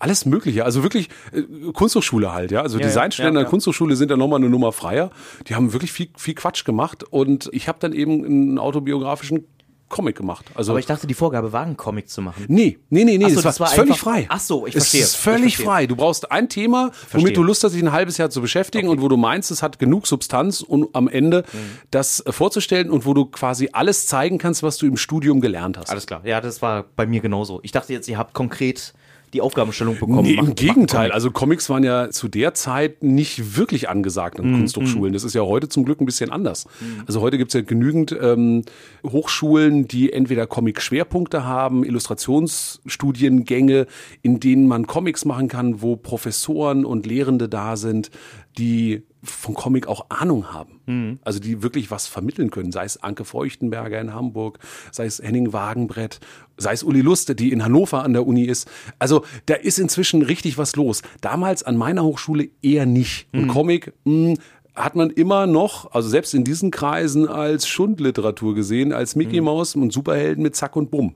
Alles 0.05 0.25
Mögliche, 0.27 0.63
also 0.65 0.83
wirklich 0.83 1.09
äh, 1.33 1.41
Kunsthochschule 1.73 2.31
halt, 2.31 2.51
ja. 2.51 2.61
Also 2.61 2.77
Ja, 2.77 2.81
ja, 2.83 2.87
Designstudenten 2.89 3.35
ja, 3.35 3.39
an 3.39 3.43
ja. 3.43 3.45
der 3.45 3.49
Kunsthochschule 3.49 3.95
sind 3.95 4.11
da 4.11 4.17
nochmal 4.17 4.39
eine 4.39 4.49
Nummer 4.49 4.71
freier. 4.71 5.09
Die 5.47 5.55
haben 5.55 5.73
wirklich 5.73 5.91
viel, 5.91 6.09
viel 6.15 6.35
Quatsch 6.35 6.63
gemacht 6.63 7.03
und 7.09 7.49
ich 7.51 7.67
habe 7.67 7.79
dann 7.79 7.91
eben 7.93 8.23
einen 8.23 8.59
autobiografischen 8.59 9.45
Comic 9.87 10.15
gemacht. 10.17 10.45
Also 10.55 10.71
Aber 10.73 10.79
ich 10.79 10.87
dachte, 10.87 11.05
die 11.07 11.13
Vorgabe 11.13 11.53
war, 11.53 11.63
einen 11.63 11.77
Comic 11.77 12.09
zu 12.09 12.21
machen. 12.21 12.45
Nee, 12.47 12.79
nee, 12.89 13.03
nee, 13.03 13.17
nee, 13.19 13.29
so, 13.29 13.35
das, 13.35 13.45
war, 13.45 13.51
das 13.51 13.59
war 13.59 13.67
ist 13.67 13.73
völlig 13.75 13.91
einfach- 13.93 14.03
frei. 14.03 14.25
Ach 14.29 14.39
so, 14.39 14.65
ich 14.67 14.75
es 14.75 14.83
verstehe. 14.83 15.01
ist 15.01 15.15
völlig 15.15 15.57
frei. 15.57 15.85
Du 15.87 15.95
brauchst 15.95 16.31
ein 16.31 16.49
Thema, 16.49 16.91
womit 17.11 17.37
du 17.37 17.43
Lust 17.43 17.63
hast, 17.63 17.73
dich 17.73 17.83
ein 17.83 17.91
halbes 17.91 18.17
Jahr 18.17 18.29
zu 18.31 18.41
beschäftigen 18.41 18.89
und 18.89 19.01
wo 19.01 19.07
du 19.07 19.15
meinst, 19.17 19.51
es 19.51 19.61
hat 19.61 19.77
genug 19.79 20.07
Substanz, 20.07 20.61
um 20.61 20.87
am 20.93 21.07
Ende 21.07 21.43
Mhm. 21.53 21.57
das 21.91 22.19
äh, 22.19 22.31
vorzustellen 22.31 22.89
und 22.89 23.05
wo 23.05 23.13
du 23.13 23.25
quasi 23.25 23.69
alles 23.73 24.07
zeigen 24.07 24.37
kannst, 24.39 24.63
was 24.63 24.77
du 24.77 24.85
im 24.87 24.97
Studium 24.97 25.39
gelernt 25.39 25.77
hast. 25.77 25.89
Alles 25.91 26.07
klar. 26.07 26.21
Ja, 26.25 26.41
das 26.41 26.61
war 26.63 26.85
bei 26.95 27.05
mir 27.05 27.21
genauso. 27.21 27.59
Ich 27.63 27.71
dachte 27.71 27.93
jetzt, 27.93 28.07
ihr 28.07 28.17
habt 28.17 28.33
konkret 28.33 28.93
die 29.35 29.41
Aufgabenstellung 29.41 29.99
bekommen. 29.99 30.23
Nee, 30.23 30.35
im 30.35 30.55
Gegenteil. 30.55 31.11
Also 31.11 31.29
Comics 31.29 31.69
waren 31.69 31.83
ja 31.83 32.09
zu 32.09 32.27
der 32.27 32.53
Zeit 32.53 33.03
nicht 33.03 33.57
wirklich 33.57 33.89
angesagt 33.89 34.39
an 34.39 34.51
Kunsthochschulen. 34.51 35.13
Das 35.13 35.23
ist 35.23 35.35
ja 35.35 35.41
heute 35.41 35.69
zum 35.69 35.85
Glück 35.85 36.01
ein 36.01 36.05
bisschen 36.05 36.31
anders. 36.31 36.67
Also 37.05 37.21
heute 37.21 37.37
gibt's 37.37 37.53
ja 37.53 37.61
genügend 37.61 38.15
ähm, 38.19 38.63
Hochschulen, 39.05 39.87
die 39.87 40.13
entweder 40.13 40.47
Comic-Schwerpunkte 40.47 41.45
haben, 41.45 41.83
Illustrationsstudiengänge, 41.83 43.87
in 44.21 44.39
denen 44.39 44.67
man 44.67 44.87
Comics 44.87 45.25
machen 45.25 45.47
kann, 45.47 45.81
wo 45.81 45.95
Professoren 45.95 46.85
und 46.85 47.05
Lehrende 47.05 47.49
da 47.49 47.75
sind, 47.75 48.11
die 48.57 49.03
von 49.21 49.55
Comic 49.55 49.87
auch 49.87 50.05
Ahnung 50.09 50.53
haben. 50.53 51.19
Also 51.23 51.39
die 51.39 51.63
wirklich 51.63 51.89
was 51.89 52.07
vermitteln 52.07 52.51
können. 52.51 52.71
Sei 52.71 52.85
es 52.85 53.01
Anke 53.01 53.25
Feuchtenberger 53.25 53.99
in 53.99 54.13
Hamburg, 54.13 54.59
sei 54.91 55.07
es 55.07 55.19
Henning 55.19 55.51
Wagenbrett, 55.51 56.19
sei 56.57 56.73
es 56.73 56.83
Uli 56.83 57.01
Luste, 57.01 57.35
die 57.35 57.51
in 57.51 57.63
Hannover 57.63 58.03
an 58.03 58.13
der 58.13 58.25
Uni 58.25 58.43
ist. 58.43 58.69
Also 58.99 59.23
da 59.45 59.55
ist 59.55 59.79
inzwischen 59.79 60.21
richtig 60.21 60.57
was 60.57 60.75
los. 60.75 61.01
Damals 61.21 61.63
an 61.63 61.77
meiner 61.77 62.03
Hochschule 62.03 62.49
eher 62.61 62.85
nicht. 62.85 63.27
Und 63.33 63.47
Comic, 63.47 63.93
mh, 64.05 64.35
hat 64.75 64.95
man 64.95 65.09
immer 65.09 65.47
noch, 65.47 65.91
also 65.93 66.09
selbst 66.09 66.33
in 66.33 66.43
diesen 66.43 66.69
Kreisen, 66.71 67.27
als 67.27 67.67
Schundliteratur 67.67 68.55
gesehen, 68.55 68.91
als 68.91 69.15
Mickey 69.15 69.39
Mouse 69.41 69.75
und 69.75 69.93
Superhelden 69.93 70.43
mit 70.43 70.55
Zack 70.55 70.75
und 70.75 70.91
Bumm. 70.91 71.15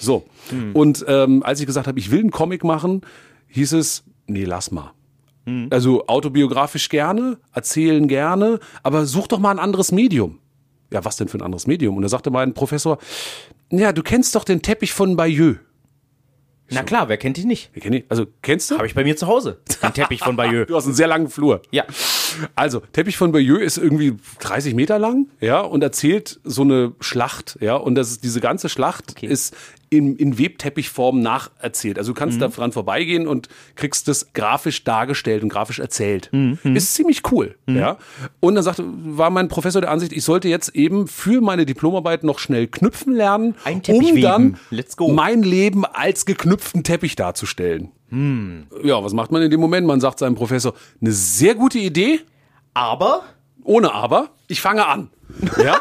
So. 0.00 0.24
Und 0.74 1.04
ähm, 1.08 1.42
als 1.42 1.60
ich 1.60 1.66
gesagt 1.66 1.86
habe, 1.86 1.98
ich 1.98 2.10
will 2.10 2.20
einen 2.20 2.30
Comic 2.30 2.62
machen, 2.64 3.00
hieß 3.48 3.72
es, 3.72 4.04
nee, 4.26 4.44
lass 4.44 4.70
mal. 4.70 4.92
Also 5.70 6.06
autobiografisch 6.06 6.90
gerne, 6.90 7.38
erzählen 7.52 8.06
gerne, 8.06 8.60
aber 8.82 9.06
such 9.06 9.26
doch 9.28 9.38
mal 9.38 9.50
ein 9.50 9.58
anderes 9.58 9.92
Medium. 9.92 10.38
Ja, 10.92 11.04
was 11.04 11.16
denn 11.16 11.28
für 11.28 11.38
ein 11.38 11.42
anderes 11.42 11.66
Medium? 11.66 11.96
Und 11.96 12.02
da 12.02 12.08
sagte 12.08 12.30
mein 12.30 12.54
Professor, 12.54 12.98
ja, 13.70 13.92
du 13.92 14.02
kennst 14.02 14.34
doch 14.34 14.44
den 14.44 14.62
Teppich 14.62 14.92
von 14.92 15.16
Bayeux. 15.16 15.58
Na 16.72 16.82
klar, 16.82 17.08
wer 17.08 17.16
kennt 17.16 17.36
ihn 17.38 17.48
nicht? 17.48 17.70
Wir 17.72 17.82
kennen 17.82 17.96
ihn. 17.96 18.04
Also, 18.08 18.26
kennst 18.42 18.70
du? 18.70 18.76
Habe 18.76 18.86
ich 18.86 18.94
bei 18.94 19.02
mir 19.02 19.16
zu 19.16 19.26
Hause. 19.26 19.60
Den 19.82 19.92
Teppich 19.92 20.20
von 20.20 20.36
Bayeux. 20.36 20.66
Du 20.68 20.76
hast 20.76 20.84
einen 20.84 20.94
sehr 20.94 21.08
langen 21.08 21.28
Flur. 21.28 21.62
Ja. 21.72 21.84
Also, 22.54 22.80
Teppich 22.92 23.16
von 23.16 23.32
Bayeux 23.32 23.60
ist 23.62 23.78
irgendwie 23.78 24.16
30 24.40 24.74
Meter 24.74 24.98
lang, 24.98 25.26
ja, 25.40 25.60
und 25.60 25.82
erzählt 25.82 26.40
so 26.44 26.62
eine 26.62 26.92
Schlacht, 27.00 27.58
ja, 27.60 27.76
und 27.76 27.94
das 27.94 28.10
ist, 28.10 28.24
diese 28.24 28.40
ganze 28.40 28.68
Schlacht 28.68 29.22
ist 29.22 29.54
in, 29.92 30.14
in 30.16 30.38
Webteppichform 30.38 31.20
nacherzählt. 31.20 31.98
Also 31.98 32.12
du 32.12 32.18
kannst 32.18 32.36
Mhm. 32.36 32.40
da 32.42 32.48
dran 32.48 32.70
vorbeigehen 32.70 33.26
und 33.26 33.48
kriegst 33.74 34.06
das 34.06 34.32
grafisch 34.32 34.84
dargestellt 34.84 35.42
und 35.42 35.48
grafisch 35.48 35.80
erzählt. 35.80 36.28
Mhm. 36.32 36.58
Ist 36.76 36.94
ziemlich 36.94 37.22
cool, 37.32 37.56
ja. 37.66 37.98
Und 38.38 38.54
dann 38.54 38.62
sagte, 38.62 38.84
war 38.86 39.30
mein 39.30 39.48
Professor 39.48 39.80
der 39.80 39.90
Ansicht, 39.90 40.12
ich 40.12 40.22
sollte 40.22 40.48
jetzt 40.48 40.76
eben 40.76 41.08
für 41.08 41.40
meine 41.40 41.66
Diplomarbeit 41.66 42.22
noch 42.22 42.38
schnell 42.38 42.68
knüpfen 42.68 43.14
lernen, 43.14 43.56
Ein 43.64 43.82
Teppich 43.82 44.12
um 44.12 44.20
dann 44.20 44.58
mein 45.08 45.42
Leben 45.42 45.84
als 45.84 46.24
geknüpften 46.24 46.84
Teppich 46.84 47.16
darzustellen. 47.16 47.90
Hm. 48.10 48.66
Ja, 48.82 49.02
was 49.02 49.12
macht 49.12 49.30
man 49.32 49.42
in 49.42 49.50
dem 49.50 49.60
Moment? 49.60 49.86
Man 49.86 50.00
sagt 50.00 50.18
seinem 50.18 50.34
Professor, 50.34 50.74
eine 51.00 51.12
sehr 51.12 51.54
gute 51.54 51.78
Idee, 51.78 52.20
Aber 52.74 53.22
ohne 53.64 53.92
aber, 53.92 54.30
ich 54.48 54.60
fange 54.60 54.86
an. 54.86 55.10
Ja? 55.62 55.80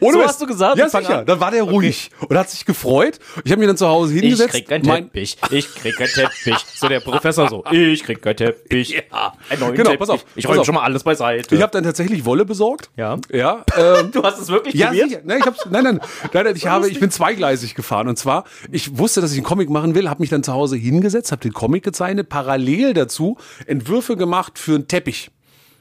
Ohne 0.00 0.12
So 0.12 0.18
Mist. 0.18 0.28
hast 0.28 0.42
du 0.42 0.46
gesagt, 0.46 0.78
Ja, 0.78 0.86
ich 0.86 0.92
sicher. 0.92 1.18
an. 1.20 1.26
Dann 1.26 1.40
war 1.40 1.50
der 1.50 1.62
ruhig 1.62 2.10
und 2.28 2.36
hat 2.36 2.48
sich 2.50 2.64
gefreut. 2.64 3.18
Ich 3.44 3.52
habe 3.52 3.60
mich 3.60 3.68
dann 3.68 3.76
zu 3.76 3.86
Hause 3.86 4.14
ich 4.14 4.20
hingesetzt. 4.20 4.50
krieg 4.52 4.68
keinen 4.68 4.86
mein- 4.86 5.04
Teppich. 5.04 5.36
Ich 5.50 5.74
krieg 5.74 5.96
keinen 5.96 6.08
Teppich. 6.08 6.56
So 6.74 6.88
der 6.88 7.00
Professor 7.00 7.48
so. 7.48 7.64
Ich 7.70 8.02
krieg 8.04 8.20
keinen 8.22 8.36
Teppich. 8.36 8.90
Ja. 9.12 9.32
Einen 9.48 9.60
neuen 9.60 9.74
Genau, 9.74 9.90
Teppich. 9.90 9.98
pass 10.00 10.10
auf, 10.10 10.24
Ich 10.36 10.48
räume 10.48 10.64
schon 10.64 10.74
mal 10.74 10.82
alles 10.84 11.04
beiseite. 11.04 11.54
Ich 11.54 11.62
habe 11.62 11.72
dann 11.72 11.84
tatsächlich 11.84 12.24
Wolle 12.24 12.44
besorgt. 12.44 12.90
Ja. 12.96 13.18
Ja. 13.32 13.64
Ähm, 13.76 14.10
du 14.12 14.22
hast 14.22 14.38
es 14.40 14.48
wirklich 14.48 14.74
Ja, 14.74 14.88
probiert? 14.88 15.08
sicher. 15.10 15.20
Nein, 15.24 15.38
ich 15.40 15.46
hab's, 15.46 15.66
nein, 15.70 15.84
nein, 15.84 16.00
nein, 16.32 16.44
nein, 16.44 16.56
ich 16.56 16.66
habe, 16.66 16.88
ich 16.88 17.00
bin 17.00 17.10
zweigleisig 17.10 17.74
gefahren. 17.74 18.08
Und 18.08 18.18
zwar, 18.18 18.44
ich 18.70 18.98
wusste, 18.98 19.20
dass 19.20 19.32
ich 19.32 19.38
einen 19.38 19.44
Comic 19.46 19.70
machen 19.70 19.94
will, 19.94 20.08
habe 20.10 20.20
mich 20.20 20.30
dann 20.30 20.42
zu 20.42 20.52
Hause 20.52 20.76
hingesetzt, 20.76 21.32
habe 21.32 21.40
den 21.42 21.52
Comic 21.52 21.82
gezeichnet, 21.84 22.28
parallel 22.28 22.94
dazu 22.94 23.36
Entwürfe 23.66 24.16
gemacht 24.16 24.58
für 24.58 24.74
einen 24.74 24.88
Teppich 24.88 25.30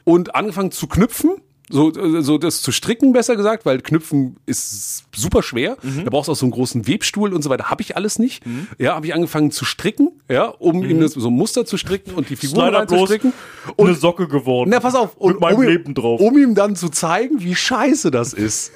und 0.03 0.35
angefangen 0.35 0.71
zu 0.71 0.87
knüpfen. 0.87 1.35
So, 1.71 1.91
so 2.21 2.37
das 2.39 2.61
zu 2.63 2.71
stricken, 2.71 3.13
besser 3.13 3.35
gesagt, 3.35 3.65
weil 3.65 3.79
Knüpfen 3.79 4.37
ist 4.47 5.03
super 5.15 5.43
schwer. 5.43 5.77
Mhm. 5.83 6.03
Da 6.05 6.09
brauchst 6.09 6.27
du 6.27 6.31
auch 6.31 6.35
so 6.35 6.45
einen 6.45 6.51
großen 6.51 6.87
Webstuhl 6.87 7.33
und 7.33 7.43
so 7.43 7.49
weiter. 7.51 7.65
Habe 7.69 7.81
ich 7.83 7.95
alles 7.95 8.17
nicht. 8.17 8.43
Ja, 8.79 8.95
habe 8.95 9.05
ich 9.05 9.13
angefangen 9.13 9.51
zu 9.51 9.65
stricken, 9.65 10.09
ja, 10.27 10.45
um 10.45 10.83
ihm 10.83 10.99
das, 10.99 11.11
so 11.13 11.27
ein 11.29 11.33
Muster 11.33 11.65
zu 11.65 11.77
stricken 11.77 12.15
und 12.15 12.29
die 12.29 12.35
Figuren 12.35 12.69
Mhm. 12.69 12.75
reinzustricken. 12.75 13.33
eine 13.77 13.93
Socke 13.93 14.27
geworden. 14.27 14.71
Na, 14.71 14.79
pass 14.79 14.95
auf. 14.95 15.19
Mit 15.21 15.39
meinem 15.39 15.57
um, 15.57 15.63
Leben 15.63 15.93
drauf. 15.93 16.19
Um 16.19 16.37
ihm 16.37 16.55
dann 16.55 16.75
zu 16.75 16.89
zeigen, 16.89 17.41
wie 17.43 17.53
scheiße 17.55 18.09
das 18.09 18.33
ist. 18.33 18.71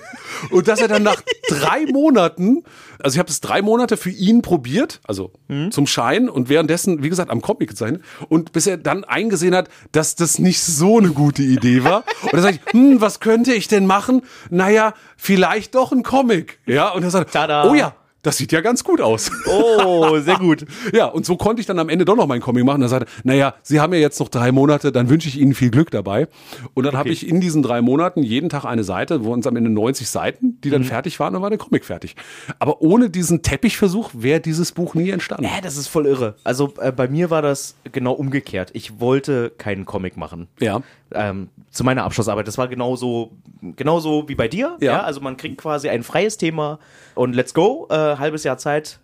Und 0.51 0.67
dass 0.67 0.79
er 0.79 0.87
dann 0.87 1.01
nach 1.03 1.21
drei 1.49 1.85
Monaten, 1.91 2.63
also 3.03 3.15
ich 3.15 3.19
habe 3.19 3.29
es 3.29 3.41
drei 3.41 3.61
Monate 3.61 3.97
für 3.97 4.09
ihn 4.09 4.41
probiert, 4.41 5.01
also 5.05 5.31
Mhm. 5.47 5.71
zum 5.71 5.85
Schein 5.87 6.29
und 6.29 6.49
währenddessen, 6.49 7.03
wie 7.03 7.09
gesagt, 7.09 7.29
am 7.29 7.41
Comic 7.41 7.69
gezeichnet. 7.69 8.01
Und 8.29 8.51
bis 8.53 8.65
er 8.65 8.77
dann 8.77 9.03
eingesehen 9.03 9.53
hat, 9.55 9.69
dass 9.91 10.15
das 10.15 10.39
nicht 10.39 10.61
so 10.63 10.97
eine 10.97 11.09
gute 11.09 11.43
Idee 11.43 11.83
war. 11.83 12.03
Und 12.23 12.33
dann 12.33 12.41
sage 12.41 12.59
ich, 12.65 12.71
hm, 12.73 13.01
was 13.01 13.19
könnte 13.19 13.53
ich 13.53 13.67
denn 13.67 13.85
machen? 13.85 14.23
Naja, 14.49 14.93
vielleicht 15.17 15.75
doch 15.75 15.91
ein 15.91 16.03
Comic. 16.03 16.59
Ja, 16.65 16.89
und 16.89 17.03
er 17.03 17.11
sagt, 17.11 17.33
Tada. 17.33 17.69
oh 17.69 17.73
ja, 17.73 17.93
das 18.23 18.37
sieht 18.37 18.51
ja 18.51 18.61
ganz 18.61 18.83
gut 18.83 19.01
aus. 19.01 19.29
Oh, 19.47 20.17
sehr 20.19 20.37
gut. 20.37 20.65
Ja, 20.93 21.07
und 21.07 21.25
so 21.25 21.37
konnte 21.37 21.59
ich 21.59 21.65
dann 21.65 21.79
am 21.79 21.89
Ende 21.89 22.05
doch 22.05 22.15
noch 22.15 22.27
meinen 22.27 22.41
Comic 22.41 22.63
machen. 22.65 22.81
Da 22.81 22.87
sagte, 22.87 23.07
er, 23.07 23.21
naja, 23.23 23.55
Sie 23.63 23.79
haben 23.79 23.93
ja 23.93 23.99
jetzt 23.99 24.19
noch 24.19 24.29
drei 24.29 24.51
Monate, 24.51 24.91
dann 24.91 25.09
wünsche 25.09 25.27
ich 25.27 25.39
Ihnen 25.39 25.53
viel 25.53 25.71
Glück 25.71 25.91
dabei. 25.91 26.27
Und 26.73 26.85
dann 26.85 26.95
habe 26.95 27.09
ich 27.09 27.27
in 27.27 27.41
diesen 27.41 27.63
drei 27.63 27.81
Monaten 27.81 28.21
jeden 28.21 28.49
Tag 28.49 28.65
eine 28.65 28.83
Seite, 28.83 29.23
wo 29.23 29.33
uns 29.33 29.47
am 29.47 29.55
Ende 29.55 29.69
90 29.69 30.09
Seiten, 30.09 30.59
die 30.61 30.69
dann 30.69 30.83
fertig 30.83 31.19
waren, 31.19 31.35
und 31.35 31.41
war 31.41 31.49
der 31.49 31.59
Comic 31.59 31.85
fertig. 31.85 32.15
Aber 32.59 32.81
ohne 32.81 33.09
diesen 33.09 33.41
Teppichversuch 33.41 34.11
wäre 34.13 34.39
dieses 34.39 34.71
Buch 34.71 34.93
nie 34.93 35.09
entstanden. 35.09 35.45
Ja, 35.45 35.61
das 35.61 35.77
ist 35.77 35.87
voll 35.87 36.05
irre. 36.05 36.35
Also 36.43 36.73
äh, 36.79 36.91
bei 36.91 37.07
mir 37.07 37.29
war 37.29 37.41
das 37.41 37.75
genau 37.91 38.13
umgekehrt. 38.13 38.71
Ich 38.73 38.99
wollte 38.99 39.51
keinen 39.57 39.85
Comic 39.85 40.17
machen. 40.17 40.47
Ja. 40.59 40.81
Ähm, 41.13 41.49
zu 41.71 41.83
meiner 41.83 42.03
Abschlussarbeit. 42.03 42.47
Das 42.47 42.57
war 42.57 42.67
genauso, 42.67 43.31
genauso 43.61 44.27
wie 44.27 44.35
bei 44.35 44.47
dir. 44.47 44.77
Ja. 44.79 45.01
Also 45.03 45.21
man 45.21 45.37
kriegt 45.37 45.57
quasi 45.57 45.89
ein 45.89 46.03
freies 46.03 46.37
Thema 46.37 46.79
und 47.15 47.33
let's 47.33 47.53
go, 47.53 47.87
äh, 47.89 47.95
halbes 47.95 48.43
Jahr 48.43 48.57
Zeit. 48.57 48.99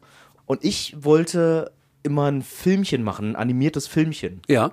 Und 0.46 0.64
ich 0.64 0.96
wollte 1.00 1.72
immer 2.04 2.26
ein 2.32 2.42
Filmchen 2.42 3.04
machen, 3.04 3.32
ein 3.32 3.36
animiertes 3.36 3.88
Filmchen. 3.88 4.42
Ja, 4.48 4.72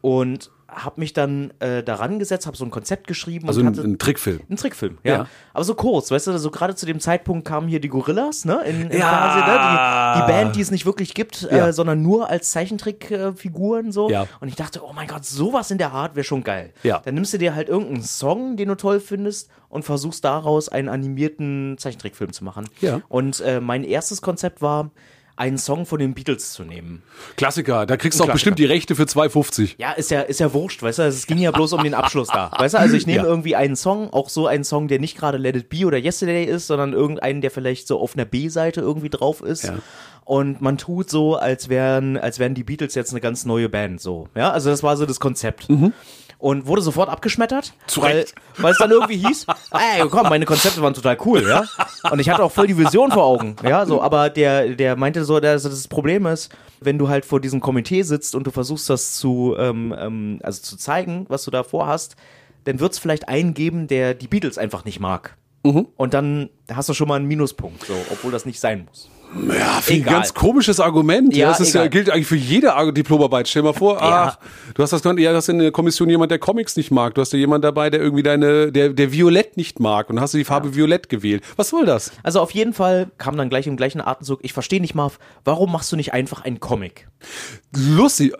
Und 0.00 0.50
habe 0.74 1.00
mich 1.00 1.12
dann 1.12 1.52
äh, 1.60 1.82
daran 1.82 2.18
gesetzt, 2.18 2.46
habe 2.46 2.56
so 2.56 2.64
ein 2.64 2.70
Konzept 2.70 3.06
geschrieben 3.06 3.48
also 3.48 3.60
ein, 3.60 3.66
ein 3.78 3.98
Trickfilm. 3.98 4.40
ein 4.50 4.56
Trickfilm, 4.56 4.98
ja. 5.04 5.12
Ja. 5.12 5.26
Aber 5.52 5.64
so 5.64 5.74
kurz, 5.74 6.10
weißt 6.10 6.26
du, 6.28 6.38
so 6.38 6.50
gerade 6.50 6.74
zu 6.74 6.86
dem 6.86 7.00
Zeitpunkt 7.00 7.46
kamen 7.46 7.68
hier 7.68 7.80
die 7.80 7.88
Gorillas, 7.88 8.44
ne? 8.44 8.62
In, 8.64 8.90
im 8.90 8.98
Ja. 8.98 9.08
Fernsehen, 9.08 9.46
ne? 9.46 9.58
Die, 9.58 10.20
die 10.20 10.26
Band, 10.32 10.56
die 10.56 10.60
es 10.60 10.70
nicht 10.70 10.86
wirklich 10.86 11.14
gibt, 11.14 11.42
Ja. 11.42 11.68
äh, 11.68 11.72
sondern 11.72 12.02
nur 12.02 12.28
als 12.28 12.50
Zeichentrickfiguren 12.50 13.92
so. 13.92 14.10
Ja. 14.10 14.26
Und 14.40 14.48
ich 14.48 14.56
dachte, 14.56 14.82
oh 14.84 14.92
mein 14.92 15.06
Gott, 15.08 15.24
sowas 15.24 15.70
in 15.70 15.78
der 15.78 15.92
Art 15.92 16.14
wäre 16.16 16.24
schon 16.24 16.42
geil. 16.44 16.72
Ja. 16.82 17.00
Dann 17.04 17.14
nimmst 17.14 17.32
du 17.32 17.38
dir 17.38 17.54
halt 17.54 17.68
irgendeinen 17.68 18.02
Song, 18.02 18.56
den 18.56 18.68
du 18.68 18.74
toll 18.76 19.00
findest, 19.00 19.50
und 19.68 19.84
versuchst 19.84 20.24
daraus 20.24 20.68
einen 20.68 20.88
animierten 20.88 21.76
Zeichentrickfilm 21.78 22.32
zu 22.32 22.44
machen. 22.44 22.68
Ja. 22.80 23.00
Und 23.08 23.40
äh, 23.40 23.60
mein 23.60 23.82
erstes 23.84 24.22
Konzept 24.22 24.62
war, 24.62 24.90
einen 25.36 25.58
Song 25.58 25.84
von 25.86 25.98
den 25.98 26.14
Beatles 26.14 26.52
zu 26.52 26.62
nehmen. 26.62 27.02
Klassiker, 27.36 27.86
da 27.86 27.96
kriegst 27.96 28.18
du 28.18 28.22
auch 28.22 28.26
Klassiker. 28.26 28.32
bestimmt 28.34 28.58
die 28.60 28.64
Rechte 28.66 28.94
für 28.94 29.02
2,50. 29.04 29.74
Ja, 29.78 29.92
ist 29.92 30.10
ja, 30.10 30.20
ist 30.20 30.40
ja 30.40 30.52
wurscht, 30.52 30.82
weißt 30.82 31.00
du? 31.00 31.02
Es 31.02 31.26
ging 31.26 31.38
ja 31.38 31.50
bloß 31.50 31.72
um 31.72 31.82
den 31.82 31.94
Abschluss 31.94 32.28
da. 32.28 32.50
Weißt 32.58 32.74
du, 32.74 32.78
also 32.78 32.96
ich 32.96 33.06
nehme 33.06 33.18
Ja. 33.22 33.24
irgendwie 33.24 33.56
einen 33.56 33.74
Song, 33.76 34.12
auch 34.12 34.28
so 34.28 34.46
einen 34.46 34.64
Song, 34.64 34.86
der 34.88 35.00
nicht 35.00 35.16
gerade 35.18 35.38
Let 35.38 35.56
It 35.56 35.68
Be 35.68 35.86
oder 35.86 35.98
Yesterday 35.98 36.44
ist, 36.44 36.66
sondern 36.68 36.92
irgendeinen, 36.92 37.40
der 37.40 37.50
vielleicht 37.50 37.88
so 37.88 37.98
auf 38.00 38.14
einer 38.14 38.24
B-Seite 38.24 38.80
irgendwie 38.80 39.10
drauf 39.10 39.42
ist. 39.42 39.64
Ja. 39.64 39.78
Und 40.24 40.62
man 40.62 40.78
tut 40.78 41.10
so, 41.10 41.36
als 41.36 41.68
wären, 41.68 42.16
als 42.16 42.38
wären 42.38 42.54
die 42.54 42.64
Beatles 42.64 42.94
jetzt 42.94 43.10
eine 43.10 43.20
ganz 43.20 43.44
neue 43.44 43.68
Band, 43.68 44.00
so. 44.00 44.28
Ja, 44.34 44.50
also 44.52 44.70
das 44.70 44.82
war 44.82 44.96
so 44.96 45.04
das 45.04 45.20
Konzept. 45.20 45.68
Und 46.44 46.66
wurde 46.66 46.82
sofort 46.82 47.08
abgeschmettert, 47.08 47.72
Mhm. 47.72 47.88
Zu 47.88 48.02
weil, 48.02 48.26
weil 48.58 48.72
es 48.72 48.76
dann 48.78 48.90
irgendwie 48.90 49.16
hieß, 49.16 49.46
ey, 49.70 50.06
komm, 50.10 50.28
meine 50.28 50.44
Konzepte 50.44 50.82
waren 50.82 50.92
total 50.92 51.16
cool, 51.24 51.42
ja. 51.48 51.64
Und 52.10 52.18
ich 52.18 52.28
hatte 52.28 52.44
auch 52.44 52.52
voll 52.52 52.66
die 52.66 52.76
Vision 52.76 53.10
vor 53.10 53.24
Augen, 53.24 53.56
ja, 53.62 53.86
so, 53.86 54.02
aber 54.02 54.28
der, 54.28 54.74
der 54.74 54.94
meinte 54.96 55.24
so, 55.24 55.40
dass 55.40 55.62
das 55.62 55.88
Problem 55.88 56.26
ist, 56.26 56.54
wenn 56.80 56.98
du 56.98 57.08
halt 57.08 57.24
vor 57.24 57.40
diesem 57.40 57.60
Komitee 57.60 58.02
sitzt 58.02 58.34
und 58.34 58.46
du 58.46 58.50
versuchst 58.50 58.90
das 58.90 59.14
zu, 59.14 59.54
ähm, 59.58 59.94
ähm, 59.98 60.38
also 60.42 60.60
zu 60.60 60.76
zeigen, 60.76 61.24
was 61.30 61.44
du 61.44 61.50
da 61.50 61.62
vorhast, 61.62 62.14
dann 62.64 62.78
wird 62.78 62.92
es 62.92 62.98
vielleicht 62.98 63.26
einen 63.30 63.54
geben, 63.54 63.86
der 63.86 64.12
die 64.12 64.28
Beatles 64.28 64.58
einfach 64.58 64.84
nicht 64.84 65.00
mag. 65.00 65.38
Mhm. 65.62 65.86
Und 65.96 66.12
dann 66.12 66.50
hast 66.70 66.90
du 66.90 66.92
schon 66.92 67.08
mal 67.08 67.16
einen 67.16 67.26
Minuspunkt, 67.26 67.86
so, 67.86 67.94
obwohl 68.10 68.32
das 68.32 68.44
nicht 68.44 68.60
sein 68.60 68.84
muss. 68.86 69.08
Ja, 69.48 69.80
ich 69.86 69.94
ein 69.94 70.04
ganz 70.04 70.32
komisches 70.34 70.80
Argument. 70.80 71.34
Ja, 71.34 71.44
Ja, 71.44 71.48
das 71.50 71.60
ist 71.60 71.74
ja, 71.74 71.86
gilt 71.88 72.10
eigentlich 72.10 72.26
für 72.26 72.36
jede 72.36 72.74
Ar- 72.74 72.92
Diplomarbeit. 72.92 73.48
Stell 73.48 73.62
mal 73.62 73.72
vor, 73.72 74.00
ach, 74.00 74.38
du 74.74 74.82
hast 74.82 74.90
das 74.92 75.02
ja, 75.04 75.12
du 75.12 75.34
hast 75.36 75.48
in 75.48 75.58
der 75.58 75.72
Kommission 75.72 76.08
jemand, 76.08 76.30
der 76.30 76.38
Comics 76.38 76.76
nicht 76.76 76.90
mag. 76.90 77.14
Du 77.14 77.20
hast 77.20 77.32
ja 77.32 77.38
jemand 77.38 77.64
dabei, 77.64 77.90
der 77.90 78.00
irgendwie 78.00 78.22
deine, 78.22 78.70
der, 78.72 78.90
der 78.90 79.12
Violett 79.12 79.56
nicht 79.56 79.80
mag 79.80 80.08
und 80.10 80.20
hast 80.20 80.34
du 80.34 80.38
die 80.38 80.44
Farbe 80.44 80.74
Violett 80.74 81.08
gewählt. 81.08 81.42
Was 81.56 81.68
soll 81.70 81.84
das? 81.84 82.12
Also 82.22 82.40
auf 82.40 82.52
jeden 82.52 82.72
Fall 82.72 83.10
kam 83.18 83.36
dann 83.36 83.48
gleich 83.48 83.66
im 83.66 83.76
gleichen 83.76 84.00
Atemzug, 84.00 84.40
ich 84.42 84.52
verstehe 84.52 84.80
nicht, 84.80 84.94
Marv, 84.94 85.18
warum 85.44 85.72
machst 85.72 85.90
du 85.92 85.96
nicht 85.96 86.12
einfach 86.12 86.44
einen 86.44 86.60
Comic? 86.60 87.08
Lustig. 87.76 88.32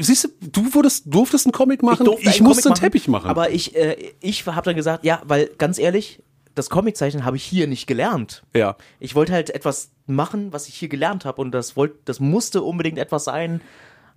Siehst 0.00 0.24
du, 0.24 0.28
du 0.62 0.74
wurdest, 0.74 1.04
durftest 1.06 1.46
einen 1.46 1.52
Comic 1.52 1.82
machen, 1.82 2.06
ich, 2.18 2.26
einen 2.26 2.46
musste 2.46 2.62
Comic 2.62 2.66
einen 2.66 2.74
Teppich 2.92 3.08
machen. 3.08 3.28
Aber 3.28 3.50
ich, 3.50 3.76
äh, 3.76 3.96
ich 4.20 4.46
habe 4.46 4.62
dann 4.64 4.76
gesagt, 4.76 5.04
ja, 5.04 5.20
weil 5.26 5.50
ganz 5.58 5.78
ehrlich, 5.78 6.20
das 6.58 6.68
Comiczeichnen 6.70 7.24
habe 7.24 7.36
ich 7.36 7.44
hier 7.44 7.66
nicht 7.66 7.86
gelernt. 7.86 8.42
Ja. 8.54 8.76
Ich 8.98 9.14
wollte 9.14 9.32
halt 9.32 9.50
etwas 9.50 9.90
machen, 10.06 10.52
was 10.52 10.68
ich 10.68 10.74
hier 10.74 10.88
gelernt 10.88 11.24
habe 11.24 11.40
und 11.40 11.52
das 11.52 11.76
wollte, 11.76 11.96
das 12.04 12.18
musste 12.20 12.62
unbedingt 12.62 12.98
etwas 12.98 13.24
sein, 13.24 13.60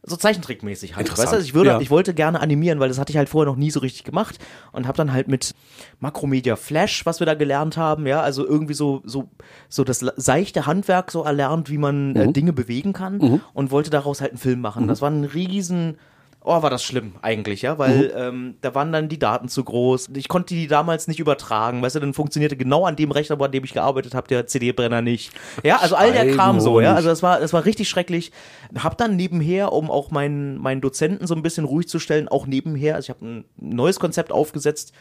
so 0.03 0.15
Zeichentrickmäßig 0.15 0.95
halt. 0.95 1.11
Weißt 1.11 1.31
du, 1.31 1.35
also 1.35 1.45
ich 1.45 1.53
würde, 1.53 1.69
Ja. 1.69 1.79
ich 1.79 1.91
wollte 1.91 2.15
gerne 2.15 2.39
animieren, 2.39 2.79
weil 2.79 2.89
das 2.89 2.97
hatte 2.97 3.11
ich 3.11 3.17
halt 3.17 3.29
vorher 3.29 3.51
noch 3.51 3.57
nie 3.57 3.69
so 3.69 3.79
richtig 3.81 4.03
gemacht 4.03 4.39
und 4.71 4.87
habe 4.87 4.97
dann 4.97 5.13
halt 5.13 5.27
mit 5.27 5.51
Makromedia 5.99 6.55
Flash, 6.55 7.05
was 7.05 7.19
wir 7.19 7.27
da 7.27 7.35
gelernt 7.35 7.77
haben, 7.77 8.07
ja, 8.07 8.19
also 8.21 8.43
irgendwie 8.45 8.73
so 8.73 9.01
so 9.05 9.29
so 9.69 9.83
das 9.83 9.99
seichte 9.99 10.65
Handwerk 10.65 11.11
so 11.11 11.23
erlernt, 11.23 11.69
wie 11.69 11.77
man 11.77 12.11
Mhm. 12.13 12.15
äh, 12.15 12.31
Dinge 12.33 12.51
bewegen 12.51 12.93
kann 12.93 13.41
und 13.53 13.69
wollte 13.69 13.91
daraus 13.91 14.21
halt 14.21 14.31
einen 14.31 14.39
Film 14.39 14.61
machen. 14.61 14.87
Das 14.87 15.01
war 15.03 15.11
ein 15.11 15.23
riesen 15.23 15.97
Oh, 16.43 16.63
war 16.63 16.71
das 16.71 16.83
schlimm 16.83 17.13
eigentlich, 17.21 17.61
ja, 17.61 17.77
weil 17.77 18.05
Mhm. 18.07 18.11
ähm, 18.15 18.55
da 18.61 18.73
waren 18.73 18.91
dann 18.91 19.09
die 19.09 19.19
Daten 19.19 19.47
zu 19.47 19.63
groß. 19.63 20.09
Ich 20.15 20.27
konnte 20.27 20.55
die 20.55 20.65
damals 20.65 21.07
nicht 21.07 21.19
übertragen, 21.19 21.83
weißt 21.83 21.97
du, 21.97 21.99
dann 21.99 22.15
funktionierte 22.15 22.57
genau 22.57 22.85
an 22.85 22.95
dem 22.95 23.11
Rechner, 23.11 23.39
an 23.39 23.51
dem 23.51 23.63
ich 23.63 23.73
gearbeitet 23.73 24.15
habe, 24.15 24.27
der 24.27 24.47
CD-Brenner 24.47 25.03
nicht. 25.03 25.31
Ja, 25.63 25.77
also 25.77 25.95
all 25.95 26.11
der 26.13 26.31
Kram 26.31 26.59
so, 26.59 26.81
ja, 26.81 26.95
also 26.95 27.09
das 27.09 27.21
war, 27.21 27.39
das 27.39 27.53
war 27.53 27.65
richtig 27.65 27.89
schrecklich. 27.89 28.31
Hab 28.75 28.97
dann 28.97 29.15
nebenher, 29.15 29.71
um 29.71 29.91
auch 29.91 30.09
meinen, 30.09 30.57
meinen 30.57 30.81
Dozenten 30.81 31.27
so 31.27 31.35
ein 31.35 31.43
bisschen 31.43 31.63
ruhig 31.65 31.87
zu 31.87 31.99
stellen, 31.99 32.27
auch 32.27 32.47
nebenher, 32.47 32.95
also 32.95 33.05
ich 33.05 33.09
habe 33.15 33.23
ein 33.23 33.45
neues 33.57 33.99
Konzept 33.99 34.31
aufgesetzt, 34.31 34.93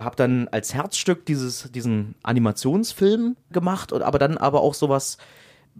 habe 0.00 0.16
dann 0.16 0.48
als 0.48 0.74
Herzstück 0.74 1.24
dieses, 1.26 1.70
diesen 1.70 2.16
Animationsfilm 2.24 3.36
gemacht, 3.52 3.92
und, 3.92 4.02
aber 4.02 4.18
dann 4.18 4.36
aber 4.36 4.62
auch 4.62 4.74
sowas, 4.74 5.18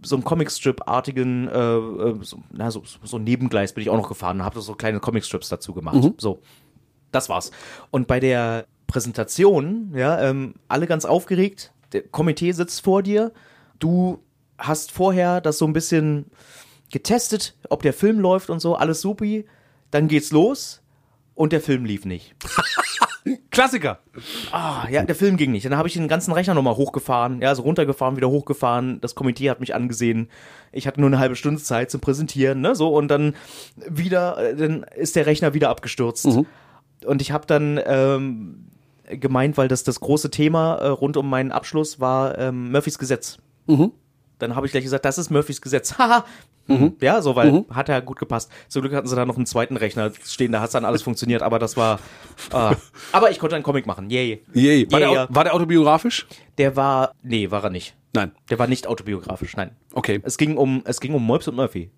so 0.03 0.15
einen 0.15 0.23
Comicstrip-artigen, 0.23 1.47
äh, 1.47 1.51
äh, 1.51 2.15
so, 2.21 2.39
na, 2.51 2.71
so, 2.71 2.83
so 3.03 3.17
ein 3.17 3.23
Nebengleis 3.23 3.73
bin 3.73 3.81
ich 3.81 3.89
auch 3.89 3.97
noch 3.97 4.09
gefahren 4.09 4.39
und 4.39 4.45
habe 4.45 4.61
so 4.61 4.73
kleine 4.73 4.99
Comicstrips 4.99 5.49
dazu 5.49 5.73
gemacht. 5.73 5.95
So, 6.17 6.41
das 7.11 7.29
war's. 7.29 7.51
Und 7.91 8.07
bei 8.07 8.19
der 8.19 8.65
Präsentation, 8.87 9.91
ja, 9.95 10.19
ähm, 10.21 10.55
alle 10.67 10.87
ganz 10.87 11.05
aufgeregt, 11.05 11.73
der 11.91 12.03
Komitee 12.03 12.51
sitzt 12.51 12.83
vor 12.83 13.03
dir, 13.03 13.31
du 13.79 14.19
hast 14.57 14.91
vorher 14.91 15.41
das 15.41 15.57
so 15.57 15.65
ein 15.65 15.73
bisschen 15.73 16.25
getestet, 16.91 17.55
ob 17.69 17.81
der 17.81 17.93
Film 17.93 18.19
läuft 18.19 18.49
und 18.49 18.59
so, 18.59 18.75
alles 18.75 19.01
supi, 19.01 19.45
dann 19.91 20.07
geht's 20.07 20.31
los 20.31 20.81
und 21.35 21.53
der 21.53 21.61
Film 21.61 21.85
lief 21.85 22.05
nicht. 22.05 22.35
Klassiker. 23.51 23.99
Ah, 24.51 24.87
ja, 24.89 25.03
der 25.03 25.15
Film 25.15 25.37
ging 25.37 25.51
nicht. 25.51 25.65
Dann 25.65 25.77
habe 25.77 25.87
ich 25.87 25.93
den 25.93 26.07
ganzen 26.07 26.31
Rechner 26.31 26.53
nochmal 26.53 26.75
hochgefahren, 26.75 27.41
ja, 27.41 27.49
also 27.49 27.63
runtergefahren, 27.63 28.15
wieder 28.17 28.29
hochgefahren. 28.29 28.99
Das 29.01 29.15
Komitee 29.15 29.49
hat 29.49 29.59
mich 29.59 29.75
angesehen. 29.75 30.29
Ich 30.71 30.87
hatte 30.87 30.99
nur 30.99 31.09
eine 31.09 31.19
halbe 31.19 31.35
Stunde 31.35 31.61
Zeit 31.61 31.91
zum 31.91 32.01
Präsentieren, 32.01 32.61
ne, 32.61 32.75
so 32.75 32.93
und 32.95 33.07
dann 33.09 33.35
wieder, 33.87 34.37
äh, 34.37 34.55
dann 34.55 34.83
ist 34.95 35.15
der 35.15 35.25
Rechner 35.25 35.53
wieder 35.53 35.69
abgestürzt. 35.69 36.25
Und 37.05 37.21
ich 37.21 37.31
habe 37.31 37.45
dann 37.45 37.79
ähm, 37.85 38.65
gemeint, 39.09 39.57
weil 39.57 39.67
das 39.67 39.83
das 39.83 39.99
große 39.99 40.29
Thema 40.31 40.75
äh, 40.75 40.87
rund 40.87 41.17
um 41.17 41.29
meinen 41.29 41.51
Abschluss 41.51 41.99
war 41.99 42.37
ähm, 42.37 42.71
Murphys 42.71 42.99
Gesetz. 42.99 43.37
Dann 44.39 44.55
habe 44.55 44.65
ich 44.65 44.71
gleich 44.71 44.83
gesagt, 44.83 45.05
das 45.05 45.17
ist 45.17 45.29
Murphys 45.29 45.61
Gesetz. 45.61 45.93
Haha. 45.97 46.25
Ja, 47.01 47.21
so, 47.23 47.35
weil 47.35 47.65
hat 47.71 47.89
ja 47.89 47.99
gut 47.99 48.19
gepasst. 48.19 48.51
Zum 48.67 48.83
Glück 48.83 48.93
hatten 48.93 49.07
sie 49.07 49.15
da 49.15 49.25
noch 49.25 49.37
einen 49.37 49.47
zweiten 49.47 49.75
Rechner 49.75 50.11
stehen, 50.23 50.51
da 50.51 50.61
hat 50.61 50.71
dann 50.75 50.85
alles 50.85 51.01
funktioniert, 51.01 51.41
aber 51.41 51.57
das 51.57 51.77
war. 51.77 51.99
Äh, 52.53 52.75
aber 53.11 53.31
ich 53.31 53.39
konnte 53.39 53.55
einen 53.55 53.63
Comic 53.63 53.87
machen. 53.87 54.09
Yay. 54.11 54.43
Yay. 54.53 54.91
War, 54.91 54.99
Yeah. 54.99 55.11
der, 55.25 55.35
war 55.35 55.43
der 55.45 55.55
autobiografisch? 55.55 56.27
Der 56.59 56.75
war. 56.75 57.13
Nee, 57.23 57.49
war 57.49 57.63
er 57.63 57.69
nicht. 57.71 57.95
Nein. 58.13 58.31
Der 58.51 58.59
war 58.59 58.67
nicht 58.67 58.85
autobiografisch, 58.85 59.55
nein. 59.55 59.71
Okay. 59.93 60.19
Es 60.23 60.37
ging 60.37 60.57
um, 60.57 60.83
es 60.85 60.99
ging 60.99 61.13
um 61.15 61.25
Moibs 61.25 61.47
und 61.47 61.55
Murphy. 61.55 61.89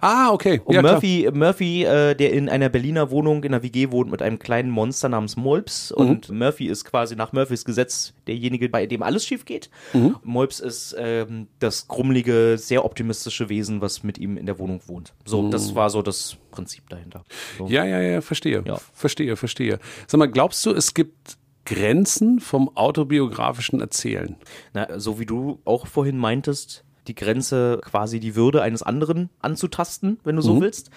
Ah, 0.00 0.30
okay. 0.32 0.60
Um 0.64 0.74
ja, 0.74 0.80
klar. 0.80 0.94
Murphy, 0.94 1.28
Murphy, 1.32 1.84
äh, 1.84 2.14
der 2.14 2.32
in 2.32 2.48
einer 2.48 2.68
Berliner 2.68 3.10
Wohnung 3.10 3.44
in 3.44 3.54
einer 3.54 3.62
WG 3.62 3.90
wohnt 3.90 4.10
mit 4.10 4.22
einem 4.22 4.38
kleinen 4.38 4.70
Monster 4.70 5.08
namens 5.08 5.36
Molps. 5.36 5.92
Mhm. 5.96 6.06
Und 6.06 6.30
Murphy 6.30 6.66
ist 6.66 6.84
quasi 6.84 7.16
nach 7.16 7.32
Murphys 7.32 7.64
Gesetz 7.64 8.14
derjenige, 8.26 8.68
bei 8.68 8.86
dem 8.86 9.02
alles 9.02 9.24
schief 9.24 9.44
geht. 9.44 9.70
Mhm. 9.92 10.16
Molps 10.22 10.60
ist 10.60 10.96
ähm, 10.98 11.48
das 11.58 11.88
grummelige, 11.88 12.56
sehr 12.58 12.84
optimistische 12.84 13.48
Wesen, 13.48 13.80
was 13.80 14.02
mit 14.02 14.18
ihm 14.18 14.36
in 14.36 14.46
der 14.46 14.58
Wohnung 14.58 14.80
wohnt. 14.86 15.14
So, 15.24 15.48
das 15.50 15.74
war 15.74 15.90
so 15.90 16.02
das 16.02 16.36
Prinzip 16.50 16.88
dahinter. 16.88 17.24
So. 17.56 17.66
Mhm. 17.66 17.70
Ja, 17.70 17.84
ja, 17.84 18.00
ja, 18.00 18.20
verstehe. 18.20 18.62
Ja. 18.66 18.78
Verstehe, 18.92 19.36
verstehe. 19.36 19.78
Sag 20.06 20.18
mal, 20.18 20.26
glaubst 20.26 20.64
du, 20.66 20.72
es 20.72 20.94
gibt 20.94 21.38
Grenzen 21.64 22.40
vom 22.40 22.74
autobiografischen 22.76 23.80
Erzählen? 23.80 24.36
Na, 24.72 24.98
so 24.98 25.20
wie 25.20 25.26
du 25.26 25.60
auch 25.64 25.86
vorhin 25.86 26.16
meintest, 26.16 26.84
die 27.08 27.14
Grenze 27.14 27.80
quasi 27.82 28.20
die 28.20 28.36
Würde 28.36 28.62
eines 28.62 28.82
anderen 28.82 29.30
anzutasten, 29.40 30.20
wenn 30.24 30.36
du 30.36 30.42
so 30.42 30.60
willst. 30.60 30.90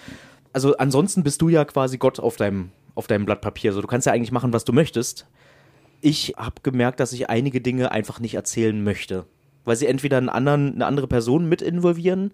Also 0.52 0.76
ansonsten 0.76 1.22
bist 1.22 1.40
du 1.42 1.48
ja 1.48 1.64
quasi 1.64 1.98
Gott 1.98 2.20
auf 2.20 2.36
deinem, 2.36 2.70
auf 2.94 3.06
deinem 3.06 3.24
Blatt 3.24 3.40
Papier. 3.40 3.70
Also 3.70 3.80
du 3.80 3.88
kannst 3.88 4.06
ja 4.06 4.12
eigentlich 4.12 4.32
machen, 4.32 4.52
was 4.52 4.64
du 4.64 4.72
möchtest. 4.72 5.26
Ich 6.00 6.34
habe 6.36 6.56
gemerkt, 6.62 7.00
dass 7.00 7.12
ich 7.12 7.30
einige 7.30 7.60
Dinge 7.60 7.90
einfach 7.90 8.20
nicht 8.20 8.34
erzählen 8.34 8.82
möchte. 8.84 9.24
Weil 9.64 9.76
sie 9.76 9.86
entweder 9.86 10.18
einen 10.18 10.28
anderen, 10.28 10.74
eine 10.74 10.86
andere 10.86 11.06
Person 11.06 11.48
mit 11.48 11.62
involvieren 11.62 12.32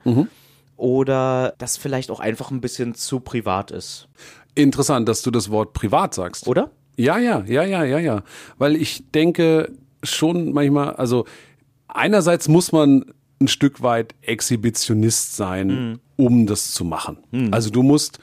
oder 0.76 1.54
das 1.58 1.76
vielleicht 1.76 2.10
auch 2.10 2.20
einfach 2.20 2.50
ein 2.50 2.60
bisschen 2.60 2.94
zu 2.94 3.20
privat 3.20 3.70
ist. 3.70 4.08
Interessant, 4.54 5.08
dass 5.08 5.22
du 5.22 5.30
das 5.30 5.50
Wort 5.50 5.72
privat 5.72 6.14
sagst. 6.14 6.48
Oder? 6.48 6.70
Ja, 6.96 7.18
ja, 7.18 7.44
ja, 7.46 7.62
ja, 7.64 7.84
ja, 7.84 7.98
ja. 7.98 8.22
Weil 8.56 8.74
ich 8.74 9.04
denke 9.12 9.70
schon 10.02 10.52
manchmal, 10.52 10.94
also 10.94 11.26
einerseits 11.86 12.48
muss 12.48 12.72
man 12.72 13.04
ein 13.40 13.48
Stück 13.48 13.82
weit 13.82 14.14
Exhibitionist 14.22 15.36
sein, 15.36 16.00
um 16.16 16.46
das 16.46 16.72
zu 16.72 16.84
machen. 16.84 17.18
Also 17.52 17.70
du 17.70 17.82
musst 17.82 18.18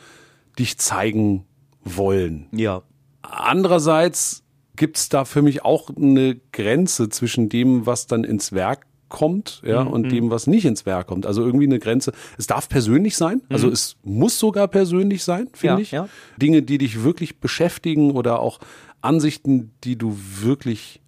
dich 0.59 0.77
zeigen 0.77 1.45
wollen. 1.83 2.47
Ja. 2.51 2.81
Andererseits 3.21 4.43
gibt's 4.75 5.07
da 5.09 5.23
für 5.25 5.41
mich 5.41 5.63
auch 5.63 5.89
eine 5.95 6.35
Grenze 6.51 7.09
zwischen 7.09 7.47
dem, 7.49 7.85
was 7.85 8.07
dann 8.07 8.23
ins 8.23 8.51
Werk 8.51 8.85
kommt, 9.07 9.61
ja, 9.63 9.83
Mhm, 9.83 9.91
und 9.91 10.09
dem, 10.11 10.31
was 10.31 10.47
nicht 10.47 10.65
ins 10.65 10.85
Werk 10.85 11.07
kommt. 11.07 11.25
Also 11.25 11.45
irgendwie 11.45 11.65
eine 11.67 11.79
Grenze. 11.79 12.11
Es 12.37 12.47
darf 12.47 12.67
persönlich 12.67 13.15
sein, 13.15 13.41
also 13.49 13.69
es 13.69 13.95
muss 14.03 14.37
sogar 14.39 14.67
persönlich 14.67 15.23
sein, 15.23 15.47
finde 15.53 15.75
Mhm. 15.75 15.79
Ja, 15.79 15.83
ich. 15.83 15.91
ja. 15.91 16.09
Dinge, 16.41 16.63
die 16.63 16.77
dich 16.79 17.03
wirklich 17.03 17.39
beschäftigen 17.39 18.11
oder 18.11 18.39
auch 18.39 18.59
Ansichten, 19.01 19.71
die 19.83 19.95
du 19.97 20.17
wirklich 20.41 21.01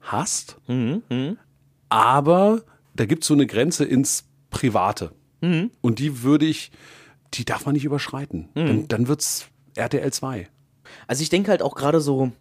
hast. 0.00 0.58
Mhm, 0.66 1.38
Aber 1.88 2.62
da 2.94 3.06
gibt's 3.06 3.26
so 3.26 3.34
eine 3.34 3.46
Grenze 3.46 3.84
ins 3.84 4.24
Private. 4.50 5.12
Mhm. 5.40 5.70
Und 5.80 5.98
die 5.98 6.22
würde 6.22 6.46
ich, 6.46 6.70
die 7.34 7.44
darf 7.44 7.66
man 7.66 7.74
nicht 7.74 7.84
überschreiten. 7.84 8.48
Dann, 8.54 8.88
dann 8.88 9.08
wird's 9.08 9.48
RTL 9.74 10.12
2. 10.12 10.48
Also 11.06 11.22
ich 11.22 11.28
denke 11.28 11.50
halt 11.50 11.62
auch 11.62 11.74
gerade 11.74 12.00
so, 12.00 12.32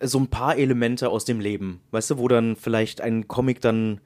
so 0.00 0.18
ein 0.18 0.28
paar 0.28 0.56
Elemente 0.56 1.10
aus 1.10 1.24
dem 1.24 1.40
Leben, 1.40 1.80
weißt 1.90 2.10
du, 2.10 2.18
wo 2.18 2.28
dann 2.28 2.56
vielleicht 2.56 3.00
ein 3.00 3.28
Comic 3.28 3.60
dann 3.60 4.00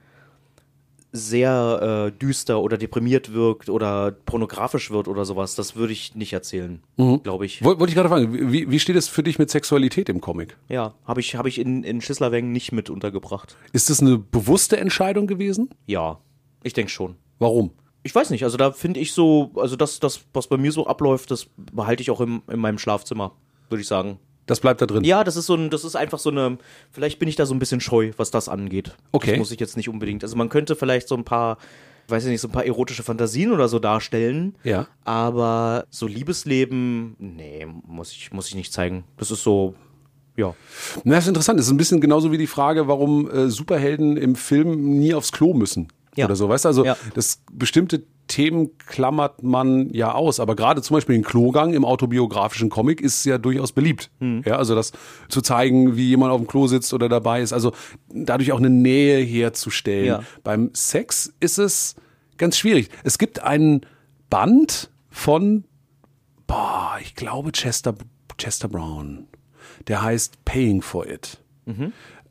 sehr 1.16 2.10
äh, 2.12 2.18
düster 2.18 2.60
oder 2.60 2.76
deprimiert 2.76 3.32
wirkt 3.32 3.68
oder 3.70 4.10
pornografisch 4.10 4.90
wird 4.90 5.06
oder 5.06 5.24
sowas, 5.24 5.54
das 5.54 5.76
würde 5.76 5.92
ich 5.92 6.16
nicht 6.16 6.32
erzählen, 6.32 6.82
glaube 7.22 7.46
ich. 7.46 7.62
Woll- 7.62 7.78
Wollte 7.78 7.90
ich 7.90 7.94
gerade 7.94 8.08
fragen, 8.08 8.52
wie, 8.52 8.68
wie 8.68 8.80
steht 8.80 8.96
es 8.96 9.06
für 9.06 9.22
dich 9.22 9.38
mit 9.38 9.48
Sexualität 9.48 10.08
im 10.08 10.20
Comic? 10.20 10.56
Ja, 10.68 10.94
habe 11.04 11.20
ich, 11.20 11.36
hab 11.36 11.46
ich 11.46 11.60
in, 11.60 11.84
in 11.84 12.00
Schisslerweng 12.00 12.50
nicht 12.50 12.72
mit 12.72 12.90
untergebracht. 12.90 13.56
Ist 13.72 13.90
das 13.90 14.00
eine 14.00 14.18
bewusste 14.18 14.76
Entscheidung 14.76 15.28
gewesen? 15.28 15.70
Ja, 15.86 16.18
ich 16.64 16.72
denke 16.72 16.90
schon. 16.90 17.14
Warum? 17.38 17.70
Ich 18.02 18.12
weiß 18.14 18.30
nicht, 18.30 18.42
also 18.42 18.56
da 18.56 18.72
finde 18.72 18.98
ich 18.98 19.12
so, 19.12 19.52
also 19.54 19.76
das, 19.76 20.00
das, 20.00 20.20
was 20.32 20.48
bei 20.48 20.56
mir 20.56 20.72
so 20.72 20.86
abläuft, 20.88 21.30
das 21.30 21.46
behalte 21.72 22.02
ich 22.02 22.10
auch 22.10 22.20
im, 22.20 22.42
in 22.50 22.58
meinem 22.58 22.78
Schlafzimmer, 22.78 23.32
würde 23.70 23.82
ich 23.82 23.88
sagen. 23.88 24.18
Das 24.46 24.60
bleibt 24.60 24.80
da 24.82 24.86
drin. 24.86 25.04
Ja, 25.04 25.24
das 25.24 25.36
ist 25.36 25.46
so 25.46 25.54
ein, 25.54 25.70
das 25.70 25.84
ist 25.84 25.96
einfach 25.96 26.18
so 26.18 26.30
eine, 26.30 26.58
vielleicht 26.90 27.18
bin 27.18 27.28
ich 27.28 27.36
da 27.36 27.46
so 27.46 27.54
ein 27.54 27.58
bisschen 27.58 27.80
scheu, 27.80 28.12
was 28.18 28.30
das 28.30 28.48
angeht. 28.48 28.94
Okay. 29.12 29.30
Das 29.32 29.38
muss 29.38 29.50
ich 29.50 29.60
jetzt 29.60 29.76
nicht 29.76 29.88
unbedingt. 29.88 30.22
Also 30.22 30.36
man 30.36 30.48
könnte 30.50 30.76
vielleicht 30.76 31.08
so 31.08 31.14
ein 31.16 31.24
paar, 31.24 31.56
weiß 32.08 32.24
ich 32.24 32.30
nicht, 32.30 32.40
so 32.42 32.48
ein 32.48 32.52
paar 32.52 32.66
erotische 32.66 33.02
Fantasien 33.02 33.52
oder 33.52 33.68
so 33.68 33.78
darstellen. 33.78 34.54
Ja. 34.62 34.86
Aber 35.04 35.86
so 35.90 36.06
Liebesleben, 36.06 37.16
nee, 37.18 37.66
muss 37.86 38.12
ich, 38.12 38.32
muss 38.32 38.48
ich 38.48 38.54
nicht 38.54 38.72
zeigen. 38.72 39.04
Das 39.16 39.30
ist 39.30 39.42
so, 39.42 39.74
ja. 40.36 40.54
Na, 41.04 41.14
das 41.14 41.24
ist 41.24 41.28
interessant. 41.28 41.58
Das 41.58 41.66
ist 41.66 41.72
ein 41.72 41.78
bisschen 41.78 42.00
genauso 42.00 42.30
wie 42.32 42.38
die 42.38 42.46
Frage, 42.46 42.86
warum 42.88 43.30
äh, 43.30 43.48
Superhelden 43.48 44.16
im 44.16 44.34
Film 44.36 44.98
nie 44.98 45.14
aufs 45.14 45.32
Klo 45.32 45.54
müssen. 45.54 45.88
Ja. 46.16 46.26
Oder 46.26 46.36
so, 46.36 46.48
weißt 46.48 46.64
du? 46.64 46.68
Also, 46.68 46.84
Ja. 46.84 46.96
das 47.14 47.40
bestimmte 47.50 48.04
Themen 48.26 48.76
klammert 48.78 49.42
man 49.42 49.90
ja 49.92 50.12
aus. 50.12 50.40
Aber 50.40 50.56
gerade 50.56 50.82
zum 50.82 50.94
Beispiel 50.94 51.16
den 51.16 51.24
Klogang 51.24 51.74
im 51.74 51.84
autobiografischen 51.84 52.70
Comic 52.70 53.00
ist 53.00 53.24
ja 53.24 53.38
durchaus 53.38 53.72
beliebt. 53.72 54.10
Mhm. 54.20 54.42
Ja, 54.44 54.56
also 54.56 54.74
das 54.74 54.92
zu 55.28 55.40
zeigen, 55.40 55.96
wie 55.96 56.08
jemand 56.08 56.32
auf 56.32 56.40
dem 56.40 56.46
Klo 56.46 56.66
sitzt 56.66 56.94
oder 56.94 57.08
dabei 57.08 57.42
ist. 57.42 57.52
Also 57.52 57.72
dadurch 58.08 58.52
auch 58.52 58.58
eine 58.58 58.70
Nähe 58.70 59.18
herzustellen. 59.18 60.06
Ja. 60.06 60.22
Beim 60.42 60.70
Sex 60.72 61.32
ist 61.40 61.58
es 61.58 61.96
ganz 62.38 62.56
schwierig. 62.56 62.88
Es 63.04 63.18
gibt 63.18 63.42
einen 63.42 63.82
Band 64.30 64.90
von, 65.10 65.64
boah, 66.46 66.96
ich 67.00 67.14
glaube 67.14 67.52
Chester, 67.52 67.94
Chester 68.38 68.68
Brown. 68.68 69.28
Der 69.86 70.02
heißt 70.02 70.44
Paying 70.44 70.82
for 70.82 71.06
It. 71.06 71.40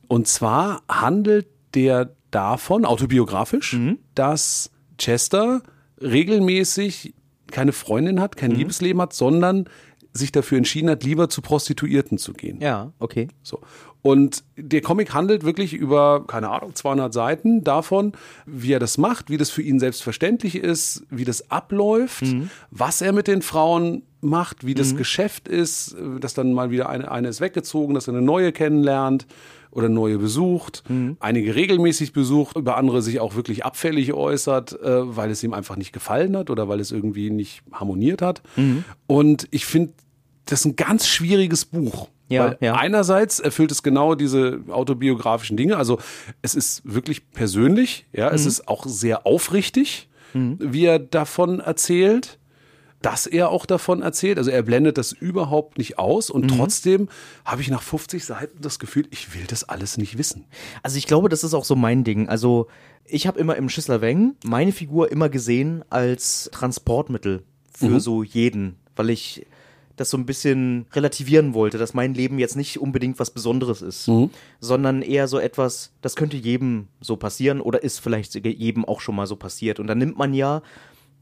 Und 0.08 0.28
zwar 0.28 0.82
handelt 0.88 1.46
der 1.74 2.14
davon, 2.30 2.84
autobiografisch, 2.84 3.76
dass 4.14 4.70
Chester 4.98 5.62
regelmäßig 6.00 7.14
keine 7.50 7.72
Freundin 7.72 8.20
hat, 8.20 8.36
kein 8.36 8.50
Liebesleben 8.50 9.00
hat, 9.00 9.12
sondern 9.12 9.68
sich 10.12 10.32
dafür 10.32 10.58
entschieden 10.58 10.88
hat, 10.90 11.02
lieber 11.02 11.28
zu 11.28 11.42
Prostituierten 11.42 12.18
zu 12.18 12.32
gehen. 12.32 12.60
Ja, 12.60 12.92
okay. 13.00 13.28
So. 13.42 13.60
Und 14.00 14.44
der 14.56 14.80
Comic 14.80 15.12
handelt 15.12 15.44
wirklich 15.44 15.72
über, 15.72 16.24
keine 16.26 16.50
Ahnung, 16.50 16.74
200 16.74 17.12
Seiten 17.12 17.64
davon, 17.64 18.12
wie 18.46 18.72
er 18.72 18.78
das 18.78 18.98
macht, 18.98 19.30
wie 19.30 19.38
das 19.38 19.50
für 19.50 19.62
ihn 19.62 19.80
selbstverständlich 19.80 20.56
ist, 20.56 21.04
wie 21.10 21.24
das 21.24 21.50
abläuft, 21.50 22.22
was 22.70 23.00
er 23.00 23.12
mit 23.12 23.26
den 23.26 23.42
Frauen 23.42 24.02
macht, 24.20 24.64
wie 24.64 24.74
das 24.74 24.94
Geschäft 24.96 25.48
ist, 25.48 25.92
äh, 25.92 26.20
dass 26.20 26.34
dann 26.34 26.52
mal 26.52 26.70
wieder 26.70 26.88
eine, 26.88 27.10
eine 27.10 27.28
ist 27.28 27.40
weggezogen, 27.40 27.94
dass 27.94 28.08
er 28.08 28.14
eine 28.14 28.22
neue 28.22 28.52
kennenlernt 28.52 29.26
oder 29.74 29.88
neue 29.88 30.18
besucht, 30.18 30.82
einige 31.20 31.54
regelmäßig 31.54 32.12
besucht, 32.12 32.56
über 32.56 32.76
andere 32.76 33.02
sich 33.02 33.20
auch 33.20 33.34
wirklich 33.34 33.64
abfällig 33.64 34.12
äußert, 34.12 34.72
äh, 34.80 35.16
weil 35.16 35.30
es 35.30 35.42
ihm 35.42 35.52
einfach 35.52 35.76
nicht 35.76 35.92
gefallen 35.92 36.36
hat 36.36 36.48
oder 36.50 36.68
weil 36.68 36.80
es 36.80 36.92
irgendwie 36.92 37.30
nicht 37.30 37.62
harmoniert 37.72 38.22
hat. 38.22 38.42
Und 39.06 39.48
ich 39.50 39.66
finde, 39.66 39.92
das 40.46 40.60
ist 40.60 40.66
ein 40.66 40.76
ganz 40.76 41.06
schwieriges 41.06 41.64
Buch. 41.64 42.08
Ja, 42.28 42.54
ja. 42.60 42.74
Einerseits 42.74 43.38
erfüllt 43.38 43.70
es 43.70 43.82
genau 43.82 44.14
diese 44.14 44.60
autobiografischen 44.70 45.56
Dinge. 45.56 45.76
Also 45.76 45.98
es 46.42 46.54
ist 46.54 46.80
wirklich 46.84 47.30
persönlich, 47.32 48.06
ja, 48.12 48.30
Mhm. 48.30 48.34
es 48.34 48.46
ist 48.46 48.66
auch 48.68 48.86
sehr 48.86 49.26
aufrichtig, 49.26 50.08
wie 50.32 50.84
er 50.86 50.98
davon 50.98 51.60
erzählt, 51.60 52.38
dass 53.04 53.26
er 53.26 53.50
auch 53.50 53.66
davon 53.66 54.00
erzählt. 54.00 54.38
Also 54.38 54.50
er 54.50 54.62
blendet 54.62 54.96
das 54.96 55.12
überhaupt 55.12 55.76
nicht 55.76 55.98
aus 55.98 56.30
und 56.30 56.44
Mhm. 56.46 56.56
trotzdem 56.56 57.08
habe 57.44 57.60
ich 57.60 57.68
nach 57.68 57.82
50 57.82 58.24
Seiten 58.24 58.62
das 58.62 58.78
Gefühl, 58.78 59.06
ich 59.10 59.34
will 59.34 59.44
das 59.46 59.62
alles 59.64 59.98
nicht 59.98 60.16
wissen. 60.16 60.46
Also 60.82 60.96
ich 60.96 61.06
glaube, 61.06 61.28
das 61.28 61.44
ist 61.44 61.52
auch 61.52 61.64
so 61.66 61.76
mein 61.76 62.02
Ding. 62.04 62.30
Also 62.30 62.66
ich 63.04 63.26
habe 63.26 63.38
immer 63.38 63.56
im 63.56 63.68
Schissler 63.68 64.00
Weng 64.00 64.36
meine 64.42 64.72
Figur 64.72 65.12
immer 65.12 65.28
gesehen 65.28 65.84
als 65.90 66.48
Transportmittel 66.52 67.42
für 67.76 68.00
so 68.00 68.22
jeden, 68.22 68.76
weil 68.96 69.10
ich 69.10 69.46
das 69.96 70.08
so 70.10 70.16
ein 70.16 70.24
bisschen 70.26 70.86
relativieren 70.92 71.52
wollte, 71.52 71.76
dass 71.76 71.92
mein 71.92 72.14
Leben 72.14 72.38
jetzt 72.38 72.56
nicht 72.56 72.80
unbedingt 72.80 73.18
was 73.20 73.30
Besonderes 73.30 73.82
ist, 73.82 74.08
sondern 74.60 75.02
eher 75.02 75.28
so 75.28 75.38
etwas, 75.38 75.92
das 76.00 76.16
könnte 76.16 76.36
jedem 76.38 76.88
so 77.02 77.16
passieren 77.16 77.60
oder 77.60 77.82
ist 77.82 78.00
vielleicht 78.00 78.34
jedem 78.34 78.84
auch 78.86 79.00
schon 79.02 79.14
mal 79.14 79.26
so 79.26 79.36
passiert. 79.36 79.78
Und 79.78 79.88
dann 79.88 79.98
nimmt 79.98 80.16
man 80.16 80.32
ja, 80.34 80.62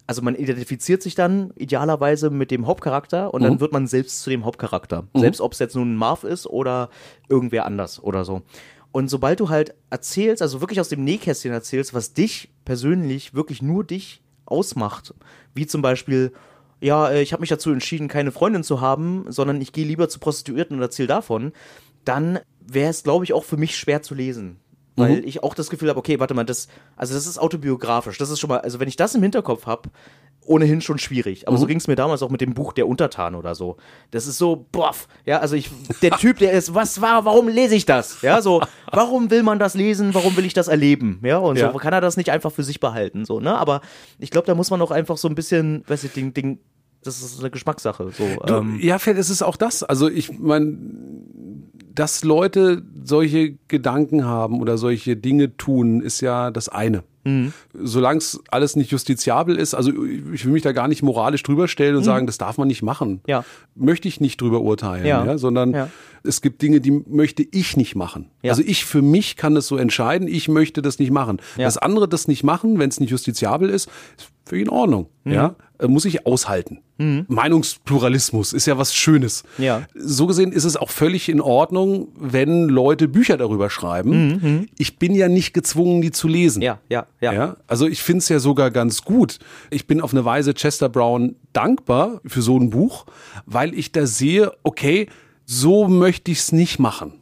also 0.07 0.23
man 0.23 0.35
identifiziert 0.35 1.03
sich 1.03 1.15
dann 1.15 1.53
idealerweise 1.57 2.31
mit 2.31 2.51
dem 2.51 2.67
Hauptcharakter 2.67 3.33
und 3.33 3.43
dann 3.43 3.61
wird 3.61 3.73
man 3.73 3.87
selbst 3.87 4.23
zu 4.23 4.31
dem 4.31 4.45
Hauptcharakter. 4.45 5.07
Selbst 5.21 5.41
ob 5.41 5.53
es 5.53 5.59
jetzt 5.59 5.77
nun 5.77 5.93
ein 5.93 5.97
Marv 5.97 6.25
ist 6.25 6.47
oder 6.47 6.91
irgendwer 7.29 7.67
anders 7.67 8.03
oder 8.03 8.25
so. 8.25 8.43
Und 8.91 9.09
sobald 9.09 9.41
du 9.41 9.49
halt 9.49 9.75
erzählst, 9.91 10.43
also 10.43 10.61
wirklich 10.61 10.81
aus 10.81 10.91
dem 10.91 11.03
Nähkästchen 11.03 11.53
erzählst, 11.53 11.95
was 11.95 12.13
dich 12.13 12.51
persönlich, 12.65 13.35
wirklich 13.35 13.63
nur 13.63 13.85
dich 13.85 14.23
ausmacht, 14.45 15.15
wie 15.55 15.67
zum 15.67 15.81
Beispiel, 15.81 16.33
ja, 16.81 17.09
äh, 17.09 17.23
ich 17.23 17.33
habe 17.33 17.41
mich 17.41 17.49
dazu 17.49 17.71
entschieden, 17.71 18.09
keine 18.09 18.33
Freundin 18.33 18.65
zu 18.65 18.83
haben, 18.83 19.25
sondern 19.29 19.61
ich 19.63 19.73
gehe 19.73 19.87
lieber 19.87 20.11
zu 20.11 20.19
Prostituierten 20.19 20.77
und 20.77 20.83
erzähle 20.83 21.09
davon, 21.09 21.53
dann 22.05 22.41
wäre 22.61 22.91
es, 22.91 23.03
glaube 23.03 23.25
ich, 23.25 23.33
auch 23.33 23.45
für 23.45 23.57
mich 23.57 23.77
schwer 23.77 24.03
zu 24.03 24.15
lesen. 24.15 24.59
Weil 24.95 25.25
ich 25.25 25.43
auch 25.43 25.55
das 25.55 25.71
Gefühl 25.71 25.89
habe, 25.89 25.99
okay, 25.99 26.21
warte 26.21 26.35
mal, 26.35 26.45
das, 26.45 26.69
also 26.97 27.15
das 27.15 27.27
ist 27.27 27.39
autobiografisch. 27.39 28.19
Das 28.19 28.31
ist 28.31 28.39
schon 28.41 28.49
mal, 28.49 28.61
also 28.61 28.79
wenn 28.79 28.89
ich 28.89 28.97
das 28.97 29.15
im 29.15 29.23
Hinterkopf 29.23 29.65
habe, 29.67 29.89
ohnehin 30.45 30.81
schon 30.81 30.99
schwierig. 30.99 31.49
Aber 31.49 31.57
so 31.57 31.67
ging 31.67 31.79
es 31.79 31.87
mir 31.87 31.95
damals 31.95 32.23
auch 32.23 32.29
mit 32.31 32.41
dem 32.41 32.53
Buch 32.53 32.73
Der 32.73 32.87
Untertan 32.89 33.35
oder 33.35 33.55
so. 33.55 33.77
Das 34.11 34.27
ist 34.27 34.39
so, 34.39 34.67
boff, 34.73 35.09
ja, 35.25 35.39
also 35.39 35.55
ich, 35.57 35.71
der 36.03 36.11
Typ, 36.13 36.39
der 36.39 36.53
ist, 36.53 36.75
was 36.75 37.01
war, 37.01 37.25
warum 37.25 37.49
lese 37.49 37.75
ich 37.75 37.87
das? 37.87 38.23
Ja, 38.23 38.43
so, 38.43 38.61
warum 38.93 39.31
will 39.31 39.43
man 39.45 39.59
das 39.59 39.75
lesen? 39.75 40.15
Warum 40.15 40.37
will 40.37 40.45
ich 40.45 40.53
das 40.55 40.69
erleben? 40.69 41.21
Ja, 41.23 41.39
und 41.39 41.57
Ja. 41.59 41.73
so 41.73 41.79
kann 41.79 41.93
er 41.93 42.01
das 42.01 42.17
nicht 42.17 42.31
einfach 42.31 42.53
für 42.53 42.65
sich 42.65 42.81
behalten, 42.81 43.25
so, 43.25 43.41
ne? 43.41 43.57
Aber 43.57 43.81
ich 44.19 44.31
glaube, 44.31 44.47
da 44.47 44.55
muss 44.55 44.71
man 44.71 44.83
auch 44.83 44.91
einfach 44.91 45.17
so 45.17 45.29
ein 45.29 45.35
bisschen, 45.35 45.85
weiß 45.87 46.05
ich, 46.05 46.13
Ding, 46.13 46.35
Ding, 46.35 46.59
das 47.05 47.23
ist 47.23 47.41
eine 47.41 47.51
Geschmackssache, 47.51 48.11
so. 48.11 48.37
Du, 48.45 48.53
ähm, 48.55 48.79
ja, 48.81 48.99
vielleicht 48.99 49.21
ist 49.21 49.31
es 49.31 49.43
auch 49.43 49.57
das. 49.57 49.83
Also 49.83 50.09
ich 50.09 50.39
meine, 50.39 50.77
dass 51.95 52.25
Leute 52.25 52.83
solche 53.05 53.55
Gedanken 53.69 54.25
haben 54.25 54.61
oder 54.61 54.79
solche 54.79 55.17
Dinge 55.17 55.57
tun, 55.57 56.01
ist 56.01 56.21
ja 56.21 56.51
das 56.51 56.69
eine. 56.69 57.03
Mhm. 57.25 57.53
Solange 57.73 58.19
es 58.19 58.41
alles 58.51 58.75
nicht 58.75 58.91
justiziabel 58.91 59.57
ist, 59.57 59.75
also 59.75 59.93
ich 60.33 60.45
will 60.45 60.53
mich 60.53 60.63
da 60.63 60.73
gar 60.73 60.89
nicht 60.89 61.03
moralisch 61.03 61.43
drüber 61.45 61.69
stellen 61.69 61.95
und 61.97 62.03
sagen, 62.03 62.27
das 62.27 62.37
darf 62.37 62.59
man 62.59 62.67
nicht 62.67 62.83
machen. 62.83 63.11
Mhm. 63.13 63.21
Ja. 63.29 63.45
Möchte 63.77 64.09
ich 64.09 64.21
nicht 64.21 64.41
drüber 64.41 64.61
urteilen, 64.61 65.07
Ja. 65.07 65.25
ja. 65.25 65.39
sondern 65.39 65.73
Ja. 65.73 65.89
es 66.25 66.41
gibt 66.41 66.63
Dinge, 66.63 66.81
die 66.81 66.91
möchte 66.91 67.47
ich 67.49 67.77
nicht 67.77 67.95
machen. 67.95 68.27
Ja. 68.43 68.51
Also 68.51 68.63
ich 68.67 68.85
für 68.85 69.03
mich 69.03 69.37
kann 69.37 69.55
das 69.55 69.69
so 69.69 69.77
entscheiden, 69.77 70.27
ich 70.27 70.49
möchte 70.49 70.83
das 70.83 70.99
nicht 70.99 71.13
machen. 71.13 71.41
Ja. 71.57 71.65
Dass 71.65 71.79
andere 71.79 72.09
das 72.09 72.27
nicht 72.27 72.43
machen, 72.43 72.81
wenn 72.81 72.89
es 72.89 72.99
nicht 72.99 73.11
justiziabel 73.11 73.71
ist 73.71 73.89
für 74.45 74.57
ihn 74.57 74.63
in 74.63 74.69
Ordnung. 74.71 75.07
Mhm. 75.25 75.33
Ja, 75.33 75.55
Äh, 75.79 75.89
muss 75.89 76.05
ich 76.05 76.27
aushalten. 76.27 76.79
Meinungspluralismus 77.29 78.53
ist 78.53 78.67
ja 78.67 78.79
was 78.79 78.95
Schönes. 78.95 79.43
Ja. 79.59 79.83
So 79.95 80.27
gesehen 80.27 80.53
ist 80.53 80.65
es 80.65 80.77
auch 80.77 80.91
völlig 80.91 81.29
in 81.29 81.41
Ordnung, 81.41 82.09
wenn 82.19 82.69
Leute 82.69 83.09
Bücher 83.09 83.37
darüber 83.37 83.71
schreiben. 83.71 84.69
Ich 84.79 84.99
bin 84.99 85.15
ja 85.15 85.29
nicht 85.29 85.53
gezwungen, 85.53 86.01
die 86.03 86.11
zu 86.13 86.29
lesen. 86.29 86.61
Mhm, 86.61 86.65
ja, 86.65 86.79
ja, 86.89 87.07
ja. 87.21 87.33
Ja, 87.33 87.57
also 87.67 87.87
ich 87.87 88.03
finde 88.03 88.19
es 88.19 88.29
ja 88.29 88.39
sogar 88.39 88.71
ganz 88.71 89.03
gut. 89.03 89.39
Ich 89.71 89.87
bin 89.87 90.01
auf 90.01 90.13
eine 90.13 90.25
Weise 90.25 90.55
Chester 90.55 90.89
Brown 90.89 91.35
dankbar 91.53 92.21
für 92.27 92.43
so 92.43 92.57
ein 92.59 92.71
Buch, 92.71 93.07
weil 93.47 93.75
ich 93.75 93.93
da 93.93 94.07
sehe, 94.07 94.53
okay, 94.63 95.09
so 95.45 95.89
möchte 95.89 96.31
ich 96.31 96.39
es 96.39 96.53
nicht 96.53 96.79
machen. 96.79 97.15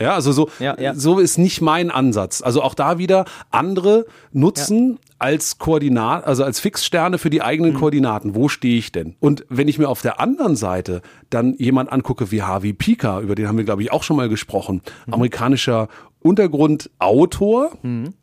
Ja, 0.00 0.14
also 0.14 0.32
so, 0.32 0.48
Ja, 0.58 0.80
ja. 0.80 0.94
so 0.94 1.18
ist 1.18 1.36
nicht 1.38 1.60
mein 1.60 1.90
Ansatz. 1.90 2.40
Also 2.42 2.62
auch 2.62 2.74
da 2.74 2.96
wieder 2.98 3.24
andere 3.50 4.06
nutzen 4.32 4.98
als 5.22 5.58
Koordinat, 5.58 6.26
also 6.26 6.42
als 6.44 6.58
Fixsterne 6.60 7.16
für 7.18 7.30
die 7.30 7.38
Mhm. 7.38 7.44
eigenen 7.44 7.74
Koordinaten. 7.74 8.34
Wo 8.34 8.48
stehe 8.48 8.76
ich 8.78 8.90
denn? 8.92 9.14
Und 9.20 9.44
wenn 9.48 9.68
ich 9.68 9.78
mir 9.78 9.88
auf 9.88 10.02
der 10.02 10.18
anderen 10.20 10.56
Seite 10.56 11.00
dann 11.30 11.54
jemand 11.58 11.92
angucke 11.92 12.30
wie 12.32 12.42
Harvey 12.42 12.72
Pika, 12.72 13.20
über 13.20 13.34
den 13.34 13.46
haben 13.48 13.56
wir 13.56 13.64
glaube 13.64 13.82
ich 13.82 13.92
auch 13.92 14.02
schon 14.02 14.16
mal 14.16 14.28
gesprochen, 14.28 14.82
Mhm. 15.06 15.14
amerikanischer 15.14 15.88
Untergrundautor, 16.24 17.72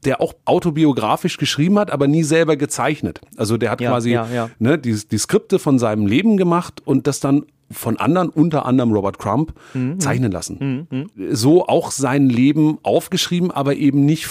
der 0.06 0.22
auch 0.22 0.34
autobiografisch 0.46 1.38
geschrieben 1.38 1.78
hat, 1.80 1.92
aber 1.92 2.08
nie 2.08 2.24
selber 2.24 2.56
gezeichnet. 2.56 3.22
Also 3.38 3.58
der 3.58 3.72
hat 3.72 3.82
Ja, 3.82 3.90
quasi 3.92 4.12
ja, 4.12 4.28
ja. 4.34 4.50
Ne, 4.60 4.78
die, 4.78 4.96
die 5.10 5.18
Skripte 5.18 5.60
von 5.60 5.80
seinem 5.80 6.06
Leben 6.08 6.38
gemacht 6.38 6.82
und 6.86 7.08
das 7.08 7.20
dann 7.20 7.44
von 7.72 7.98
anderen, 7.98 8.30
unter 8.30 8.66
anderem 8.66 8.92
Robert 8.92 9.20
Crump, 9.20 9.54
Mhm. 9.74 10.00
zeichnen 10.00 10.32
lassen. 10.32 10.88
So 11.32 11.68
auch 11.68 11.92
sein 11.92 12.28
Leben 12.30 12.80
aufgeschrieben, 12.84 13.52
aber 13.52 13.76
eben 13.76 14.06
nicht 14.06 14.26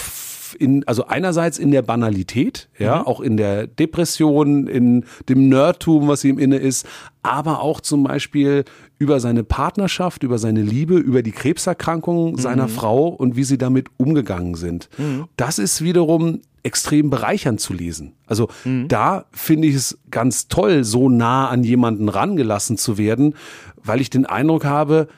in, 0.55 0.87
also 0.87 1.07
einerseits 1.07 1.59
in 1.59 1.71
der 1.71 1.83
Banalität, 1.83 2.69
ja, 2.79 3.07
auch 3.07 3.21
in 3.21 3.37
der 3.37 3.67
Depression, 3.67 4.67
in 4.67 5.05
dem 5.29 5.49
Nerdtum, 5.49 6.09
was 6.09 6.25
ihm 6.25 6.39
inne 6.39 6.57
ist, 6.57 6.87
aber 7.23 7.61
auch 7.61 7.81
zum 7.81 8.05
Beispiel 8.05 8.65
über 8.99 9.21
seine 9.21 9.45
Partnerschaft, 9.45 10.23
über 10.23 10.39
seine 10.39 10.63
Liebe, 10.63 10.97
über 10.97 11.23
die 11.23 11.33
Krebserkrankung 11.33 12.39
seiner 12.39 12.69
Frau 12.69 13.09
und 13.09 13.37
wie 13.37 13.45
sie 13.45 13.59
damit 13.59 13.89
umgegangen 13.97 14.55
sind. 14.55 14.89
Das 15.37 15.59
ist 15.59 15.83
wiederum 15.83 16.41
extrem 16.63 17.11
bereichernd 17.11 17.61
zu 17.61 17.73
lesen. 17.73 18.15
Also 18.27 18.49
da 18.89 19.27
finde 19.33 19.69
ich 19.69 19.75
es 19.75 19.99
ganz 20.11 20.49
toll, 20.49 20.85
so 20.85 21.09
nah 21.09 21.49
an 21.49 21.65
jemanden 21.65 22.09
rangelassen 22.09 22.77
zu 22.77 22.99
werden, 22.99 23.35
weil 23.77 24.01
ich 24.01 24.11
den 24.11 24.27
Eindruck 24.27 24.65
habe, 24.65 25.09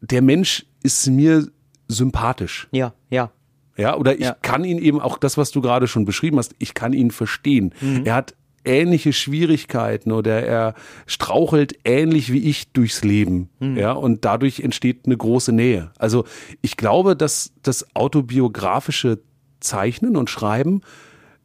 der 0.00 0.22
Mensch 0.22 0.66
ist 0.82 1.06
mir 1.08 1.46
sympathisch. 1.88 2.68
Ja, 2.72 2.92
ja. 3.10 3.30
Ja, 3.76 3.96
oder 3.96 4.14
ich 4.14 4.20
Ja. 4.26 4.36
kann 4.42 4.64
ihn 4.64 4.78
eben 4.78 5.00
auch 5.00 5.18
das, 5.18 5.36
was 5.38 5.50
du 5.50 5.60
gerade 5.62 5.88
schon 5.88 6.04
beschrieben 6.04 6.38
hast, 6.38 6.54
ich 6.58 6.74
kann 6.74 6.92
ihn 6.92 7.10
verstehen. 7.10 7.74
Er 8.04 8.14
hat 8.14 8.34
ähnliche 8.64 9.12
Schwierigkeiten 9.12 10.12
oder 10.12 10.42
er 10.44 10.74
strauchelt 11.06 11.74
ähnlich 11.84 12.32
wie 12.32 12.48
ich 12.48 12.70
durchs 12.72 13.02
Leben. 13.02 13.48
Ja, 13.60 13.92
und 13.92 14.24
dadurch 14.24 14.60
entsteht 14.60 15.06
eine 15.06 15.16
große 15.16 15.52
Nähe. 15.52 15.90
Also 15.98 16.24
ich 16.60 16.76
glaube, 16.76 17.16
dass 17.16 17.52
das 17.62 17.86
autobiografische 17.94 19.20
Zeichnen 19.60 20.16
und 20.16 20.28
Schreiben 20.30 20.82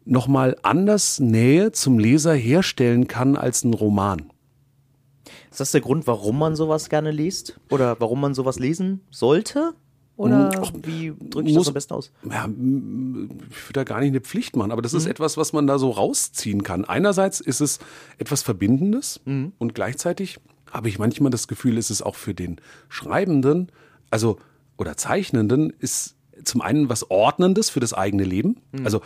nochmal 0.05 0.55
anders 0.63 1.19
Nähe 1.19 1.71
zum 1.71 1.97
Leser 1.99 2.33
herstellen 2.33 3.07
kann 3.07 3.35
als 3.35 3.63
ein 3.63 3.73
Roman. 3.73 4.31
Ist 5.51 5.59
das 5.59 5.71
der 5.71 5.81
Grund, 5.81 6.07
warum 6.07 6.37
man 6.37 6.55
sowas 6.55 6.89
gerne 6.89 7.11
liest? 7.11 7.59
Oder 7.69 7.99
warum 7.99 8.21
man 8.21 8.33
sowas 8.33 8.59
lesen 8.59 9.01
sollte? 9.11 9.73
Oder 10.17 10.49
wie 10.83 11.13
drücke 11.29 11.47
ich 11.47 11.53
das 11.53 11.59
muss- 11.59 11.67
am 11.67 11.73
besten 11.75 11.93
aus? 11.93 12.11
ja, 12.29 12.45
ich 12.47 12.51
würde 12.51 13.73
da 13.73 13.83
gar 13.83 13.99
nicht 13.99 14.09
eine 14.09 14.21
Pflicht 14.21 14.55
machen, 14.55 14.71
aber 14.71 14.81
das 14.81 14.93
ist 14.93 15.05
etwas, 15.05 15.37
was 15.37 15.53
man 15.53 15.67
da 15.67 15.77
so 15.79 15.91
rausziehen 15.91 16.63
kann. 16.63 16.85
Einerseits 16.85 17.39
ist 17.39 17.61
es 17.61 17.79
etwas 18.17 18.41
Verbindendes 18.41 19.19
und 19.25 19.75
gleichzeitig 19.75 20.39
habe 20.71 20.89
ich 20.89 20.99
manchmal 20.99 21.29
das 21.31 21.47
Gefühl, 21.47 21.77
ist 21.77 21.89
es 21.91 22.01
auch 22.01 22.15
für 22.15 22.33
den 22.33 22.57
Schreibenden, 22.89 23.71
also 24.11 24.37
oder 24.77 24.97
Zeichnenden, 24.97 25.71
ist 25.79 26.15
zum 26.43 26.61
einen 26.61 26.89
was 26.89 27.09
Ordnendes 27.09 27.69
für 27.69 27.79
das 27.79 27.93
eigene 27.93 28.23
Leben. 28.23 28.57
Also 28.83 29.01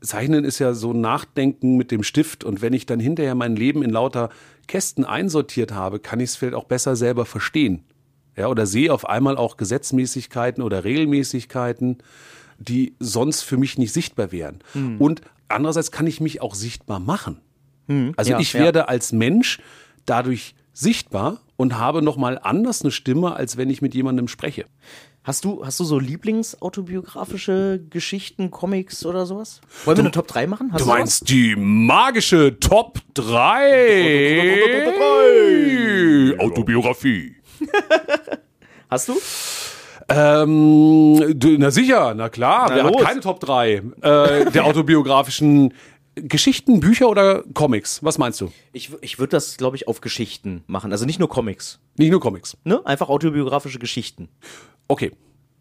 Zeichnen 0.00 0.44
ist 0.44 0.58
ja 0.60 0.74
so 0.74 0.92
Nachdenken 0.92 1.76
mit 1.76 1.90
dem 1.90 2.02
Stift 2.02 2.44
und 2.44 2.62
wenn 2.62 2.72
ich 2.72 2.86
dann 2.86 3.00
hinterher 3.00 3.34
mein 3.34 3.56
Leben 3.56 3.82
in 3.82 3.90
lauter 3.90 4.28
Kästen 4.68 5.04
einsortiert 5.04 5.72
habe, 5.72 5.98
kann 5.98 6.20
ich 6.20 6.30
es 6.30 6.36
vielleicht 6.36 6.54
auch 6.54 6.64
besser 6.64 6.94
selber 6.96 7.24
verstehen. 7.24 7.84
Ja, 8.38 8.46
oder 8.46 8.66
sehe 8.66 8.92
auf 8.92 9.08
einmal 9.08 9.36
auch 9.36 9.56
Gesetzmäßigkeiten 9.56 10.62
oder 10.62 10.84
Regelmäßigkeiten, 10.84 11.98
die 12.58 12.94
sonst 13.00 13.42
für 13.42 13.56
mich 13.56 13.78
nicht 13.78 13.92
sichtbar 13.92 14.30
wären. 14.30 14.60
Und 14.98 15.22
andererseits 15.48 15.90
kann 15.90 16.06
ich 16.06 16.20
mich 16.20 16.40
auch 16.40 16.54
sichtbar 16.54 17.00
machen. 17.00 17.40
Also 18.16 18.32
ja, 18.32 18.38
ich 18.38 18.52
ja. 18.52 18.60
werde 18.60 18.88
als 18.88 19.12
Mensch 19.12 19.60
dadurch 20.06 20.54
sichtbar 20.72 21.40
und 21.56 21.76
habe 21.78 22.02
nochmal 22.02 22.38
anders 22.40 22.82
eine 22.82 22.90
Stimme, 22.92 23.34
als 23.34 23.56
wenn 23.56 23.70
ich 23.70 23.82
mit 23.82 23.94
jemandem 23.94 24.28
spreche. 24.28 24.66
Hast 25.24 25.44
du, 25.44 25.64
hast 25.64 25.80
du 25.80 25.84
so 25.84 25.98
Lieblingsautobiografische 25.98 27.82
Geschichten, 27.90 28.50
Comics 28.50 29.04
oder 29.04 29.26
sowas? 29.26 29.60
Wollen 29.84 29.98
wir 29.98 30.04
eine 30.04 30.10
Top 30.12 30.28
3 30.28 30.46
machen? 30.46 30.72
Hast 30.72 30.82
Du 30.82 30.86
meinst 30.86 31.28
die 31.28 31.54
magische 31.56 32.58
Top 32.60 33.00
3 33.14 34.38
Autobiografie. 36.38 37.37
Hast 38.90 39.08
du? 39.08 39.14
Ähm, 40.08 41.14
na 41.58 41.70
sicher, 41.70 42.14
na 42.14 42.28
klar. 42.30 42.68
Na 42.70 42.74
Wer 42.76 42.84
hat 42.84 42.94
los. 42.94 43.02
keine 43.04 43.20
Top 43.20 43.40
3 43.40 43.72
äh, 43.74 44.50
der 44.50 44.64
autobiografischen 44.66 45.74
Geschichten, 46.14 46.80
Bücher 46.80 47.08
oder 47.10 47.42
Comics? 47.54 48.02
Was 48.02 48.16
meinst 48.18 48.40
du? 48.40 48.50
Ich, 48.72 48.90
ich 49.02 49.18
würde 49.18 49.30
das, 49.32 49.56
glaube 49.58 49.76
ich, 49.76 49.86
auf 49.86 50.00
Geschichten 50.00 50.64
machen. 50.66 50.90
Also 50.92 51.04
nicht 51.04 51.18
nur 51.18 51.28
Comics. 51.28 51.78
Nicht 51.98 52.10
nur 52.10 52.20
Comics. 52.20 52.56
Ne? 52.64 52.80
Einfach 52.86 53.08
autobiografische 53.10 53.78
Geschichten. 53.78 54.28
Okay. 54.88 55.12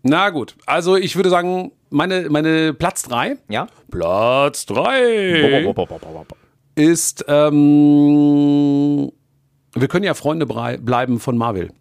Na 0.03 0.29
gut. 0.29 0.55
Also 0.65 0.95
ich 0.95 1.15
würde 1.17 1.29
sagen, 1.29 1.71
meine, 1.89 2.29
meine 2.29 2.73
Platz 2.73 3.03
3. 3.03 3.37
Ja? 3.49 3.67
Platz 3.91 4.65
3 4.67 5.63
ist, 6.75 7.25
ähm, 7.27 9.11
wir 9.73 9.87
können 9.87 10.05
ja 10.05 10.13
Freunde 10.13 10.45
brei- 10.45 10.77
bleiben 10.77 11.19
von 11.19 11.37
Marvel. 11.37 11.71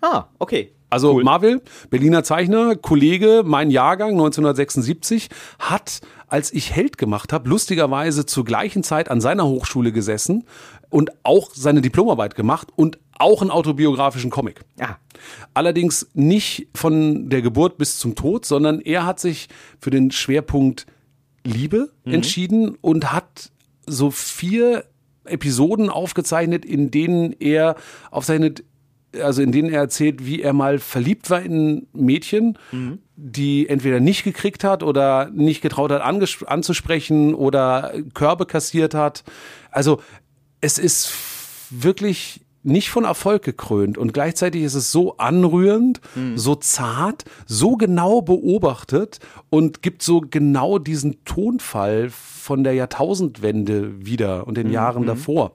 Ah, 0.00 0.26
okay. 0.38 0.72
Also 0.90 1.20
Marvel, 1.20 1.60
Berliner 1.90 2.24
Zeichner, 2.24 2.74
Kollege, 2.74 3.42
mein 3.44 3.70
Jahrgang 3.70 4.12
1976, 4.12 5.28
hat, 5.58 6.00
als 6.28 6.52
ich 6.52 6.74
Held 6.74 6.96
gemacht 6.96 7.32
habe, 7.32 7.48
lustigerweise 7.48 8.24
zur 8.24 8.44
gleichen 8.44 8.82
Zeit 8.82 9.10
an 9.10 9.20
seiner 9.20 9.46
Hochschule 9.46 9.92
gesessen 9.92 10.44
und 10.88 11.10
auch 11.24 11.50
seine 11.54 11.82
Diplomarbeit 11.82 12.34
gemacht 12.34 12.68
und 12.74 12.98
auch 13.18 13.42
einen 13.42 13.50
autobiografischen 13.50 14.30
Comic. 14.30 14.60
Ah. 14.80 14.96
Allerdings 15.52 16.08
nicht 16.14 16.68
von 16.74 17.28
der 17.28 17.42
Geburt 17.42 17.76
bis 17.76 17.98
zum 17.98 18.14
Tod, 18.14 18.46
sondern 18.46 18.80
er 18.80 19.04
hat 19.04 19.20
sich 19.20 19.48
für 19.80 19.90
den 19.90 20.10
Schwerpunkt 20.10 20.86
Liebe 21.44 21.90
entschieden 22.04 22.76
und 22.80 23.12
hat 23.12 23.50
so 23.86 24.10
vier 24.10 24.84
Episoden 25.24 25.90
aufgezeichnet, 25.90 26.64
in 26.64 26.90
denen 26.90 27.32
er 27.38 27.76
aufzeichnet, 28.10 28.64
also 29.22 29.42
in 29.42 29.52
denen 29.52 29.70
er 29.70 29.80
erzählt, 29.80 30.26
wie 30.26 30.42
er 30.42 30.52
mal 30.52 30.78
verliebt 30.78 31.30
war 31.30 31.40
in 31.40 31.86
Mädchen, 31.92 32.58
die 33.16 33.68
entweder 33.68 34.00
nicht 34.00 34.24
gekriegt 34.24 34.64
hat 34.64 34.82
oder 34.82 35.30
nicht 35.30 35.60
getraut 35.62 35.90
hat 35.90 36.02
anzusprechen 36.02 37.34
oder 37.34 37.92
Körbe 38.14 38.46
kassiert 38.46 38.94
hat. 38.94 39.24
Also 39.70 40.00
es 40.60 40.78
ist 40.78 41.12
wirklich 41.70 42.44
nicht 42.64 42.90
von 42.90 43.04
Erfolg 43.04 43.44
gekrönt 43.44 43.96
und 43.96 44.12
gleichzeitig 44.12 44.62
ist 44.62 44.74
es 44.74 44.92
so 44.92 45.16
anrührend, 45.16 46.00
so 46.34 46.54
zart, 46.54 47.24
so 47.46 47.76
genau 47.76 48.20
beobachtet 48.20 49.20
und 49.48 49.80
gibt 49.82 50.02
so 50.02 50.20
genau 50.20 50.78
diesen 50.78 51.24
Tonfall 51.24 52.10
von 52.10 52.62
der 52.64 52.74
Jahrtausendwende 52.74 54.04
wieder 54.04 54.46
und 54.46 54.56
den 54.56 54.70
Jahren 54.70 55.06
davor. 55.06 55.52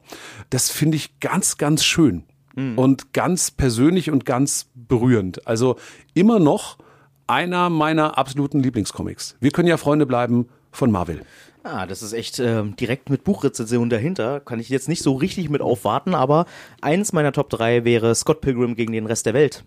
Das 0.49 0.71
finde 0.71 0.97
ich 0.97 1.19
ganz, 1.19 1.57
ganz 1.57 1.83
schön 1.83 2.23
und 2.55 3.13
ganz 3.13 3.49
persönlich 3.51 4.11
und 4.11 4.25
ganz 4.25 4.67
berührend. 4.75 5.47
Also 5.47 5.75
immer 6.13 6.39
noch 6.39 6.77
einer 7.25 7.69
meiner 7.69 8.17
absoluten 8.17 8.61
Lieblingscomics. 8.61 9.35
Wir 9.39 9.51
können 9.51 9.67
ja 9.67 9.77
Freunde 9.77 10.05
bleiben 10.05 10.47
von 10.71 10.91
Marvel. 10.91 11.21
Ah, 11.65 11.85
das 11.85 12.03
ist 12.03 12.11
echt 12.11 12.39
ähm, 12.39 12.75
direkt 12.75 13.09
mit 13.09 13.23
Buchrezension 13.23 13.89
dahinter. 13.89 14.41
Kann 14.41 14.59
ich 14.59 14.67
jetzt 14.67 14.89
nicht 14.89 15.01
so 15.01 15.13
richtig 15.13 15.49
mit 15.49 15.61
aufwarten, 15.61 16.13
aber 16.13 16.45
eins 16.81 17.13
meiner 17.13 17.31
Top 17.31 17.49
3 17.49 17.85
wäre 17.85 18.13
Scott 18.15 18.41
Pilgrim 18.41 18.75
gegen 18.75 18.91
den 18.91 19.05
Rest 19.05 19.25
der 19.25 19.33
Welt. 19.33 19.63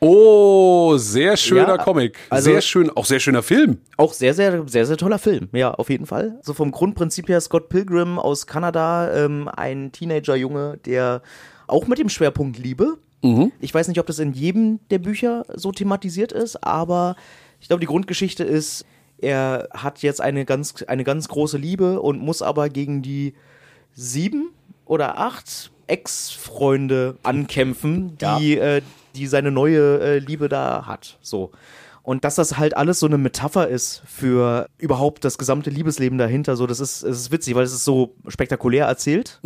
Oh, 0.00 0.96
sehr 0.98 1.36
schöner 1.38 1.76
Ja, 1.76 1.78
Comic. 1.78 2.18
also- 2.28 2.50
sehr 2.50 2.60
schön, 2.60 2.90
auch 2.90 3.06
sehr 3.06 3.20
schöner 3.20 3.42
Film. 3.42 3.78
Auch 3.96 4.12
sehr, 4.12 4.34
sehr, 4.34 4.68
sehr, 4.68 4.84
sehr 4.84 4.98
toller 4.98 5.18
Film. 5.18 5.48
Ja, 5.52 5.72
auf 5.72 5.88
jeden 5.88 6.04
Fall. 6.04 6.38
So 6.42 6.52
vom 6.52 6.70
Grundprinzip 6.72 7.28
her 7.30 7.40
Scott 7.40 7.70
Pilgrim 7.70 8.18
aus 8.18 8.46
Kanada, 8.46 9.10
ähm, 9.14 9.48
ein 9.48 9.92
Teenager-Junge, 9.92 10.78
der 10.84 11.22
auch 11.70 11.86
mit 11.86 11.98
dem 11.98 12.08
Schwerpunkt 12.08 12.58
Liebe. 12.58 12.98
Ich 13.60 13.72
weiß 13.74 13.88
nicht, 13.88 14.00
ob 14.00 14.06
das 14.06 14.18
in 14.18 14.32
jedem 14.32 14.80
der 14.90 14.98
Bücher 14.98 15.44
so 15.54 15.72
thematisiert 15.72 16.32
ist, 16.32 16.64
aber 16.64 17.16
ich 17.60 17.68
glaube, 17.68 17.80
die 17.80 17.86
Grundgeschichte 17.86 18.44
ist, 18.44 18.84
er 19.18 19.68
hat 19.74 20.00
jetzt 20.02 20.20
eine 20.20 20.44
ganz, 20.46 20.82
eine 20.84 21.04
ganz 21.04 21.28
große 21.28 21.58
Liebe 21.58 22.00
und 22.00 22.20
muss 22.20 22.40
aber 22.40 22.68
gegen 22.70 23.02
die 23.02 23.34
sieben 23.92 24.50
oder 24.86 25.18
acht 25.18 25.70
Ex-Freunde 25.86 27.16
ankämpfen, 27.22 28.16
die, 28.38 28.56
äh, 28.56 28.80
die 29.14 29.26
seine 29.26 29.50
neue 29.50 30.00
äh, 30.00 30.18
Liebe 30.18 30.48
da 30.48 30.86
hat. 30.86 31.18
So. 31.20 31.50
Und 32.02 32.24
dass 32.24 32.36
das 32.36 32.56
halt 32.56 32.76
alles 32.76 33.00
so 33.00 33.06
eine 33.06 33.18
Metapher 33.18 33.68
ist 33.68 34.02
für 34.06 34.66
überhaupt 34.78 35.24
das 35.24 35.36
gesamte 35.36 35.68
Liebesleben 35.68 36.16
dahinter, 36.16 36.56
so, 36.56 36.66
das 36.66 36.80
ist, 36.80 37.02
es 37.02 37.18
ist 37.18 37.32
witzig, 37.32 37.54
weil 37.54 37.64
es 37.64 37.72
ist 37.72 37.84
so 37.84 38.14
spektakulär 38.26 38.86
erzählt. 38.86 39.38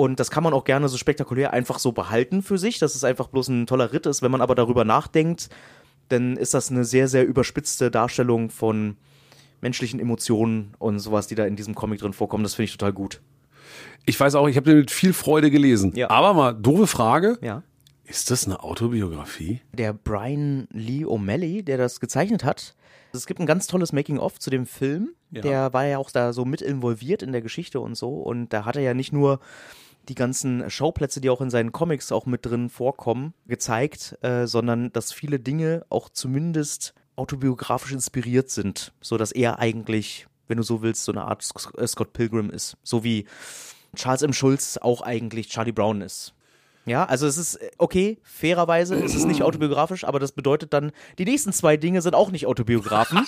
Und 0.00 0.18
das 0.18 0.30
kann 0.30 0.42
man 0.42 0.54
auch 0.54 0.64
gerne 0.64 0.88
so 0.88 0.96
spektakulär 0.96 1.52
einfach 1.52 1.78
so 1.78 1.92
behalten 1.92 2.40
für 2.40 2.56
sich, 2.56 2.78
dass 2.78 2.94
es 2.94 3.04
einfach 3.04 3.26
bloß 3.26 3.48
ein 3.48 3.66
toller 3.66 3.92
Ritt 3.92 4.06
ist. 4.06 4.22
Wenn 4.22 4.30
man 4.30 4.40
aber 4.40 4.54
darüber 4.54 4.82
nachdenkt, 4.86 5.50
dann 6.08 6.38
ist 6.38 6.54
das 6.54 6.70
eine 6.70 6.84
sehr, 6.86 7.06
sehr 7.06 7.26
überspitzte 7.26 7.90
Darstellung 7.90 8.48
von 8.48 8.96
menschlichen 9.60 10.00
Emotionen 10.00 10.72
und 10.78 11.00
sowas, 11.00 11.26
die 11.26 11.34
da 11.34 11.44
in 11.44 11.54
diesem 11.54 11.74
Comic 11.74 12.00
drin 12.00 12.14
vorkommen. 12.14 12.44
Das 12.44 12.54
finde 12.54 12.64
ich 12.64 12.72
total 12.72 12.94
gut. 12.94 13.20
Ich 14.06 14.18
weiß 14.18 14.36
auch, 14.36 14.48
ich 14.48 14.56
habe 14.56 14.70
den 14.70 14.78
mit 14.78 14.90
viel 14.90 15.12
Freude 15.12 15.50
gelesen. 15.50 15.92
Ja. 15.94 16.08
Aber 16.08 16.32
mal, 16.32 16.54
doofe 16.54 16.86
Frage. 16.86 17.36
Ja. 17.42 17.62
Ist 18.04 18.30
das 18.30 18.46
eine 18.46 18.62
Autobiografie? 18.62 19.60
Der 19.74 19.92
Brian 19.92 20.66
Lee 20.72 21.04
O'Malley, 21.04 21.62
der 21.62 21.76
das 21.76 22.00
gezeichnet 22.00 22.42
hat, 22.42 22.74
es 23.12 23.26
gibt 23.26 23.38
ein 23.38 23.44
ganz 23.46 23.66
tolles 23.66 23.92
Making-of 23.92 24.38
zu 24.38 24.48
dem 24.48 24.64
Film. 24.64 25.10
Ja. 25.30 25.42
Der 25.42 25.72
war 25.74 25.84
ja 25.84 25.98
auch 25.98 26.10
da 26.10 26.32
so 26.32 26.46
mit 26.46 26.62
involviert 26.62 27.22
in 27.22 27.32
der 27.32 27.42
Geschichte 27.42 27.80
und 27.80 27.96
so. 27.96 28.14
Und 28.14 28.54
da 28.54 28.64
hat 28.64 28.76
er 28.76 28.82
ja 28.82 28.94
nicht 28.94 29.12
nur 29.12 29.40
die 30.08 30.14
ganzen 30.14 30.68
Schauplätze, 30.70 31.20
die 31.20 31.30
auch 31.30 31.40
in 31.40 31.50
seinen 31.50 31.72
Comics 31.72 32.12
auch 32.12 32.26
mit 32.26 32.46
drin 32.46 32.68
vorkommen, 32.68 33.34
gezeigt, 33.46 34.18
äh, 34.22 34.46
sondern 34.46 34.92
dass 34.92 35.12
viele 35.12 35.38
Dinge 35.38 35.84
auch 35.88 36.08
zumindest 36.08 36.94
autobiografisch 37.16 37.92
inspiriert 37.92 38.50
sind, 38.50 38.92
so 39.00 39.18
dass 39.18 39.32
er 39.32 39.58
eigentlich, 39.58 40.26
wenn 40.48 40.56
du 40.56 40.62
so 40.62 40.82
willst, 40.82 41.04
so 41.04 41.12
eine 41.12 41.22
Art 41.22 41.46
äh, 41.76 41.86
Scott 41.86 42.12
Pilgrim 42.12 42.50
ist, 42.50 42.76
so 42.82 43.04
wie 43.04 43.26
Charles 43.94 44.22
M. 44.22 44.32
Schulz 44.32 44.78
auch 44.78 45.02
eigentlich 45.02 45.48
Charlie 45.48 45.72
Brown 45.72 46.00
ist. 46.00 46.34
Ja, 46.86 47.04
also 47.04 47.26
es 47.26 47.36
ist 47.36 47.56
äh, 47.56 47.70
okay, 47.78 48.18
fairerweise 48.22 48.94
ist 48.96 49.14
es 49.14 49.24
nicht 49.24 49.42
autobiografisch, 49.42 50.04
aber 50.04 50.18
das 50.18 50.32
bedeutet 50.32 50.72
dann, 50.72 50.92
die 51.18 51.24
nächsten 51.24 51.52
zwei 51.52 51.76
Dinge 51.76 52.00
sind 52.02 52.14
auch 52.14 52.30
nicht 52.30 52.46
Autobiografen, 52.46 53.26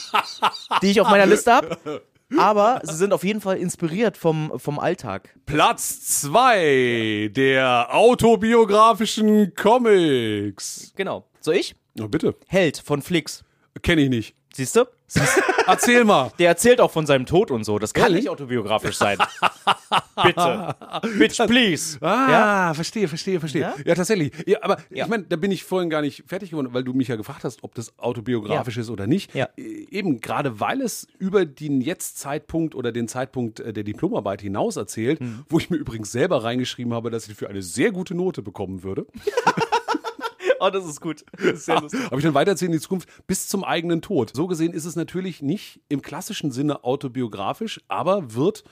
die 0.83 0.91
ich 0.91 1.01
auf 1.01 1.11
meiner 1.11 1.27
Liste 1.27 1.53
habe. 1.53 2.03
Aber 2.39 2.81
sie 2.83 2.95
sind 2.95 3.13
auf 3.13 3.25
jeden 3.25 3.41
Fall 3.41 3.57
inspiriert 3.59 4.17
vom, 4.17 4.53
vom 4.57 4.79
Alltag. 4.79 5.35
Platz 5.47 6.21
zwei 6.21 7.31
der 7.35 7.95
autobiografischen 7.95 9.55
Comics. 9.55 10.93
Genau. 10.97 11.27
So 11.41 11.53
ich? 11.53 11.75
Oh, 12.01 12.09
bitte. 12.09 12.35
Held 12.47 12.79
von 12.79 13.03
Flix. 13.03 13.45
Kenne 13.83 14.03
ich 14.03 14.09
nicht. 14.09 14.35
Siehst 14.55 14.77
du? 14.77 14.85
Erzähl 15.67 16.05
mal. 16.05 16.33
Der 16.39 16.49
erzählt 16.49 16.81
auch 16.81 16.91
von 16.91 17.07
seinem 17.07 17.27
Tod 17.27 17.51
und 17.51 17.65
so. 17.65 17.79
Das 17.79 17.95
kann 17.95 18.05
Ehrlich? 18.05 18.23
nicht 18.23 18.29
autobiografisch 18.31 18.97
sein. 18.97 19.19
Bitte. 20.23 20.75
Bitch, 21.19 21.39
please. 21.47 21.99
Ah, 22.01 22.31
Ja? 22.31 22.75
verstehe, 22.75 23.09
verstehe, 23.09 23.41
verstehe. 23.41 23.63
Ja, 23.63 23.75
Ja? 23.85 23.95
tatsächlich. 23.95 24.33
Ja, 24.47 24.59
aber 24.63 24.79
ich 24.91 25.07
meine, 25.07 25.25
da 25.25 25.37
bin 25.37 25.51
ich 25.51 25.65
vorhin 25.65 25.91
gar 25.91 26.03
nicht 26.03 26.25
fertig 26.27 26.51
geworden, 26.51 26.69
weil 26.73 26.85
du 26.85 26.93
mich 26.93 27.09
ja 27.09 27.17
gefragt 27.17 27.45
hast, 27.45 27.63
ob 27.65 27.75
das 27.75 27.99
autobiografisch 27.99 28.77
ist 28.77 28.91
oder 28.91 29.07
nicht. 29.07 29.35
Ja. 29.35 29.49
Äh, 29.57 29.87
Eben 29.91 30.21
gerade 30.21 30.61
weil 30.61 30.81
es 30.81 31.07
über 31.19 31.45
den 31.45 31.81
Jetzt-Zeitpunkt 31.81 32.75
oder 32.75 32.93
den 32.93 33.09
Zeitpunkt 33.09 33.61
äh, 33.61 33.73
der 33.73 33.85
Diplomarbeit 33.85 34.41
hinaus 34.43 34.77
erzählt, 34.77 35.21
Hm. 35.21 35.45
wo 35.49 35.59
ich 35.59 35.71
mir 35.71 35.77
übrigens 35.77 36.13
selber 36.13 36.45
reingeschrieben 36.45 36.93
habe, 36.95 37.11
dass 37.11 37.29
ich 37.29 37.35
für 37.35 37.49
eine 37.49 37.63
sehr 37.63 37.93
gute 37.93 38.15
Note 38.15 38.43
bekommen 38.43 38.83
würde. 38.83 39.07
Oh, 40.63 40.71
das 40.71 40.87
ist 40.87 41.01
gut. 41.01 41.25
Das 41.33 41.45
ist 41.45 41.65
sehr 41.65 41.81
lustig. 41.81 42.05
Habe 42.05 42.19
ich 42.19 42.23
dann 42.23 42.35
weitererzählt 42.35 42.69
in 42.69 42.73
die 42.73 42.81
Zukunft 42.81 43.09
bis 43.27 43.49
zum 43.49 43.65
eigenen 43.65 44.01
Tod. 44.01 44.31
So 44.33 44.47
gesehen 44.47 44.73
ist 44.73 44.85
es 44.85 44.95
natürlich 44.95 45.43
nicht 45.43 45.81
im 45.89 46.03
klassischen 46.03 46.53
Sinne 46.53 46.85
autobiografisch, 46.85 47.81
aber 47.89 48.35
wird 48.35 48.63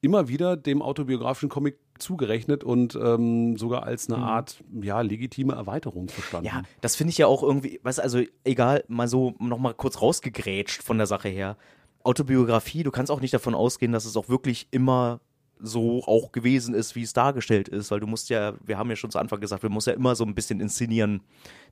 immer 0.00 0.26
wieder 0.26 0.56
dem 0.56 0.82
autobiografischen 0.82 1.48
Comic 1.48 1.78
zugerechnet 1.98 2.64
und 2.64 2.96
ähm, 2.96 3.56
sogar 3.56 3.84
als 3.84 4.10
eine 4.10 4.22
Art 4.22 4.62
ja, 4.82 5.00
legitime 5.00 5.54
Erweiterung 5.54 6.08
verstanden. 6.08 6.46
Ja, 6.46 6.62
das 6.80 6.96
finde 6.96 7.12
ich 7.12 7.18
ja 7.18 7.28
auch 7.28 7.44
irgendwie, 7.44 7.78
weißt 7.82 7.98
du, 7.98 8.02
also 8.02 8.22
egal, 8.42 8.84
mal 8.88 9.06
so 9.06 9.34
nochmal 9.38 9.74
kurz 9.74 10.02
rausgegrätscht 10.02 10.82
von 10.82 10.98
der 10.98 11.06
Sache 11.06 11.28
her. 11.28 11.56
Autobiografie, 12.02 12.82
du 12.82 12.90
kannst 12.90 13.12
auch 13.12 13.20
nicht 13.20 13.34
davon 13.34 13.54
ausgehen, 13.54 13.92
dass 13.92 14.04
es 14.04 14.16
auch 14.16 14.28
wirklich 14.28 14.66
immer 14.72 15.20
so 15.60 16.02
auch 16.04 16.32
gewesen 16.32 16.74
ist, 16.74 16.94
wie 16.94 17.02
es 17.02 17.12
dargestellt 17.12 17.68
ist, 17.68 17.90
weil 17.90 18.00
du 18.00 18.06
musst 18.06 18.28
ja, 18.28 18.54
wir 18.64 18.78
haben 18.78 18.90
ja 18.90 18.96
schon 18.96 19.10
zu 19.10 19.18
Anfang 19.18 19.40
gesagt, 19.40 19.62
wir 19.62 19.70
musst 19.70 19.86
ja 19.86 19.92
immer 19.94 20.14
so 20.14 20.24
ein 20.24 20.34
bisschen 20.34 20.60
inszenieren, 20.60 21.22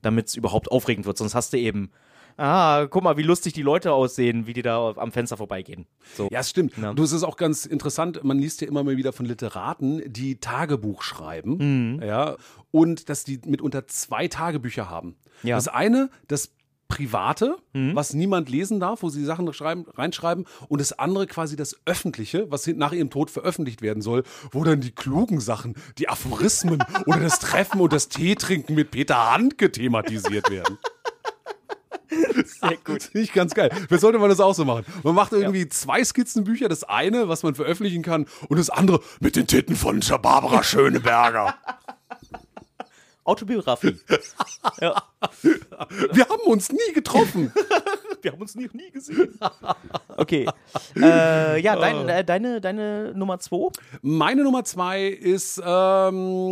damit 0.02 0.28
es 0.28 0.36
überhaupt 0.36 0.70
aufregend 0.70 1.06
wird, 1.06 1.18
sonst 1.18 1.34
hast 1.34 1.52
du 1.52 1.58
eben 1.58 1.90
ah, 2.36 2.86
guck 2.90 3.02
mal, 3.02 3.16
wie 3.16 3.22
lustig 3.22 3.52
die 3.52 3.62
Leute 3.62 3.92
aussehen, 3.92 4.46
wie 4.46 4.52
die 4.52 4.62
da 4.62 4.92
am 4.96 5.12
Fenster 5.12 5.36
vorbeigehen. 5.36 5.86
So. 6.16 6.28
Ja, 6.32 6.40
es 6.40 6.50
stimmt. 6.50 6.76
Ja. 6.76 6.92
Du, 6.92 7.02
es 7.04 7.12
ist 7.12 7.22
auch 7.22 7.36
ganz 7.36 7.64
interessant, 7.66 8.24
man 8.24 8.38
liest 8.38 8.60
ja 8.60 8.68
immer 8.68 8.82
mal 8.82 8.96
wieder 8.96 9.12
von 9.12 9.26
Literaten, 9.26 10.02
die 10.12 10.36
Tagebuch 10.40 11.02
schreiben, 11.02 11.94
Mhm. 11.94 12.02
ja, 12.02 12.36
und 12.70 13.08
dass 13.08 13.24
die 13.24 13.40
mitunter 13.46 13.86
zwei 13.86 14.28
Tagebücher 14.28 14.90
haben. 14.90 15.16
Ja. 15.42 15.56
Das 15.56 15.68
eine, 15.68 16.10
das 16.26 16.50
Private, 16.94 17.56
was 17.72 18.14
niemand 18.14 18.48
lesen 18.48 18.78
darf, 18.78 19.02
wo 19.02 19.08
sie 19.08 19.24
Sachen 19.24 19.52
schreiben, 19.52 19.84
reinschreiben, 19.96 20.44
und 20.68 20.80
das 20.80 20.96
andere 20.96 21.26
quasi 21.26 21.56
das 21.56 21.76
Öffentliche, 21.86 22.48
was 22.52 22.68
nach 22.68 22.92
ihrem 22.92 23.10
Tod 23.10 23.32
veröffentlicht 23.32 23.82
werden 23.82 24.00
soll, 24.00 24.22
wo 24.52 24.62
dann 24.62 24.80
die 24.80 24.92
klugen 24.92 25.40
Sachen, 25.40 25.74
die 25.98 26.08
Aphorismen 26.08 26.84
oder 27.06 27.18
das 27.18 27.40
Treffen 27.40 27.80
und 27.80 27.92
das 27.92 28.08
Teetrinken 28.08 28.76
mit 28.76 28.92
Peter 28.92 29.32
Handke 29.32 29.72
thematisiert 29.72 30.50
werden. 30.50 30.78
Sehr 32.44 32.76
gut. 32.84 33.02
Finde 33.02 33.20
ich 33.24 33.32
ganz 33.32 33.54
geil. 33.54 33.70
Vielleicht 33.72 34.00
sollte 34.00 34.18
man 34.20 34.28
das 34.28 34.38
auch 34.38 34.54
so 34.54 34.64
machen. 34.64 34.84
Man 35.02 35.16
macht 35.16 35.32
irgendwie 35.32 35.68
zwei 35.68 36.04
Skizzenbücher. 36.04 36.68
Das 36.68 36.84
eine, 36.84 37.28
was 37.28 37.42
man 37.42 37.56
veröffentlichen 37.56 38.02
kann, 38.02 38.26
und 38.48 38.58
das 38.58 38.70
andere 38.70 39.00
mit 39.20 39.34
den 39.34 39.48
Titten 39.48 39.74
von 39.74 40.00
Barbara 40.22 40.62
Schöneberger. 40.62 41.56
Autobiografie. 43.24 43.98
ja. 44.80 45.02
Wir 46.12 46.28
haben 46.28 46.42
uns 46.44 46.70
nie 46.70 46.92
getroffen. 46.92 47.52
Wir 48.24 48.32
haben 48.32 48.40
uns 48.40 48.54
nie, 48.54 48.68
nie 48.72 48.90
gesehen. 48.90 49.38
Okay. 50.16 50.46
Äh, 50.96 51.60
ja, 51.60 51.74
dein, 51.74 52.08
äh, 52.08 52.24
deine, 52.24 52.60
deine 52.60 53.12
Nummer 53.16 53.40
zwei? 53.40 53.68
Meine 54.00 54.44
Nummer 54.44 54.62
zwei 54.62 55.08
ist, 55.08 55.60
ähm, 55.64 56.44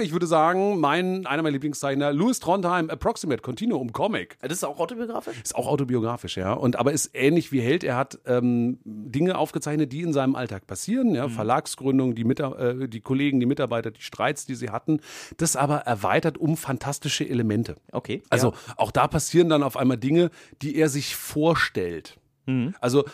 ich 0.00 0.12
würde 0.12 0.26
sagen, 0.26 0.80
mein, 0.80 1.24
einer 1.26 1.42
meiner 1.42 1.52
Lieblingszeichner, 1.52 2.12
Louis 2.12 2.40
Trondheim, 2.40 2.90
Approximate 2.90 3.42
Continuum 3.42 3.92
Comic. 3.92 4.38
Das 4.40 4.52
ist 4.52 4.64
auch 4.64 4.80
autobiografisch? 4.80 5.40
Ist 5.42 5.54
auch 5.54 5.68
autobiografisch, 5.68 6.36
ja. 6.36 6.52
Und 6.52 6.76
aber 6.76 6.92
ist 6.92 7.10
ähnlich 7.14 7.52
wie 7.52 7.60
Held. 7.60 7.84
Er 7.84 7.96
hat 7.96 8.18
ähm, 8.26 8.78
Dinge 8.84 9.38
aufgezeichnet, 9.38 9.92
die 9.92 10.02
in 10.02 10.12
seinem 10.12 10.34
Alltag 10.34 10.66
passieren, 10.66 11.14
ja. 11.14 11.28
Verlagsgründung, 11.28 12.14
die, 12.14 12.24
Mita 12.24 12.52
äh, 12.56 12.88
die 12.88 13.00
Kollegen, 13.00 13.40
die 13.40 13.46
Mitarbeiter, 13.46 13.90
die 13.90 14.02
Streits, 14.02 14.46
die 14.46 14.54
sie 14.54 14.70
hatten. 14.70 15.00
Das 15.36 15.56
aber 15.56 15.78
erweitert 15.78 16.38
um 16.38 16.56
fantastische 16.56 17.28
Elemente. 17.28 17.76
Okay. 17.92 18.17
Also 18.30 18.52
ja. 18.52 18.74
auch 18.76 18.90
da 18.90 19.06
passieren 19.08 19.48
dann 19.48 19.62
auf 19.62 19.76
einmal 19.76 19.96
Dinge, 19.98 20.30
die 20.62 20.76
er 20.76 20.88
sich 20.88 21.16
vorstellt. 21.16 22.18
Mhm. 22.46 22.74
Also 22.80 23.04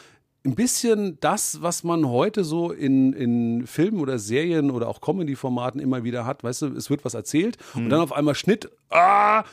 ein 0.47 0.55
bisschen 0.55 1.19
das, 1.21 1.63
was 1.63 1.85
man 1.85 2.07
heute 2.09 2.45
so 2.45 2.71
in, 2.71 3.13
in 3.15 3.67
Filmen 3.67 3.99
oder 4.01 4.19
Serien 4.19 4.71
oder 4.71 4.89
auch 4.89 5.01
Comedy-Formaten 5.01 5.81
immer 5.81 6.05
wieder 6.05 6.27
hat. 6.27 6.45
Weißt 6.45 6.63
du, 6.63 6.67
es 6.77 6.91
wird 6.91 7.05
was 7.05 7.15
erzählt 7.15 7.57
Mhm. 7.75 7.85
und 7.85 7.91
dann 7.91 8.01
auf 8.01 8.13
einmal 8.13 8.35
Schnitt, 8.35 8.71
ah, 8.91 9.45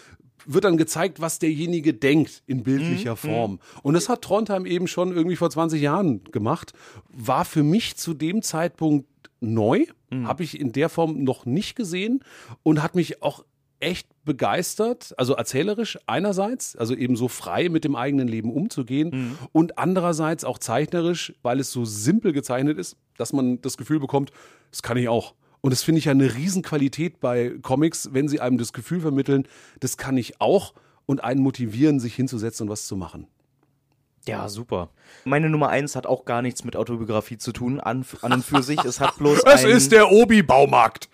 wird 0.45 0.64
dann 0.66 0.76
gezeigt, 0.76 1.22
was 1.22 1.38
derjenige 1.39 1.93
denkt 1.93 2.41
in 2.47 2.58
Mhm. 2.58 2.64
bildlicher 2.64 3.16
Form. 3.16 3.60
Und 3.84 3.93
das 3.93 4.10
hat 4.10 4.24
Trondheim 4.24 4.66
eben 4.66 4.88
schon 4.88 5.16
irgendwie 5.16 5.36
vor 5.36 5.49
20 5.49 5.82
Jahren 5.82 6.24
gemacht. 6.26 6.74
War 7.10 7.45
für 7.45 7.64
mich 7.64 7.95
zu 7.95 8.14
dem 8.14 8.41
Zeitpunkt 8.41 9.08
neu, 9.39 9.86
Mhm. 10.10 10.28
habe 10.28 10.43
ich 10.43 10.60
in 10.60 10.72
der 10.74 10.89
Form 10.89 11.24
noch 11.24 11.45
nicht 11.45 11.76
gesehen 11.76 12.22
und 12.64 12.82
hat 12.84 12.95
mich 12.95 13.22
auch 13.22 13.45
echt 13.82 14.07
begeistert, 14.23 15.13
also 15.17 15.34
erzählerisch 15.34 15.97
einerseits, 16.07 16.75
also 16.75 16.95
eben 16.95 17.15
so 17.15 17.27
frei 17.27 17.69
mit 17.69 17.84
dem 17.84 17.95
eigenen 17.95 18.27
Leben 18.27 18.51
umzugehen 18.53 19.09
Mhm. 19.11 19.38
und 19.51 19.77
andererseits 19.77 20.43
auch 20.45 20.57
zeichnerisch, 20.59 21.34
weil 21.41 21.59
es 21.59 21.71
so 21.71 21.84
simpel 21.86 22.32
gezeichnet 22.32 22.77
ist, 22.77 22.95
dass 23.17 23.34
man 23.34 23.59
das 23.61 23.77
Gefühl 23.77 23.99
bekommt, 23.99 24.32
das 24.69 24.82
kann 24.84 24.97
ich 24.97 25.09
auch. 25.09 25.34
Und 25.61 25.71
das 25.71 25.84
finde 25.84 25.99
ich 25.99 26.05
ja 26.05 26.11
eine 26.11 26.34
Riesenqualität 26.36 27.19
bei 27.19 27.53
Comics, 27.61 28.09
wenn 28.13 28.27
sie 28.27 28.39
einem 28.39 28.57
das 28.57 28.73
Gefühl 28.73 29.01
vermitteln, 29.01 29.47
das 29.79 29.97
kann 29.97 30.17
ich 30.17 30.39
auch 30.41 30.73
und 31.05 31.23
einen 31.23 31.41
motivieren, 31.41 31.99
sich 31.99 32.15
hinzusetzen 32.15 32.67
und 32.67 32.71
was 32.71 32.88
zu 32.88 32.95
machen. 32.95 33.27
Ja, 34.27 34.47
super. 34.49 34.89
Meine 35.25 35.49
Nummer 35.49 35.69
eins 35.69 35.95
hat 35.95 36.05
auch 36.05 36.25
gar 36.25 36.43
nichts 36.43 36.63
mit 36.63 36.75
Autobiografie 36.75 37.38
zu 37.39 37.51
tun, 37.51 37.79
an, 37.79 38.05
an 38.21 38.34
und 38.34 38.45
für 38.45 38.61
sich. 38.61 38.84
Es 38.86 38.99
hat 38.99 39.17
bloß 39.17 39.41
Es 39.45 39.63
ist 39.63 39.91
der 39.91 40.11
Obi-Baumarkt. 40.11 41.09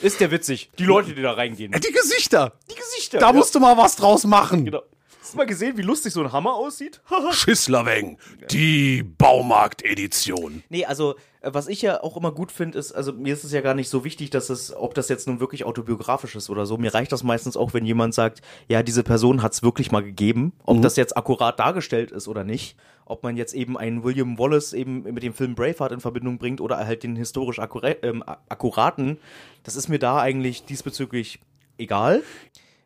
Ist 0.00 0.20
der 0.20 0.30
witzig. 0.30 0.70
Die 0.78 0.84
Leute, 0.84 1.14
die 1.14 1.22
da 1.22 1.32
reingehen. 1.32 1.72
Die 1.72 1.92
Gesichter. 1.92 2.52
Die 2.70 2.74
Gesichter. 2.74 3.18
Da 3.18 3.32
musst 3.32 3.54
du 3.54 3.60
mal 3.60 3.76
was 3.76 3.96
draus 3.96 4.24
machen. 4.24 4.64
Genau. 4.64 4.82
Hast 5.30 5.34
du 5.34 5.38
mal 5.38 5.46
gesehen, 5.46 5.76
wie 5.76 5.82
lustig 5.82 6.12
so 6.12 6.22
ein 6.22 6.32
Hammer 6.32 6.54
aussieht? 6.54 7.00
Schisslerweng, 7.30 8.18
die 8.50 9.04
Baumarkt-Edition. 9.04 10.64
Nee, 10.70 10.86
also 10.86 11.14
äh, 11.40 11.50
was 11.54 11.68
ich 11.68 11.82
ja 11.82 12.02
auch 12.02 12.16
immer 12.16 12.32
gut 12.32 12.50
finde, 12.50 12.76
ist, 12.76 12.90
also 12.90 13.12
mir 13.12 13.32
ist 13.32 13.44
es 13.44 13.52
ja 13.52 13.60
gar 13.60 13.74
nicht 13.74 13.88
so 13.88 14.02
wichtig, 14.02 14.30
dass 14.30 14.50
es, 14.50 14.74
ob 14.74 14.92
das 14.94 15.08
jetzt 15.08 15.28
nun 15.28 15.38
wirklich 15.38 15.62
autobiografisch 15.62 16.34
ist 16.34 16.50
oder 16.50 16.66
so. 16.66 16.78
Mir 16.78 16.92
reicht 16.92 17.12
das 17.12 17.22
meistens 17.22 17.56
auch, 17.56 17.74
wenn 17.74 17.86
jemand 17.86 18.12
sagt, 18.12 18.42
ja, 18.66 18.82
diese 18.82 19.04
Person 19.04 19.40
hat 19.40 19.52
es 19.52 19.62
wirklich 19.62 19.92
mal 19.92 20.02
gegeben, 20.02 20.52
ob 20.64 20.82
das 20.82 20.96
jetzt 20.96 21.16
akkurat 21.16 21.60
dargestellt 21.60 22.10
ist 22.10 22.26
oder 22.26 22.42
nicht. 22.42 22.76
Ob 23.04 23.22
man 23.22 23.36
jetzt 23.36 23.54
eben 23.54 23.78
einen 23.78 24.02
William 24.02 24.36
Wallace 24.36 24.72
eben 24.72 25.04
mit 25.04 25.22
dem 25.22 25.32
Film 25.32 25.54
Braveheart 25.54 25.92
in 25.92 26.00
Verbindung 26.00 26.38
bringt 26.38 26.60
oder 26.60 26.76
halt 26.78 27.04
den 27.04 27.14
historisch 27.14 27.60
akkura 27.60 27.94
ähm, 28.02 28.24
akkuraten, 28.48 29.18
das 29.62 29.76
ist 29.76 29.86
mir 29.86 30.00
da 30.00 30.18
eigentlich 30.18 30.64
diesbezüglich 30.64 31.38
egal. 31.78 32.24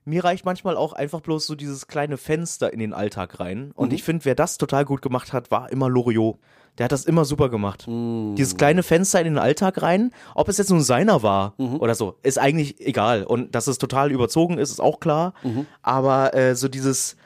Mir 0.05 0.22
reicht 0.24 0.44
manchmal 0.44 0.76
auch 0.76 0.92
einfach 0.92 1.20
bloß 1.20 1.46
so 1.46 1.55
dieses 1.55 1.86
kleine 1.86 2.16
Fenster 2.18 2.72
in 2.72 2.78
den 2.78 2.92
Alltag 2.92 3.40
rein. 3.40 3.72
Und 3.74 3.92
ich 3.92 4.02
finde, 4.02 4.24
wer 4.26 4.34
das 4.34 4.59
total 4.59 4.84
gut 4.84 5.00
gemacht 5.02 5.32
hat, 5.32 5.50
war 5.50 5.70
immer 5.72 5.88
Loriot. 5.88 6.38
Der 6.78 6.84
hat 6.84 6.92
das 6.92 7.05
immer 7.05 7.24
super 7.24 7.48
gemacht. 7.50 7.86
Dieses 7.86 8.57
kleine 8.57 8.82
Fenster 8.82 9.20
in 9.20 9.26
den 9.26 9.38
Alltag 9.38 9.80
rein, 9.80 10.11
ob 10.34 10.48
es 10.48 10.59
jetzt 10.59 10.70
nun 10.70 10.82
seiner 10.82 11.22
war 11.22 11.55
oder 11.78 11.94
so, 11.94 12.16
ist 12.24 12.38
eigentlich 12.38 12.80
egal. 12.80 13.22
Und 13.24 13.55
dass 13.55 13.68
es 13.68 13.78
total 13.78 14.11
überzogen 14.11 14.59
ist, 14.59 14.70
ist 14.70 14.80
auch 14.80 14.98
klar. 14.98 15.34
Aber 15.82 16.34
äh, 16.34 16.57
so 16.57 16.66
dieses 16.68 17.16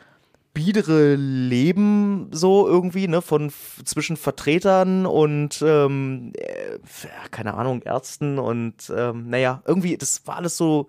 biedere 0.54 1.14
Leben 1.14 2.28
so 2.32 2.66
irgendwie, 2.66 3.06
ne, 3.08 3.22
von 3.22 3.50
zwischen 3.84 4.16
Vertretern 4.16 5.06
und 5.06 5.62
ähm, 5.64 6.32
äh, 6.36 6.78
keine 7.30 7.54
Ahnung, 7.54 7.82
Ärzten 7.82 8.38
und 8.38 8.92
ähm, 8.94 9.30
naja, 9.30 9.62
irgendwie, 9.66 9.96
das 9.96 10.26
war 10.26 10.36
alles 10.36 10.56
so, 10.56 10.88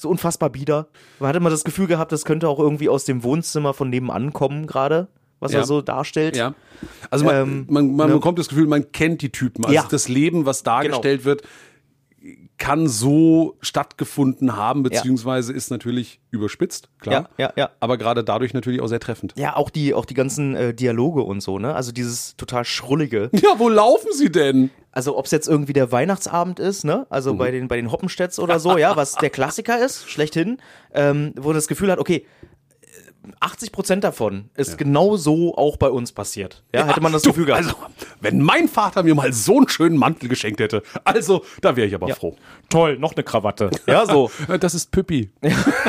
so 0.00 0.08
unfassbar 0.08 0.48
bieder. 0.50 0.86
Man 1.18 1.28
hatte 1.28 1.38
immer 1.38 1.50
das 1.50 1.64
Gefühl 1.64 1.88
gehabt, 1.88 2.12
das 2.12 2.24
könnte 2.24 2.48
auch 2.48 2.60
irgendwie 2.60 2.88
aus 2.88 3.04
dem 3.04 3.24
Wohnzimmer 3.24 3.74
von 3.74 3.90
nebenan 3.90 4.32
kommen, 4.32 4.68
gerade, 4.68 5.08
was 5.40 5.52
Ja. 5.52 5.58
er 5.60 5.64
so 5.66 5.82
darstellt. 5.82 6.36
Ja. 6.36 6.54
Also 7.10 7.24
man, 7.24 7.34
Ähm, 7.34 7.66
man, 7.68 7.96
man 7.96 8.08
ne? 8.08 8.14
bekommt 8.14 8.38
das 8.38 8.48
Gefühl, 8.48 8.68
man 8.68 8.92
kennt 8.92 9.22
die 9.22 9.30
Typen. 9.32 9.64
Also 9.64 9.74
Ja. 9.74 9.84
das 9.90 10.06
Leben, 10.08 10.46
was 10.46 10.62
dargestellt 10.62 11.24
wird, 11.24 11.42
kann 12.58 12.88
so 12.88 13.56
stattgefunden 13.60 14.56
haben, 14.56 14.82
beziehungsweise 14.82 15.52
ist 15.52 15.70
natürlich 15.70 16.20
überspitzt, 16.30 16.88
klar. 16.98 17.28
Ja, 17.38 17.46
ja, 17.46 17.52
ja. 17.56 17.70
Aber 17.78 17.96
gerade 17.96 18.24
dadurch 18.24 18.54
natürlich 18.54 18.80
auch 18.80 18.88
sehr 18.88 18.98
treffend. 19.00 19.34
Ja, 19.36 19.56
auch 19.56 19.70
die, 19.70 19.94
auch 19.94 20.04
die 20.04 20.14
ganzen 20.14 20.56
äh, 20.56 20.74
Dialoge 20.74 21.22
und 21.22 21.40
so, 21.40 21.58
ne? 21.58 21.74
Also 21.74 21.92
dieses 21.92 22.36
total 22.36 22.64
schrullige. 22.64 23.30
Ja, 23.38 23.54
wo 23.58 23.68
laufen 23.68 24.12
sie 24.12 24.32
denn? 24.32 24.70
Also 24.90 25.16
ob 25.16 25.26
es 25.26 25.30
jetzt 25.30 25.48
irgendwie 25.48 25.72
der 25.72 25.92
Weihnachtsabend 25.92 26.58
ist, 26.58 26.84
ne? 26.84 27.06
Also 27.08 27.34
bei 27.34 27.52
den 27.52 27.68
bei 27.68 27.76
den 27.76 27.92
Hoppenstedts 27.92 28.40
oder 28.40 28.58
so, 28.58 28.76
ja, 28.76 28.96
was 28.96 29.14
der 29.14 29.30
Klassiker 29.30 29.78
ist, 29.82 30.08
schlechthin, 30.10 30.58
ähm, 30.92 31.32
wo 31.36 31.52
das 31.52 31.68
Gefühl 31.68 31.92
hat, 31.92 32.00
okay, 32.00 32.26
80 33.40 33.72
Prozent 33.72 34.04
davon 34.04 34.50
ist 34.54 34.78
genau 34.78 35.16
so 35.16 35.56
auch 35.56 35.76
bei 35.76 35.88
uns 35.88 36.12
passiert. 36.12 36.64
Ja, 36.74 36.86
hätte 36.86 37.00
man 37.00 37.12
das 37.12 37.22
Du, 37.22 37.30
Gefühl 37.30 37.46
gehabt. 37.46 37.64
Also, 37.64 37.76
wenn 38.20 38.40
mein 38.40 38.68
Vater 38.68 39.02
mir 39.02 39.14
mal 39.14 39.32
so 39.32 39.56
einen 39.56 39.68
schönen 39.68 39.96
Mantel 39.96 40.28
geschenkt 40.28 40.60
hätte, 40.60 40.82
also, 41.04 41.44
da 41.60 41.76
wäre 41.76 41.86
ich 41.86 41.94
aber 41.94 42.08
froh. 42.14 42.36
Toll, 42.68 42.98
noch 42.98 43.14
eine 43.14 43.22
Krawatte. 43.24 43.70
Ja, 43.86 44.06
so. 44.06 44.30
Das 44.60 44.74
ist 44.74 44.90
Püppi. 44.90 45.30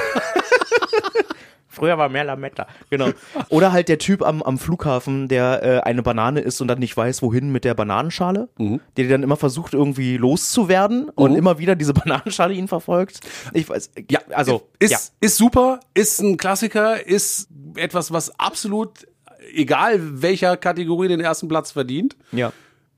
Früher 1.80 1.97
war 1.97 2.09
mehr 2.09 2.25
Lametta. 2.25 2.67
Genau. 2.89 3.09
Oder 3.49 3.71
halt 3.71 3.88
der 3.88 3.97
Typ 3.97 4.21
am, 4.21 4.43
am 4.43 4.57
Flughafen, 4.57 5.27
der 5.27 5.63
äh, 5.63 5.80
eine 5.80 6.03
Banane 6.03 6.41
isst 6.41 6.61
und 6.61 6.67
dann 6.67 6.80
nicht 6.80 6.95
weiß, 6.95 7.21
wohin 7.21 7.51
mit 7.51 7.63
der 7.63 7.73
Bananenschale, 7.73 8.49
der 8.97 9.07
dann 9.07 9.23
immer 9.23 9.38
versucht, 9.38 9.73
irgendwie 9.73 10.17
loszuwerden 10.17 11.09
und 11.09 11.36
immer 11.36 11.57
wieder 11.57 11.75
diese 11.75 11.93
Bananenschale 11.99 12.53
ihn 12.53 12.67
verfolgt. 12.67 13.21
Ich 13.53 13.69
weiß, 13.69 13.91
ja, 14.09 14.19
also, 14.32 14.69
Ist, 14.80 14.91
ja. 14.91 14.97
ist 15.21 15.38
super, 15.38 15.80
ist 15.93 16.19
ein 16.19 16.38
Klassiker, 16.38 17.05
ist 17.05 17.47
etwas, 17.75 18.11
was 18.11 18.38
absolut, 18.39 19.07
egal 19.53 20.21
welcher 20.21 20.57
Kategorie, 20.57 21.07
den 21.07 21.21
ersten 21.21 21.47
Platz 21.47 21.71
verdient, 21.71 22.17
ja. 22.32 22.51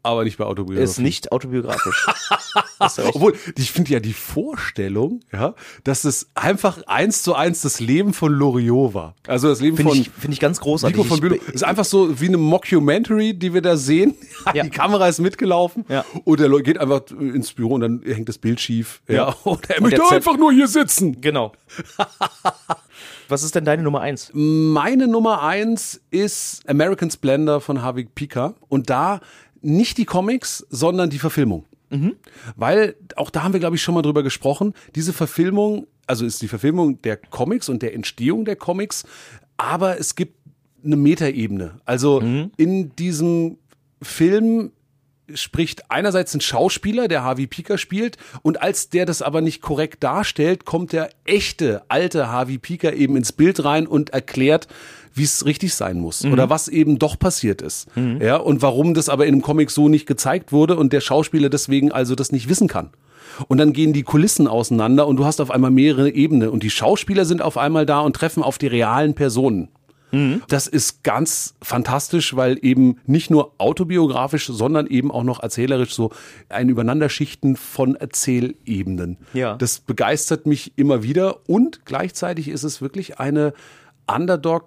Aber 0.04 0.24
nicht 0.24 0.38
bei 0.38 0.46
Autobiografie. 0.46 0.84
Ist 0.84 1.00
nicht 1.00 1.32
autobiografisch. 1.32 2.08
Obwohl, 2.80 3.36
ich 3.58 3.72
finde 3.72 3.92
ja 3.92 4.00
die 4.00 4.14
Vorstellung, 4.14 5.22
ja, 5.32 5.54
dass 5.84 6.04
es 6.04 6.30
einfach 6.36 6.82
eins 6.88 7.24
zu 7.24 7.36
eins 7.36 7.62
das 7.62 7.80
Leben 7.80 8.14
von 8.14 8.32
Loriot 8.34 8.94
war. 8.94 9.16
Also 9.28 9.50
das 9.50 9.62
Leben 9.62 9.78
Finde 9.78 9.92
von 9.92 10.02
ich, 10.02 10.10
finde 10.10 10.34
ich 10.34 10.40
ganz 10.40 10.60
großartig. 10.60 10.98
Nico 10.98 11.08
von 11.08 11.20
Bülow. 11.20 11.36
Ist 11.54 11.64
einfach 11.64 11.86
so 11.86 12.20
wie 12.20 12.28
eine 12.28 12.38
Mockumentary, 12.38 13.34
die 13.34 13.54
wir 13.54 13.62
da 13.62 13.78
sehen. 13.78 14.16
Ja. 14.56 14.64
Die 14.64 14.70
Kamera 14.72 15.08
ist 15.08 15.20
mitgelaufen 15.20 15.86
Ja. 15.88 16.04
und 16.26 16.40
der 16.40 16.50
geht 16.62 16.78
einfach 16.80 17.04
ins 17.12 17.54
Büro 17.54 17.76
und 17.76 17.82
dann 17.82 18.02
hängt 18.04 18.28
das 18.28 18.40
Bild 18.40 18.60
schief. 18.60 19.02
Ja. 19.08 19.14
Ja. 19.14 19.36
Und 19.44 19.70
er 19.70 19.82
möchte 19.82 20.04
einfach 20.10 20.36
nur 20.38 20.52
hier 20.52 20.68
sitzen. 20.68 21.22
Genau. 21.22 21.52
Was 23.30 23.44
ist 23.44 23.56
denn 23.56 23.66
deine 23.66 23.84
Nummer 23.84 24.02
eins? 24.02 24.32
Meine 24.34 25.08
Nummer 25.08 25.42
eins 25.44 26.02
ist 26.10 26.68
American 26.68 27.10
Splendor 27.12 27.62
von 27.62 27.82
Harvey 27.82 28.06
Pika. 28.06 28.56
Und 28.68 28.90
da 28.90 29.22
nicht 29.62 29.98
die 29.98 30.06
Comics, 30.06 30.66
sondern 30.70 31.10
die 31.10 31.20
Verfilmung. 31.20 31.66
Weil, 32.56 32.96
auch 33.16 33.30
da 33.30 33.44
haben 33.44 33.54
wir, 33.54 33.60
glaube 33.60 33.76
ich, 33.76 33.82
schon 33.82 33.96
mal 33.96 34.02
drüber 34.02 34.24
gesprochen, 34.24 34.74
diese 34.96 35.14
Verfilmung 35.14 35.88
also 36.12 36.26
ist 36.26 36.42
die 36.42 36.50
Verfilmung 36.50 37.02
der 37.04 37.16
Comics 37.16 37.70
und 37.70 37.82
der 37.82 37.94
Entstehung 37.94 38.44
der 38.44 38.58
Comics, 38.58 39.06
aber 39.56 39.98
es 39.98 40.16
gibt 40.16 40.36
eine 40.84 40.98
Metaebene. 40.98 41.80
Also 41.86 42.22
in 42.58 42.96
diesem 42.98 43.58
Film 44.02 44.72
spricht 45.34 45.90
einerseits 45.90 46.34
ein 46.34 46.42
Schauspieler, 46.42 47.08
der 47.08 47.24
Harvey 47.24 47.48
Pieker 47.48 47.78
spielt, 47.78 48.18
und 48.42 48.62
als 48.62 48.90
der 48.90 49.06
das 49.06 49.22
aber 49.22 49.40
nicht 49.40 49.62
korrekt 49.62 50.04
darstellt, 50.04 50.66
kommt 50.66 50.92
der 50.92 51.12
echte 51.24 51.84
alte 51.88 52.28
Harvey 52.28 52.58
Pieker 52.58 52.92
eben 52.94 53.16
ins 53.16 53.32
Bild 53.32 53.64
rein 53.64 53.88
und 53.88 54.10
erklärt, 54.10 54.68
wie 55.14 55.24
es 55.24 55.46
richtig 55.46 55.76
sein 55.76 56.00
muss 56.00 56.24
oder 56.26 56.50
was 56.50 56.68
eben 56.68 57.00
doch 57.00 57.18
passiert 57.20 57.62
ist. 57.62 57.88
Ja, 58.20 58.38
und 58.38 58.62
warum 58.62 58.94
das 58.94 59.10
aber 59.10 59.26
in 59.26 59.36
einem 59.36 59.42
Comic 59.42 59.72
so 59.72 59.90
nicht 59.90 60.06
gezeigt 60.06 60.52
wurde 60.52 60.78
und 60.78 60.94
der 60.94 61.02
Schauspieler 61.02 61.50
deswegen 61.50 61.92
also 61.92 62.16
das 62.16 62.32
nicht 62.32 62.50
wissen 62.50 62.68
kann. 62.68 62.90
Und 63.48 63.58
dann 63.58 63.74
gehen 63.74 63.94
die 63.94 64.04
Kulissen 64.04 64.48
auseinander 64.48 65.08
und 65.08 65.16
du 65.16 65.26
hast 65.26 65.40
auf 65.42 65.52
einmal 65.52 65.72
mehrere 65.72 66.10
Ebenen 66.10 66.50
und 66.50 66.64
die 66.64 66.70
Schauspieler 66.70 67.26
sind 67.26 67.42
auf 67.42 67.58
einmal 67.58 67.86
da 67.86 68.02
und 68.02 68.16
treffen 68.16 68.44
auf 68.44 68.58
die 68.58 68.68
realen 68.68 69.14
Personen. 69.14 69.70
Das 70.50 70.68
ist 70.68 71.04
ganz 71.04 71.56
fantastisch, 71.62 72.36
weil 72.36 72.60
eben 72.62 72.98
nicht 73.06 73.32
nur 73.32 73.54
autobiografisch, 73.60 74.48
sondern 74.48 74.88
eben 74.88 75.10
auch 75.10 75.24
noch 75.24 75.42
erzählerisch 75.42 75.94
so 75.94 76.12
ein 76.50 76.68
Übereinanderschichten 76.68 77.56
von 77.56 77.96
Erzählebenen. 77.96 79.18
Ja. 79.34 79.56
Das 79.56 79.80
begeistert 79.80 80.46
mich 80.46 80.74
immer 80.76 81.02
wieder 81.02 81.48
und 81.48 81.86
gleichzeitig 81.86 82.50
ist 82.50 82.64
es 82.64 82.82
wirklich 82.82 83.20
eine 83.20 83.54
Underdog 84.08 84.66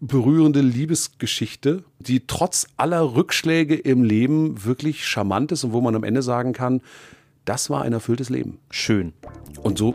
berührende 0.00 0.60
Liebesgeschichte, 0.60 1.84
die 1.98 2.26
trotz 2.26 2.66
aller 2.76 3.14
Rückschläge 3.14 3.74
im 3.74 4.02
Leben 4.04 4.64
wirklich 4.64 5.06
charmant 5.06 5.52
ist 5.52 5.64
und 5.64 5.72
wo 5.72 5.80
man 5.80 5.94
am 5.96 6.04
Ende 6.04 6.22
sagen 6.22 6.52
kann, 6.52 6.82
das 7.44 7.70
war 7.70 7.82
ein 7.82 7.92
erfülltes 7.92 8.28
Leben. 8.28 8.58
Schön. 8.70 9.12
Und 9.62 9.78
so 9.78 9.94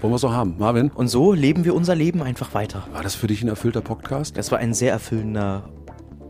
wollen 0.00 0.12
wir 0.12 0.16
es 0.16 0.24
auch 0.24 0.32
haben. 0.32 0.56
Marvin, 0.58 0.90
Und 0.90 1.08
so 1.08 1.32
leben 1.32 1.64
wir 1.64 1.74
unser 1.74 1.94
Leben 1.94 2.22
einfach 2.22 2.54
weiter. 2.54 2.86
war 2.92 3.02
das 3.02 3.14
für 3.14 3.26
dich 3.26 3.42
ein 3.42 3.48
erfüllter 3.48 3.82
Podcast? 3.82 4.36
Das 4.36 4.50
war 4.50 4.58
ein 4.58 4.72
sehr 4.74 4.92
erfüllender 4.92 5.68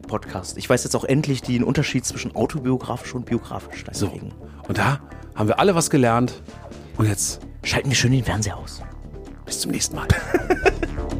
Podcast. 0.09 0.59
Ich 0.59 0.69
weiß 0.69 0.83
jetzt 0.85 0.97
auch 0.97 1.05
endlich 1.05 1.41
den 1.43 1.63
Unterschied 1.63 2.05
zwischen 2.05 2.35
autobiografisch 2.35 3.15
und 3.15 3.27
biografisch. 3.27 3.85
So. 3.93 4.07
Deswegen 4.09 4.33
Und 4.67 4.77
da 4.79 5.01
haben 5.35 5.49
wir 5.49 5.59
alle 5.61 5.75
was 5.75 5.89
gelernt. 5.89 6.43
Und 6.99 7.07
jetzt 7.07 7.41
schalten 7.63 7.89
wir 7.91 7.97
schön 7.97 8.13
den 8.13 8.25
Fernseher 8.25 8.57
aus. 8.57 8.83
bis 9.47 9.61
zum 9.61 9.71
nächsten 9.71 9.95
Mal. 9.97 10.09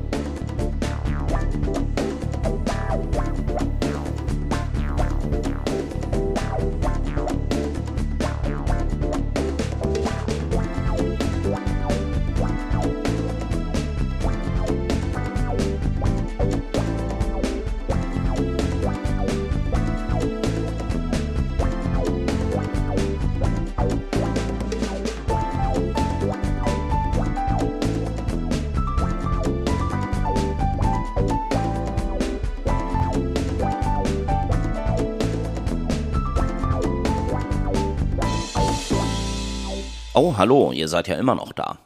Oh, 40.23 40.37
hallo, 40.37 40.71
ihr 40.71 40.87
seid 40.87 41.09
ja 41.09 41.17
immer 41.17 41.35
noch 41.35 41.53
da. 41.53 41.79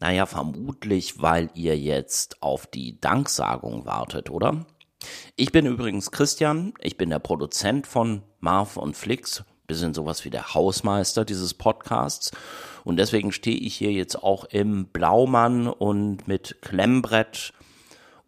Naja, 0.00 0.24
vermutlich, 0.24 1.20
weil 1.20 1.50
ihr 1.52 1.78
jetzt 1.78 2.42
auf 2.42 2.66
die 2.66 2.98
Danksagung 2.98 3.84
wartet, 3.84 4.30
oder? 4.30 4.64
Ich 5.36 5.52
bin 5.52 5.66
übrigens 5.66 6.10
Christian, 6.10 6.72
ich 6.80 6.96
bin 6.96 7.10
der 7.10 7.18
Produzent 7.18 7.86
von 7.86 8.22
Marv 8.40 8.78
und 8.78 8.96
Flix, 8.96 9.44
bisschen 9.66 9.92
sowas 9.92 10.24
wie 10.24 10.30
der 10.30 10.54
Hausmeister 10.54 11.26
dieses 11.26 11.52
Podcasts 11.52 12.30
und 12.84 12.96
deswegen 12.96 13.32
stehe 13.32 13.58
ich 13.58 13.76
hier 13.76 13.92
jetzt 13.92 14.16
auch 14.22 14.46
im 14.46 14.86
Blaumann 14.86 15.66
und 15.66 16.26
mit 16.26 16.62
Klemmbrett, 16.62 17.52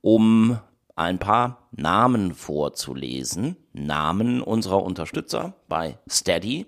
um 0.02 0.58
ein 0.96 1.18
paar 1.18 1.66
Namen 1.72 2.34
vorzulesen. 2.34 3.56
Namen 3.72 4.42
unserer 4.42 4.82
Unterstützer 4.82 5.54
bei 5.66 5.96
Steady. 6.10 6.66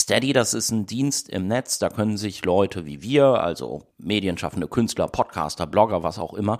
Steady, 0.00 0.32
das 0.32 0.54
ist 0.54 0.70
ein 0.70 0.86
Dienst 0.86 1.28
im 1.28 1.46
Netz, 1.46 1.78
da 1.78 1.90
können 1.90 2.16
sich 2.16 2.42
Leute 2.44 2.86
wie 2.86 3.02
wir, 3.02 3.26
also 3.26 3.82
medienschaffende 3.98 4.66
Künstler, 4.66 5.08
Podcaster, 5.08 5.66
Blogger, 5.66 6.02
was 6.02 6.18
auch 6.18 6.32
immer, 6.32 6.58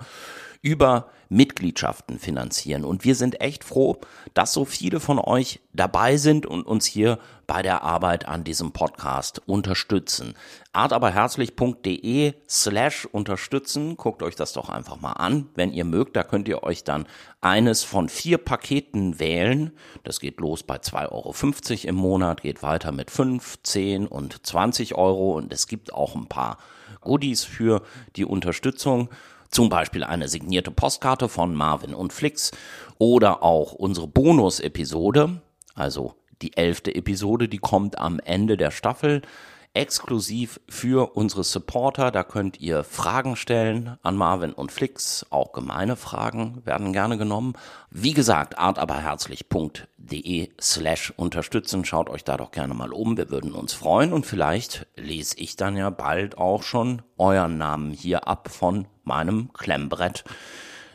über 0.61 1.09
Mitgliedschaften 1.29 2.19
finanzieren. 2.19 2.85
Und 2.85 3.03
wir 3.03 3.15
sind 3.15 3.41
echt 3.41 3.63
froh, 3.63 3.99
dass 4.35 4.53
so 4.53 4.63
viele 4.63 4.99
von 4.99 5.17
euch 5.17 5.59
dabei 5.73 6.17
sind 6.17 6.45
und 6.45 6.67
uns 6.67 6.85
hier 6.85 7.17
bei 7.51 7.63
der 7.63 7.83
Arbeit 7.83 8.29
an 8.29 8.45
diesem 8.45 8.71
Podcast 8.71 9.41
unterstützen. 9.45 10.35
artaberherzlich.de 10.71 12.33
slash 12.47 13.05
unterstützen. 13.11 13.97
Guckt 13.97 14.23
euch 14.23 14.37
das 14.37 14.53
doch 14.53 14.69
einfach 14.69 15.01
mal 15.01 15.11
an. 15.11 15.49
Wenn 15.53 15.73
ihr 15.73 15.83
mögt, 15.83 16.15
da 16.15 16.23
könnt 16.23 16.47
ihr 16.47 16.63
euch 16.63 16.85
dann 16.85 17.07
eines 17.41 17.83
von 17.83 18.07
vier 18.07 18.37
Paketen 18.37 19.19
wählen. 19.19 19.71
Das 20.05 20.21
geht 20.21 20.39
los 20.39 20.63
bei 20.63 20.77
2,50 20.77 21.09
Euro 21.11 21.89
im 21.89 21.95
Monat, 21.95 22.41
geht 22.41 22.63
weiter 22.63 22.93
mit 22.93 23.11
5, 23.11 23.61
10 23.63 24.07
und 24.07 24.47
20 24.47 24.95
Euro. 24.95 25.33
Und 25.33 25.51
es 25.51 25.67
gibt 25.67 25.93
auch 25.93 26.15
ein 26.15 26.27
paar 26.27 26.57
Goodies 27.01 27.43
für 27.43 27.81
die 28.15 28.23
Unterstützung. 28.23 29.09
Zum 29.49 29.67
Beispiel 29.67 30.05
eine 30.05 30.29
signierte 30.29 30.71
Postkarte 30.71 31.27
von 31.27 31.53
Marvin 31.53 31.95
und 31.95 32.13
Flix 32.13 32.51
oder 32.97 33.43
auch 33.43 33.73
unsere 33.73 34.07
Bonus-Episode, 34.07 35.41
also 35.75 36.15
die 36.41 36.57
elfte 36.57 36.93
Episode, 36.95 37.47
die 37.47 37.59
kommt 37.59 37.97
am 37.97 38.19
Ende 38.19 38.57
der 38.57 38.71
Staffel, 38.71 39.21
exklusiv 39.73 40.59
für 40.67 41.15
unsere 41.15 41.43
Supporter. 41.43 42.11
Da 42.11 42.23
könnt 42.23 42.59
ihr 42.59 42.83
Fragen 42.83 43.35
stellen 43.35 43.97
an 44.03 44.17
Marvin 44.17 44.53
und 44.53 44.71
Flix, 44.71 45.25
auch 45.29 45.53
gemeine 45.53 45.95
Fragen 45.95 46.61
werden 46.65 46.91
gerne 46.93 47.17
genommen. 47.17 47.53
Wie 47.89 48.13
gesagt, 48.13 48.57
artaberherzlich.de 48.57 50.49
slash 50.59 51.13
unterstützen. 51.15 51.85
Schaut 51.85 52.09
euch 52.09 52.23
da 52.23 52.37
doch 52.37 52.51
gerne 52.51 52.73
mal 52.73 52.91
um. 52.91 53.15
Wir 53.17 53.29
würden 53.29 53.53
uns 53.53 53.73
freuen 53.73 54.11
und 54.13 54.25
vielleicht 54.25 54.87
lese 54.95 55.37
ich 55.37 55.55
dann 55.55 55.77
ja 55.77 55.89
bald 55.89 56.37
auch 56.37 56.63
schon 56.63 57.01
euren 57.17 57.57
Namen 57.57 57.91
hier 57.91 58.27
ab 58.27 58.49
von 58.51 58.87
meinem 59.03 59.53
Klemmbrett 59.53 60.25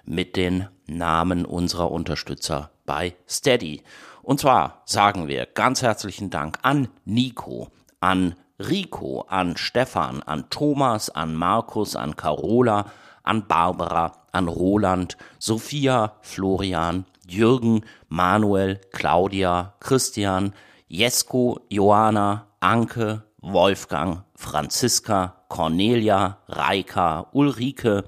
mit 0.05 0.37
den 0.37 0.69
Namen 0.87 1.45
unserer 1.45 1.91
Unterstützer 1.91 2.71
bei 2.85 3.17
Steady. 3.29 3.83
Und 4.27 4.41
zwar 4.41 4.83
sagen 4.87 5.29
wir 5.29 5.47
ganz 5.47 5.83
herzlichen 5.83 6.31
Dank 6.31 6.59
an 6.63 6.89
Nico, 7.05 7.69
an 8.01 8.35
Rico, 8.59 9.25
an 9.29 9.57
Stefan, 9.57 10.21
an 10.25 10.51
Thomas, 10.51 11.11
an 11.11 11.37
Markus, 11.37 11.95
an 11.95 12.17
Carola, 12.17 12.91
an 13.23 13.47
Barbara, 13.47 14.25
an 14.33 14.49
Roland, 14.49 15.17
Sophia, 15.39 16.15
Florian, 16.23 17.05
Jürgen, 17.29 17.85
Manuel, 18.09 18.81
Claudia, 18.91 19.75
Christian, 19.79 20.55
Jesko, 20.91 21.61
Johanna, 21.71 22.49
Anke, 22.61 23.23
Wolfgang, 23.43 24.25
Franziska, 24.35 25.37
Cornelia, 25.49 26.39
Reika, 26.49 27.29
Ulrike, 27.33 28.03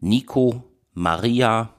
Nico, 0.00 0.62
Maria, 0.94 1.70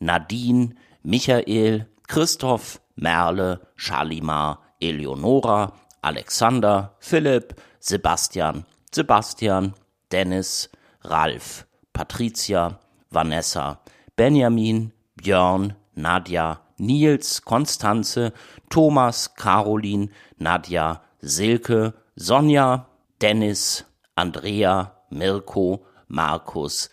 Nadine, 0.00 0.74
Michael, 1.04 1.86
Christoph, 2.08 2.81
Merle, 3.02 3.58
Shalimar, 3.76 4.58
Eleonora, 4.80 5.72
Alexander, 6.04 6.90
Philipp, 7.00 7.60
Sebastian, 7.80 8.64
Sebastian, 8.92 9.74
Dennis, 10.08 10.68
Ralf, 11.04 11.66
Patricia, 11.92 12.78
Vanessa, 13.10 13.80
Benjamin, 14.16 14.92
Björn, 15.20 15.74
Nadja, 15.96 16.58
Nils, 16.78 17.40
Konstanze, 17.40 18.32
Thomas, 18.70 19.28
Caroline, 19.28 20.08
Nadja, 20.40 21.00
Silke, 21.22 21.92
Sonja, 22.18 22.86
Dennis, 23.18 23.84
Andrea, 24.16 24.92
Mirko, 25.10 25.82
Markus, 26.08 26.88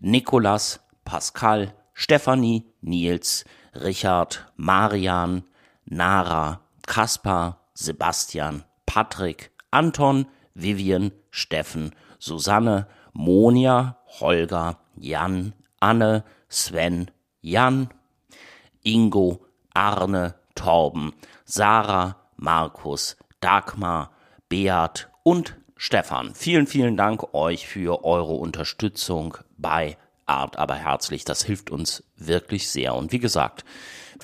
Nikolas, 0.00 0.78
Pascal, 1.04 1.72
Stefanie, 1.94 2.64
Nils, 2.82 3.44
Richard, 3.74 4.38
Marian, 4.56 5.44
Nara, 5.92 6.60
Kaspar, 6.86 7.58
Sebastian, 7.74 8.64
Patrick, 8.86 9.50
Anton, 9.70 10.26
Vivian, 10.54 11.12
Steffen, 11.30 11.94
Susanne, 12.18 12.86
Monia, 13.12 13.98
Holger, 14.06 14.78
Jan, 14.96 15.52
Anne, 15.80 16.24
Sven, 16.48 17.10
Jan, 17.42 17.90
Ingo, 18.82 19.44
Arne, 19.74 20.34
Torben, 20.54 21.12
Sarah, 21.44 22.16
Markus, 22.36 23.16
Dagmar, 23.40 24.12
Beat 24.48 25.10
und 25.22 25.56
Stefan, 25.76 26.34
vielen, 26.34 26.66
vielen 26.66 26.96
Dank 26.96 27.34
euch 27.34 27.66
für 27.66 28.04
eure 28.04 28.34
Unterstützung 28.34 29.36
bei 29.58 29.98
Art 30.24 30.56
aber 30.56 30.76
herzlich. 30.76 31.24
Das 31.24 31.42
hilft 31.42 31.70
uns 31.70 32.04
wirklich 32.16 32.70
sehr. 32.70 32.94
Und 32.94 33.12
wie 33.12 33.18
gesagt, 33.18 33.64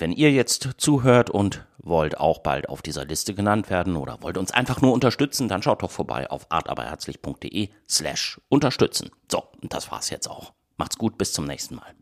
wenn 0.01 0.13
ihr 0.13 0.31
jetzt 0.33 0.69
zuhört 0.79 1.31
und 1.31 1.67
wollt 1.79 2.19
auch 2.19 2.41
bald 2.41 2.69
auf 2.69 2.83
dieser 2.83 3.05
Liste 3.05 3.35
genannt 3.35 3.71
werden 3.71 3.97
oder 3.97 4.23
wollt 4.23 4.39
uns 4.39 4.51
einfach 4.51 4.81
nur 4.81 4.93
unterstützen, 4.93 5.49
dann 5.49 5.63
schaut 5.63 5.83
doch 5.83 5.91
vorbei 5.91 6.31
auf 6.31 6.47
artaberherzlich.de 6.51 7.71
slash 7.89 8.41
unterstützen. 8.49 9.11
So, 9.31 9.45
und 9.63 9.73
das 9.73 9.91
war's 9.91 10.11
jetzt 10.11 10.29
auch. 10.29 10.53
Macht's 10.77 10.99
gut, 10.99 11.19
bis 11.19 11.33
zum 11.33 11.47
nächsten 11.47 11.77
Mal. 11.77 11.99